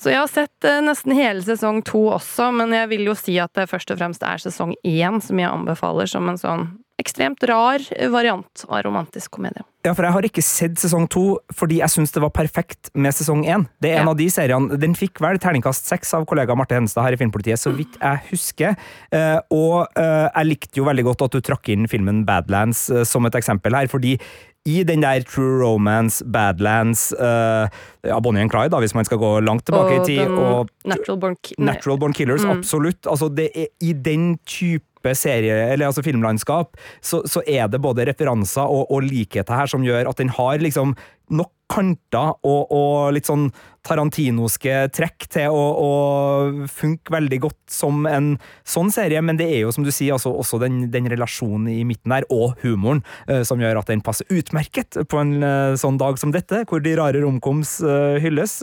Så 0.00 0.08
jeg 0.08 0.16
har 0.16 0.30
sett 0.32 0.64
eh, 0.64 0.80
nesten 0.80 1.12
hele 1.12 1.42
sesong 1.44 1.82
to 1.84 2.06
også, 2.14 2.48
men 2.56 2.72
jeg 2.72 2.88
vil 2.94 3.10
jo 3.10 3.16
si 3.18 3.34
at 3.42 3.52
det 3.58 3.68
først 3.68 3.92
og 3.92 4.00
fremst 4.00 4.24
er 4.24 4.40
sesong 4.40 4.72
én 4.80 5.20
som 5.20 5.42
jeg 5.42 5.50
anbefaler 5.50 6.08
som 6.08 6.30
en 6.30 6.40
sånn 6.40 6.70
ekstremt 7.00 7.42
rar 7.48 7.82
variant 8.12 8.64
av 8.68 8.82
romantisk 8.86 9.30
komedie. 9.38 9.64
Ja, 9.86 9.94
for 9.96 10.04
jeg 10.04 10.12
har 10.12 10.26
ikke 10.28 10.42
sett 10.44 10.76
sesong 10.76 11.06
to 11.08 11.38
fordi 11.56 11.78
jeg 11.80 11.88
syns 11.88 12.12
det 12.12 12.20
var 12.20 12.32
perfekt 12.36 12.90
med 12.94 13.16
sesong 13.16 13.46
én. 13.48 13.64
Det 13.80 13.94
er 13.94 14.00
en 14.02 14.06
Ja. 14.06 14.10
av 14.12 14.18
de 14.18 14.26
seriene 14.28 14.78
Den 14.78 14.92
fikk 14.94 15.20
vel 15.24 15.38
terningkast 15.40 15.88
seks 15.88 16.12
av 16.14 16.26
kollega 16.28 16.54
Marte 16.54 16.76
Henstad 16.76 17.02
her 17.06 17.12
i 17.16 17.16
Filmpolitiet, 17.16 17.56
så 17.58 17.72
vidt 17.74 17.96
jeg 18.00 18.20
husker. 18.30 18.76
Eh, 19.10 19.40
og 19.50 19.88
eh, 19.96 20.28
jeg 20.36 20.46
likte 20.46 20.76
jo 20.76 20.84
veldig 20.84 21.04
godt 21.04 21.22
at 21.24 21.30
du 21.32 21.40
trakk 21.40 21.68
inn 21.72 21.88
filmen 21.88 22.24
Badlands 22.28 22.90
eh, 22.90 23.04
som 23.04 23.24
et 23.26 23.32
eksempel 23.40 23.72
her, 23.74 23.88
fordi 23.88 24.18
i 24.68 24.82
den 24.84 25.00
der 25.00 25.22
True 25.24 25.62
Romance, 25.62 26.22
Badlands, 26.22 27.14
uh, 27.16 27.64
ja, 28.04 28.18
Bonnie 28.20 28.42
and 28.42 28.50
Clyde, 28.52 28.68
da, 28.68 28.76
hvis 28.78 28.92
man 28.94 29.06
skal 29.08 29.16
gå 29.16 29.40
langt 29.42 29.64
tilbake 29.64 30.02
i 30.02 30.04
tid, 30.04 30.28
og 30.28 30.68
Natural 30.84 31.16
Born 31.16 31.36
Natural 31.58 31.96
Born 31.96 32.12
Killers, 32.12 32.44
Mm. 32.44 32.58
absolutt. 32.58 33.06
Altså, 33.08 33.34
det 33.34 33.48
er, 33.56 33.66
I 33.80 33.94
den 33.94 34.36
type 34.44 34.84
serie, 35.16 35.56
eller 35.72 35.88
altså 35.88 36.04
filmlandskap, 36.04 36.76
så, 37.02 37.22
så 37.28 37.42
er 37.46 37.70
det 37.70 37.82
både 37.82 38.06
referanser 38.08 38.66
og, 38.66 38.90
og 38.92 39.06
likheter 39.06 39.56
her 39.56 39.70
som 39.70 39.84
gjør 39.86 40.10
at 40.10 40.20
den 40.20 40.32
har 40.36 40.60
liksom 40.62 40.96
nok 41.30 41.52
kanter 41.70 42.34
og, 42.42 42.72
og 42.74 43.12
litt 43.14 43.28
sånn 43.30 43.50
tarantinoske 43.86 44.74
trekk 44.92 45.26
til 45.32 45.54
å, 45.54 45.60
å 45.80 46.66
funke 46.68 47.14
veldig 47.14 47.38
godt 47.46 47.72
som 47.72 48.04
en 48.08 48.34
sånn 48.68 48.90
serie, 48.92 49.22
men 49.24 49.38
det 49.40 49.46
er 49.48 49.62
jo 49.64 49.72
som 49.74 49.86
du 49.86 49.92
sier, 49.92 50.12
altså, 50.16 50.32
også 50.36 50.60
den, 50.62 50.82
den 50.92 51.08
relasjonen 51.10 51.70
i 51.72 51.80
midten 51.88 52.12
der, 52.12 52.26
og 52.32 52.60
humoren, 52.64 53.02
eh, 53.30 53.40
som 53.46 53.62
gjør 53.62 53.80
at 53.80 53.90
den 53.92 54.04
passer 54.04 54.28
utmerket 54.28 55.00
på 55.08 55.22
en 55.22 55.38
eh, 55.46 55.76
sånn 55.80 56.00
dag 56.00 56.20
som 56.20 56.34
dette, 56.34 56.64
hvor 56.68 56.84
de 56.84 56.92
rare 56.98 57.22
romkoms 57.24 57.78
eh, 57.80 58.18
hylles. 58.20 58.58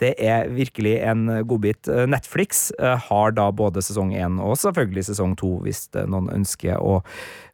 Det 0.00 0.14
er 0.22 0.48
virkelig 0.54 0.94
en 1.10 1.26
godbit. 1.48 1.90
Netflix 2.08 2.68
har 2.78 3.34
da 3.36 3.48
både 3.54 3.82
sesong 3.84 4.14
én 4.16 4.38
og 4.42 4.56
selvfølgelig 4.60 5.08
sesong 5.10 5.34
to, 5.38 5.56
hvis 5.64 5.88
noen 6.06 6.30
ønsker 6.32 6.78
å 6.78 7.00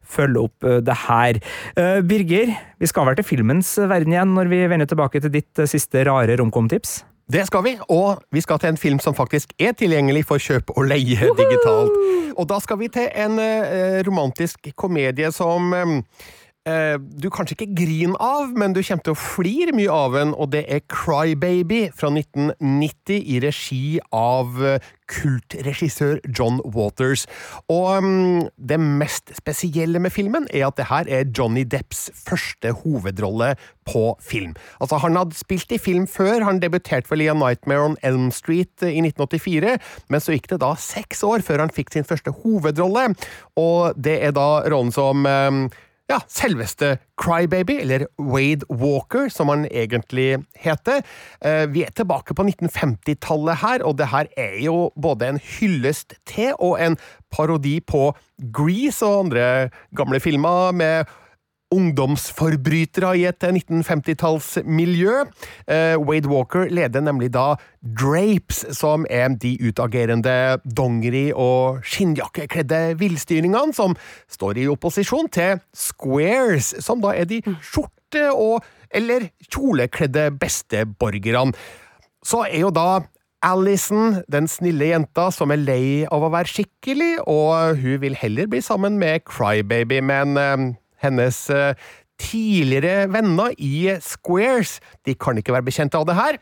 følge 0.09 0.45
opp 0.47 0.67
eh, 0.67 0.79
det 0.85 0.97
her. 1.05 1.41
Eh, 1.75 1.99
Birger, 2.05 2.53
vi 2.79 2.89
skal 2.89 3.09
vel 3.09 3.19
til 3.19 3.27
filmens 3.27 3.75
verden 3.79 4.15
igjen 4.15 4.35
når 4.37 4.51
vi 4.51 4.63
vender 4.71 4.89
tilbake 4.89 5.21
til 5.23 5.33
ditt 5.33 5.61
eh, 5.61 5.69
siste 5.69 6.05
rare 6.07 6.37
romkom-tips? 6.39 7.03
Det 7.31 7.41
skal 7.47 7.63
vi, 7.65 7.71
og 7.89 8.21
vi 8.35 8.41
skal 8.43 8.59
til 8.61 8.75
en 8.75 8.77
film 8.77 8.99
som 9.01 9.15
faktisk 9.17 9.55
er 9.57 9.73
tilgjengelig 9.73 10.27
for 10.29 10.41
kjøp 10.41 10.75
og 10.75 10.91
leie 10.91 11.31
digitalt. 11.39 11.95
Og 12.37 12.45
da 12.51 12.59
skal 12.61 12.77
vi 12.83 12.89
til 12.93 13.07
en 13.17 13.39
romantisk 14.05 14.69
komedie 14.77 15.31
som 15.33 15.73
eh, 16.69 16.97
du 16.99 17.29
kanskje 17.33 17.55
ikke 17.57 17.75
griner 17.77 18.17
av, 18.21 18.51
men 18.57 18.75
du 18.75 18.81
kommer 18.81 19.05
til 19.05 19.15
å 19.15 19.19
flire 19.19 19.75
mye 19.75 19.91
av 19.91 20.17
den, 20.17 20.33
og 20.33 20.51
det 20.55 20.65
er 20.71 20.83
Crybaby 20.91 21.87
fra 21.95 22.11
1990 22.13 23.21
i 23.35 23.39
regi 23.43 23.83
av 24.15 24.59
eh, 24.65 24.93
kultregissør 25.11 26.19
John 26.25 26.59
Waters. 26.75 27.25
Og 27.71 28.01
um, 28.01 28.47
det 28.57 28.79
mest 28.81 29.33
spesielle 29.37 30.01
med 30.01 30.13
filmen 30.13 30.47
er 30.49 30.67
at 30.67 30.79
det 30.79 30.89
her 30.89 31.09
er 31.09 31.29
Johnny 31.29 31.65
Depps 31.69 32.07
første 32.17 32.73
hovedrolle 32.81 33.53
på 33.85 34.05
film. 34.23 34.55
Altså, 34.81 34.99
han 35.03 35.17
hadde 35.19 35.37
spilt 35.37 35.71
i 35.75 35.81
film 35.81 36.07
før, 36.09 36.45
han 36.47 36.61
debuterte 36.63 37.11
vel 37.11 37.25
i 37.25 37.29
A 37.29 37.37
Nightmare 37.37 37.91
on 37.91 37.99
Elm 38.05 38.31
Street 38.33 38.81
eh, 38.81 38.97
i 38.97 39.03
1984, 39.05 39.77
men 40.09 40.23
så 40.23 40.35
gikk 40.35 40.49
det 40.53 40.63
da 40.65 40.73
seks 40.79 41.23
år 41.25 41.45
før 41.45 41.65
han 41.65 41.73
fikk 41.73 41.93
sin 41.93 42.07
første 42.07 42.33
hovedrolle, 42.41 43.11
og 43.61 43.97
det 43.97 44.19
er 44.25 44.33
da 44.35 44.65
rollen 44.71 44.93
som 44.95 45.27
eh, 45.29 45.65
ja, 46.11 46.19
selveste 46.29 46.97
Crybaby, 47.21 47.79
eller 47.81 48.05
Wade 48.21 48.67
Walker, 48.69 49.29
som 49.33 49.49
han 49.49 49.65
egentlig 49.71 50.37
heter. 50.61 51.01
Eh, 51.41 51.65
Vi 51.73 51.83
er 51.83 51.93
tilbake 51.95 52.35
på 52.37 52.45
1950-tallet 52.45 53.61
her, 53.63 53.83
og 53.83 53.97
det 53.97 54.11
her 54.11 54.29
er 54.37 54.59
jo 54.63 54.91
både 55.01 55.31
en 55.33 55.41
hyllest 55.41 56.17
til 56.29 56.53
og 56.59 56.77
en 56.81 56.97
parodi 57.33 57.79
på 57.81 58.11
Grease 58.53 59.05
og 59.05 59.25
andre 59.25 59.69
gamle 59.97 60.19
filmer 60.21 60.71
med 60.71 61.05
ungdomsforbrytere 61.73 63.11
i 63.17 63.25
et 63.29 63.43
1950-tallsmiljø. 63.43 65.23
Eh, 65.67 65.95
Wade 65.97 66.29
Walker 66.29 66.69
leder 66.69 67.01
nemlig 67.01 67.31
da 67.33 67.55
Drapes, 67.81 68.65
som 68.77 69.05
er 69.09 69.33
de 69.41 69.55
utagerende 69.65 70.59
dongeri- 70.65 71.33
og 71.33 71.81
skinnjakkekledde 71.85 72.99
villstyringene 73.01 73.73
som 73.73 73.95
står 74.31 74.61
i 74.61 74.69
opposisjon 74.71 75.29
til 75.33 75.59
Squares, 75.73 76.75
som 76.85 77.01
da 77.01 77.15
er 77.15 77.25
de 77.25 77.41
skjorte- 77.61 78.31
og 78.31 78.63
eller 78.95 79.29
kjolekledde 79.49 80.29
besteborgerne. 80.39 81.53
Så 82.23 82.45
er 82.47 82.61
jo 82.61 82.71
da 82.73 83.03
Alison, 83.45 84.23
den 84.31 84.47
snille 84.49 84.87
jenta 84.89 85.27
som 85.33 85.51
er 85.53 85.61
lei 85.61 86.05
av 86.09 86.23
å 86.25 86.31
være 86.33 86.49
skikkelig, 86.49 87.11
og 87.29 87.77
hun 87.81 87.99
vil 88.01 88.15
heller 88.17 88.47
bli 88.49 88.61
sammen 88.63 88.97
med 88.97 89.25
Crybaby, 89.29 89.99
men 90.01 90.37
eh, 90.41 90.65
hennes 91.03 91.39
eh, 91.49 91.73
tidligere 92.21 93.07
venner 93.11 93.53
i 93.59 93.95
Squares 94.03 94.77
de 95.05 95.15
kan 95.19 95.37
ikke 95.41 95.55
være 95.55 95.67
bekjent 95.67 95.95
av 95.99 96.05
det 96.09 96.15
her, 96.19 96.37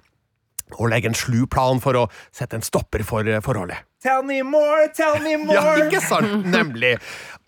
og 0.80 0.90
legger 0.90 1.12
en 1.12 1.18
slu 1.18 1.44
plan 1.52 1.82
for 1.84 1.98
å 2.00 2.08
sette 2.34 2.58
en 2.58 2.66
stopper 2.66 3.04
for 3.06 3.28
eh, 3.30 3.42
forholdet. 3.46 3.82
Tell 4.04 4.24
me 4.28 4.42
more, 4.46 4.88
tell 4.96 5.20
me 5.24 5.38
more! 5.46 5.56
Ja, 5.58 5.78
ikke 5.88 6.02
sant? 6.04 6.46
Nemlig. 6.50 6.96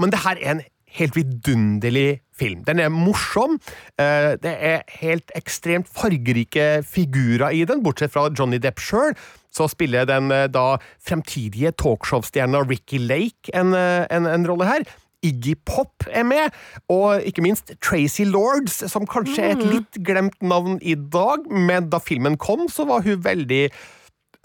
Men 0.01 0.13
det 0.13 0.21
her 0.25 0.39
er 0.41 0.51
en 0.57 0.63
helt 0.95 1.15
vidunderlig 1.17 2.21
film. 2.39 2.61
Den 2.67 2.79
er 2.79 2.91
morsom. 2.93 3.57
eh, 3.99 4.35
Det 4.39 4.53
er 4.53 4.83
helt 5.01 5.31
ekstremt 5.35 5.89
fargerike 5.91 6.83
figurer 6.87 7.51
i 7.51 7.65
den, 7.67 7.81
bortsett 7.83 8.13
fra 8.13 8.29
Johnny 8.31 8.59
Depp 8.63 8.79
sjøl. 8.83 9.15
Så 9.55 9.67
spiller 9.71 10.03
den 10.07 10.27
da 10.51 10.65
fremtidige 11.03 11.71
talkshow-stjerna 11.79 12.59
Ricky 12.67 12.97
Lake 12.99 13.51
en, 13.55 13.71
en, 13.75 14.25
en 14.27 14.47
rolle 14.47 14.67
her. 14.67 14.83
Iggy 15.25 15.55
Pop 15.67 16.05
er 16.09 16.25
med, 16.27 16.55
og 16.91 17.25
ikke 17.25 17.43
minst 17.45 17.73
Tracy 17.83 18.25
Lords, 18.27 18.81
som 18.91 19.07
kanskje 19.09 19.43
er 19.43 19.55
et 19.55 19.65
litt 19.73 19.99
glemt 20.05 20.37
navn 20.45 20.79
i 20.81 20.95
dag, 20.95 21.45
men 21.49 21.89
da 21.91 22.01
filmen 22.03 22.37
kom, 22.41 22.67
så 22.71 22.87
var 22.89 23.05
hun 23.05 23.23
veldig 23.25 23.67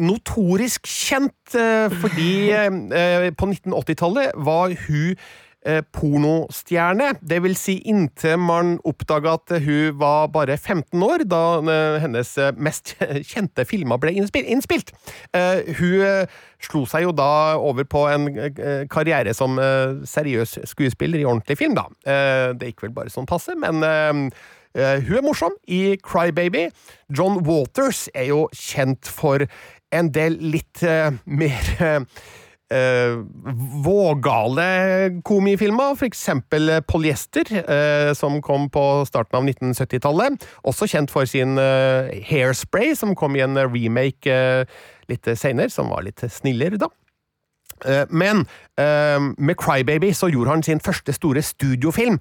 notorisk 0.01 0.89
kjent, 0.89 1.55
eh, 1.55 1.93
fordi 2.03 2.33
eh, 2.57 3.29
på 3.37 3.51
1980-tallet 3.51 4.37
var 4.49 4.73
hun 4.87 5.17
eh, 5.67 5.83
pornostjerne. 5.93 7.13
Det 7.21 7.41
vil 7.45 7.57
si 7.59 7.79
inntil 7.89 8.39
man 8.41 8.77
oppdaga 8.89 9.37
at 9.39 9.55
hun 9.65 9.99
var 10.01 10.31
bare 10.33 10.57
15 10.57 11.03
år, 11.03 11.25
da 11.29 11.43
eh, 11.61 11.99
hennes 12.05 12.33
eh, 12.39 12.53
mest 12.57 12.95
kjente 13.31 13.67
filmer 13.69 14.01
ble 14.01 14.15
innspilt. 14.17 14.93
Eh, 15.37 15.71
hun 15.79 16.29
slo 16.61 16.85
seg 16.89 17.07
jo 17.07 17.13
da 17.17 17.57
over 17.57 17.87
på 17.89 18.05
en 18.11 18.29
karriere 18.93 19.33
som 19.37 19.57
seriøs 20.05 20.59
skuespiller 20.69 21.23
i 21.23 21.25
ordentlig 21.25 21.57
film, 21.57 21.77
da. 21.79 21.87
Det 22.53 22.69
gikk 22.69 22.85
vel 22.85 22.93
bare 22.99 23.13
sånn 23.13 23.29
passe, 23.29 23.55
men 23.57 23.81
hun 23.81 25.15
er 25.17 25.25
morsom 25.25 25.57
i 25.73 25.97
Crybaby. 26.05 26.67
John 27.09 27.41
Walters 27.49 28.11
er 28.13 28.29
jo 28.29 28.43
kjent 28.53 29.09
for 29.09 29.47
en 29.97 30.13
del 30.13 30.37
litt 30.53 30.85
mer 31.25 32.05
eh, 32.75 33.17
vågale 33.85 34.67
komifilmer, 35.27 35.99
eksempel 36.07 36.81
Polyester, 36.89 37.51
eh, 37.61 38.13
som 38.15 38.41
kom 38.43 38.69
på 38.71 39.05
starten 39.09 39.41
av 39.41 39.49
1970-tallet. 39.49 40.47
Også 40.65 40.89
kjent 40.91 41.13
for 41.13 41.29
sin 41.29 41.59
eh, 41.59 42.15
Hairspray, 42.31 42.95
som 42.99 43.15
kom 43.19 43.37
i 43.37 43.45
en 43.45 43.59
remake 43.59 44.31
eh, 44.31 44.81
litt 45.11 45.29
seinere, 45.35 45.71
som 45.71 45.91
var 45.91 46.07
litt 46.07 46.23
snillere, 46.31 46.81
da. 46.81 46.91
Eh, 47.85 48.07
Men 48.11 48.47
eh, 48.79 49.19
med 49.39 49.57
Crybaby 49.61 50.13
så 50.13 50.29
gjorde 50.29 50.51
han 50.51 50.63
sin 50.63 50.81
første 50.81 51.13
store 51.17 51.43
studiofilm, 51.43 52.21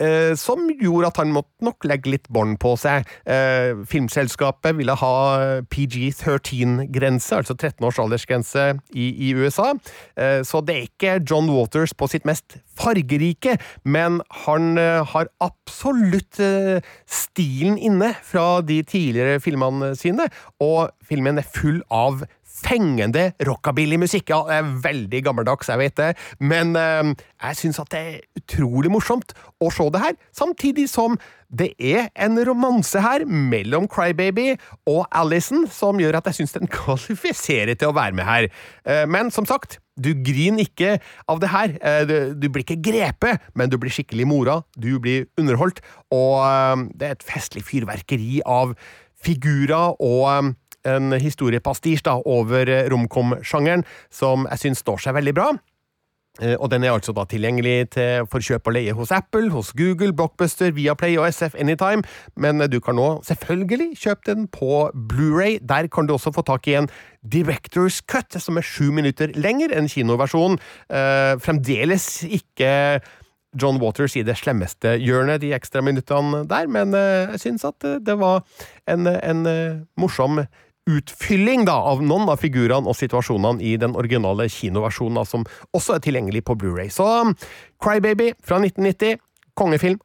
eh, 0.00 0.32
som 0.40 0.66
gjorde 0.80 1.10
at 1.12 1.20
han 1.22 1.32
måtte 1.34 1.64
nok 1.66 1.84
legge 1.88 2.14
litt 2.16 2.28
bånd 2.32 2.58
på 2.62 2.74
seg. 2.80 3.06
Eh, 3.28 3.84
Filmselskapet 3.90 4.76
ville 4.78 4.96
ha 4.96 5.14
PG-13-grense, 5.70 7.36
altså 7.36 7.54
13 7.56 7.84
års 7.86 7.98
aldersgrense 8.02 8.66
i, 8.94 9.10
i 9.28 9.32
USA. 9.36 9.72
Eh, 10.16 10.40
Så 10.46 10.62
det 10.66 10.76
er 10.76 10.88
ikke 10.88 11.16
John 11.28 11.50
Waters 11.52 11.94
på 11.94 12.08
sitt 12.10 12.26
mest 12.28 12.58
fargerike, 12.80 13.58
men 13.84 14.20
han 14.46 14.78
eh, 14.80 15.04
har 15.12 15.28
absolutt 15.44 16.40
eh, 16.40 16.80
stilen 17.06 17.78
inne 17.78 18.12
fra 18.24 18.60
de 18.64 18.80
tidligere 18.82 19.40
filmene 19.40 19.92
sine, 19.98 20.28
og 20.60 20.90
filmen 21.06 21.38
er 21.40 21.46
full 21.54 21.82
av 21.92 22.24
fengende 22.60 23.30
rockabilly-musikk. 23.46 24.30
Ja, 24.32 24.42
det 24.48 24.58
er 24.60 24.70
veldig 24.86 25.24
gammeldags, 25.26 25.70
jeg 25.72 25.80
vet 25.80 25.98
det, 26.00 26.10
men 26.40 26.76
eh, 26.78 27.12
jeg 27.42 27.60
syns 27.62 27.82
at 27.82 27.92
det 27.94 28.00
er 28.00 28.40
utrolig 28.40 28.92
morsomt 28.92 29.34
å 29.60 29.70
se 29.74 29.88
det 29.92 30.04
her, 30.04 30.16
samtidig 30.36 30.88
som 30.92 31.18
det 31.50 31.72
er 31.82 32.12
en 32.14 32.38
romanse 32.46 33.00
her 33.02 33.24
mellom 33.26 33.88
Crybaby 33.90 34.52
og 34.86 35.02
Alison 35.10 35.64
som 35.72 35.98
gjør 35.98 36.20
at 36.20 36.30
jeg 36.30 36.40
syns 36.40 36.54
den 36.54 36.70
kvalifiserer 36.78 37.74
til 37.74 37.90
å 37.90 37.96
være 37.96 38.14
med 38.18 38.28
her. 38.28 38.50
Eh, 38.86 39.06
men 39.10 39.32
som 39.34 39.48
sagt, 39.48 39.80
du 40.00 40.12
griner 40.24 40.64
ikke 40.64 40.94
av 41.28 41.42
det 41.42 41.50
her. 41.52 41.76
Eh, 41.82 42.04
Du, 42.38 42.48
blir 42.48 42.64
ikke 42.64 42.80
grepet, 42.80 43.42
men 43.54 43.70
du 43.70 43.76
blir 43.78 43.92
skikkelig 43.92 44.26
mora. 44.28 44.60
Du 44.78 44.98
blir 45.02 45.26
underholdt, 45.38 45.82
og 46.14 46.40
eh, 46.46 46.86
det 46.94 47.08
er 47.08 47.18
et 47.18 47.26
festlig 47.26 47.64
fyrverkeri 47.66 48.40
av 48.46 48.76
figurer 49.20 49.98
og 50.00 50.24
eh, 50.30 50.52
en 50.88 51.12
historiepastisj 51.20 52.04
da, 52.06 52.18
over 52.24 52.68
eh, 52.68 52.86
romkom-sjangeren, 52.92 53.84
som 54.10 54.46
jeg 54.50 54.64
syns 54.64 54.84
står 54.86 55.02
seg 55.04 55.18
veldig 55.18 55.34
bra. 55.36 55.50
Eh, 56.40 56.54
Og 56.60 56.70
den 56.70 56.84
er 56.84 56.94
altså 56.94 57.12
da 57.12 57.24
tilgjengelig 57.28 57.90
til, 57.96 58.24
for 58.30 58.40
kjøp 58.40 58.70
og 58.70 58.76
leie 58.76 58.94
hos 58.94 59.10
Apple, 59.12 59.50
hos 59.50 59.72
Google, 59.76 60.12
Blockbuster, 60.16 60.70
Viaplay 60.72 61.18
og 61.18 61.26
SF 61.28 61.56
Anytime, 61.58 62.02
men 62.36 62.60
eh, 62.62 62.70
du 62.70 62.78
kan 62.80 62.96
nå 62.96 63.20
selvfølgelig 63.26 63.96
kjøpe 63.98 64.28
den 64.30 64.46
på 64.48 64.90
Blu-ray. 64.94 65.58
Der 65.60 65.88
kan 65.92 66.06
du 66.06 66.14
også 66.14 66.32
få 66.32 66.46
tak 66.46 66.68
i 66.70 66.78
en 66.78 66.88
Directors 67.26 68.00
Cut, 68.00 68.38
som 68.40 68.56
er 68.56 68.64
sju 68.64 68.92
minutter 68.94 69.34
lenger 69.36 69.74
enn 69.76 69.90
kinoversjonen. 69.90 70.56
Fremdeles 71.44 72.22
ikke 72.24 73.00
John 73.60 73.80
Waters 73.82 74.14
i 74.16 74.22
det 74.24 74.38
slemmeste 74.38 74.94
hjørnet, 75.02 75.42
de 75.42 75.50
ekstra 75.52 75.82
minuttene 75.84 76.44
der, 76.48 76.70
men 76.70 76.94
jeg 76.94 77.42
syns 77.42 77.66
at 77.68 77.84
det 78.06 78.16
var 78.16 78.40
en, 78.88 79.04
en 79.10 79.42
morsom 80.00 80.40
utfylling 80.96 81.66
da, 81.68 81.76
av 81.92 82.02
noen 82.04 82.28
av 82.32 82.40
figurene 82.42 82.90
og 82.90 82.98
situasjonene 82.98 83.62
i 83.64 83.76
den 83.80 83.96
originale 83.98 84.48
kinoversjonen, 84.50 85.24
som 85.28 85.46
også 85.76 85.96
er 85.96 86.04
tilgjengelig 86.06 86.44
på 86.48 86.58
Blu-ray. 86.60 86.90
Så 86.92 87.06
Crybaby 87.82 88.32
fra 88.44 88.60
1990, 88.62 89.20
kongefilm. 89.58 90.00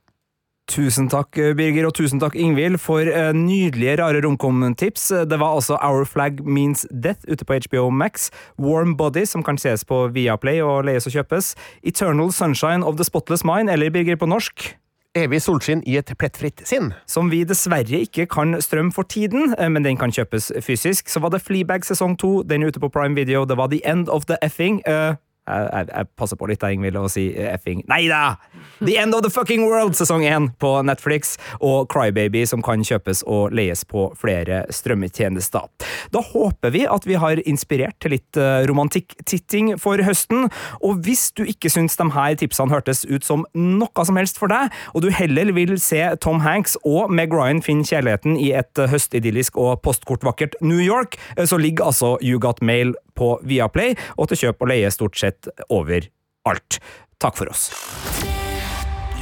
Tusen 0.65 1.05
takk, 1.13 1.37
Birger, 1.53 1.85
og 1.85 1.93
tusen 1.93 2.17
takk, 2.21 2.33
Ingvild, 2.41 2.79
for 2.81 3.05
eh, 3.05 3.29
nydelige, 3.37 3.99
rare 3.99 4.23
romkom-tips. 4.25 5.11
Det 5.29 5.37
var 5.37 5.59
altså 5.59 5.77
Our 5.77 6.07
Flag 6.09 6.41
Means 6.41 6.87
Death 6.89 7.21
ute 7.29 7.45
på 7.45 7.59
HBO 7.67 7.91
Max, 7.93 8.31
Warm 8.57 8.95
Body, 8.97 9.27
som 9.29 9.45
kan 9.45 9.61
ses 9.61 9.85
på 9.85 10.07
Viaplay 10.15 10.63
og 10.65 10.87
leies 10.89 11.05
og 11.05 11.13
kjøpes, 11.13 11.53
Eternal 11.85 12.33
Sunshine 12.33 12.81
of 12.81 12.97
the 12.97 13.05
Spotless 13.05 13.45
Mind, 13.45 13.69
eller 13.69 13.93
Birger 13.93 14.17
på 14.17 14.25
norsk, 14.31 14.71
Evig 15.15 15.39
solskinn 15.45 15.79
i 15.87 15.95
et 15.95 16.09
plettfritt 16.19 16.59
sinn. 16.67 16.93
som 17.07 17.29
vi 17.31 17.45
dessverre 17.47 18.01
ikke 18.03 18.25
kan 18.27 18.57
strømme 18.61 18.91
for 18.91 19.03
tiden, 19.03 19.55
eh, 19.57 19.69
men 19.69 19.83
den 19.83 19.95
kan 19.97 20.11
kjøpes 20.11 20.51
fysisk. 20.59 21.07
Så 21.07 21.21
var 21.21 21.29
det 21.29 21.41
Fleabag 21.41 21.85
sesong 21.85 22.17
to, 22.19 22.43
den 22.43 22.63
er 22.63 22.67
ute 22.67 22.79
på 22.79 22.91
Prime 22.91 23.15
Video. 23.15 23.45
Det 23.45 23.55
var 23.57 23.67
The 23.67 23.79
End 23.85 24.09
of 24.09 24.25
the 24.25 24.35
Effing. 24.41 24.81
eh, 24.85 25.15
jeg, 25.45 25.87
jeg, 25.91 26.07
passer 26.17 26.39
på 26.39 26.47
litt, 26.49 26.61
da, 26.61 26.71
Ingvild, 26.73 26.97
og 26.99 27.11
si 27.13 27.27
eh, 27.33 27.51
effing. 27.53 27.83
Nei 27.89 28.05
da! 28.09 28.35
The 28.81 28.97
End 29.01 29.15
of 29.15 29.23
the 29.25 29.31
Fucking 29.31 29.65
World 29.69 29.95
sesong 29.97 30.25
én 30.25 30.49
på 30.61 30.71
Netflix, 30.85 31.35
og 31.61 31.89
Crybaby, 31.93 32.45
som 32.49 32.63
kan 32.65 32.83
kjøpes 32.85 33.23
og 33.29 33.53
leies 33.55 33.85
på 33.87 34.07
flere 34.19 34.63
strømmetjenester. 34.73 35.69
Da 36.13 36.23
håper 36.31 36.73
vi 36.73 36.85
at 36.89 37.05
vi 37.07 37.19
har 37.21 37.41
inspirert 37.45 37.97
til 38.03 38.15
litt 38.17 38.39
eh, 38.39 38.65
romantikk-titting 38.69 39.75
for 39.81 40.01
høsten, 40.05 40.49
og 40.81 41.05
hvis 41.05 41.29
du 41.37 41.45
ikke 41.45 41.71
syns 41.71 41.97
de 41.99 42.09
her 42.15 42.37
tipsene 42.41 42.73
hørtes 42.73 43.05
ut 43.05 43.25
som 43.27 43.45
noe 43.55 44.07
som 44.07 44.19
helst 44.19 44.41
for 44.41 44.51
deg, 44.51 44.73
og 44.93 45.05
du 45.05 45.11
heller 45.13 45.53
vil 45.55 45.77
se 45.81 46.01
Tom 46.23 46.41
Hanks 46.45 46.75
og 46.83 47.13
Meg 47.13 47.33
Ryan 47.35 47.61
finne 47.65 47.85
kjærligheten 47.87 48.39
i 48.41 48.51
et 48.57 48.81
eh, 48.81 48.89
høstidyllisk 48.91 49.59
og 49.61 49.77
postkortvakkert 49.85 50.57
New 50.65 50.81
York, 50.81 51.19
så 51.45 51.59
ligger 51.61 51.91
altså 51.91 52.15
You 52.23 52.41
Got 52.41 52.61
Mail 52.65 52.95
på 53.15 53.35
Viaplay, 53.47 53.95
og 54.19 54.29
til 54.31 54.45
kjøp 54.45 54.65
og 54.65 54.71
leie 54.73 54.91
stort 54.93 55.17
sett 55.19 55.49
overalt. 55.69 56.79
Takk 57.21 57.39
for 57.39 57.49
oss. 57.49 57.69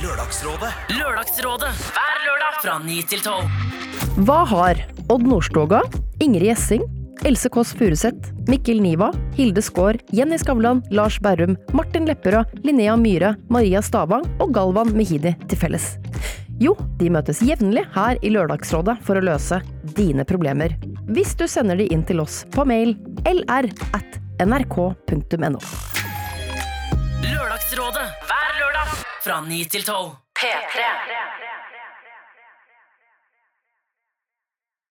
Lørdagsrådet 0.04 0.72
Lørdagsrådet 0.98 1.70
hver 1.94 2.18
lørdag 2.26 2.58
fra 2.60 2.80
9 2.84 2.98
til 3.08 3.22
12. 3.24 4.26
Hva 4.28 4.42
har 4.50 4.82
Odd 5.14 5.24
Nordstoga, 5.30 5.80
Ingrid 6.24 6.50
Gjessing, 6.50 6.84
Else 7.24 7.48
Kåss 7.54 7.72
Furuseth, 7.80 8.34
Mikkel 8.52 8.82
Niva, 8.84 9.14
Hilde 9.38 9.64
Skaar, 9.64 9.96
Jenny 10.12 10.36
Skavlan, 10.42 10.82
Lars 10.92 11.20
Berrum, 11.24 11.56
Martin 11.72 12.10
Lepperød, 12.10 12.52
Linnea 12.66 12.98
Myhre, 13.00 13.36
Maria 13.48 13.82
Stavang 13.86 14.28
og 14.44 14.52
Galvan 14.56 14.92
Mehidi 14.98 15.32
til 15.48 15.62
felles? 15.62 15.94
Jo, 16.60 16.76
de 17.00 17.10
møtes 17.14 17.40
jevnlig 17.46 17.86
her 17.96 18.20
i 18.22 18.34
Lørdagsrådet 18.34 19.00
for 19.08 19.20
å 19.20 19.24
løse 19.24 19.62
dine 19.96 20.28
problemer. 20.28 20.76
Hvis 21.12 21.36
du 21.36 21.48
sender 21.52 21.76
de 21.76 21.88
inn 21.92 22.06
til 22.08 22.22
oss 22.24 22.44
på 22.54 22.64
mail 22.68 22.94
lr 23.28 23.68
at 23.98 24.20
nrk.no. 24.44 25.60
Lørdagsrådet 27.24 28.08
hver 28.30 28.54
lørdag 28.62 28.94
fra 29.26 29.42
9 29.44 29.64
til 29.74 29.84
12. 29.84 30.14
P3. 30.40 31.43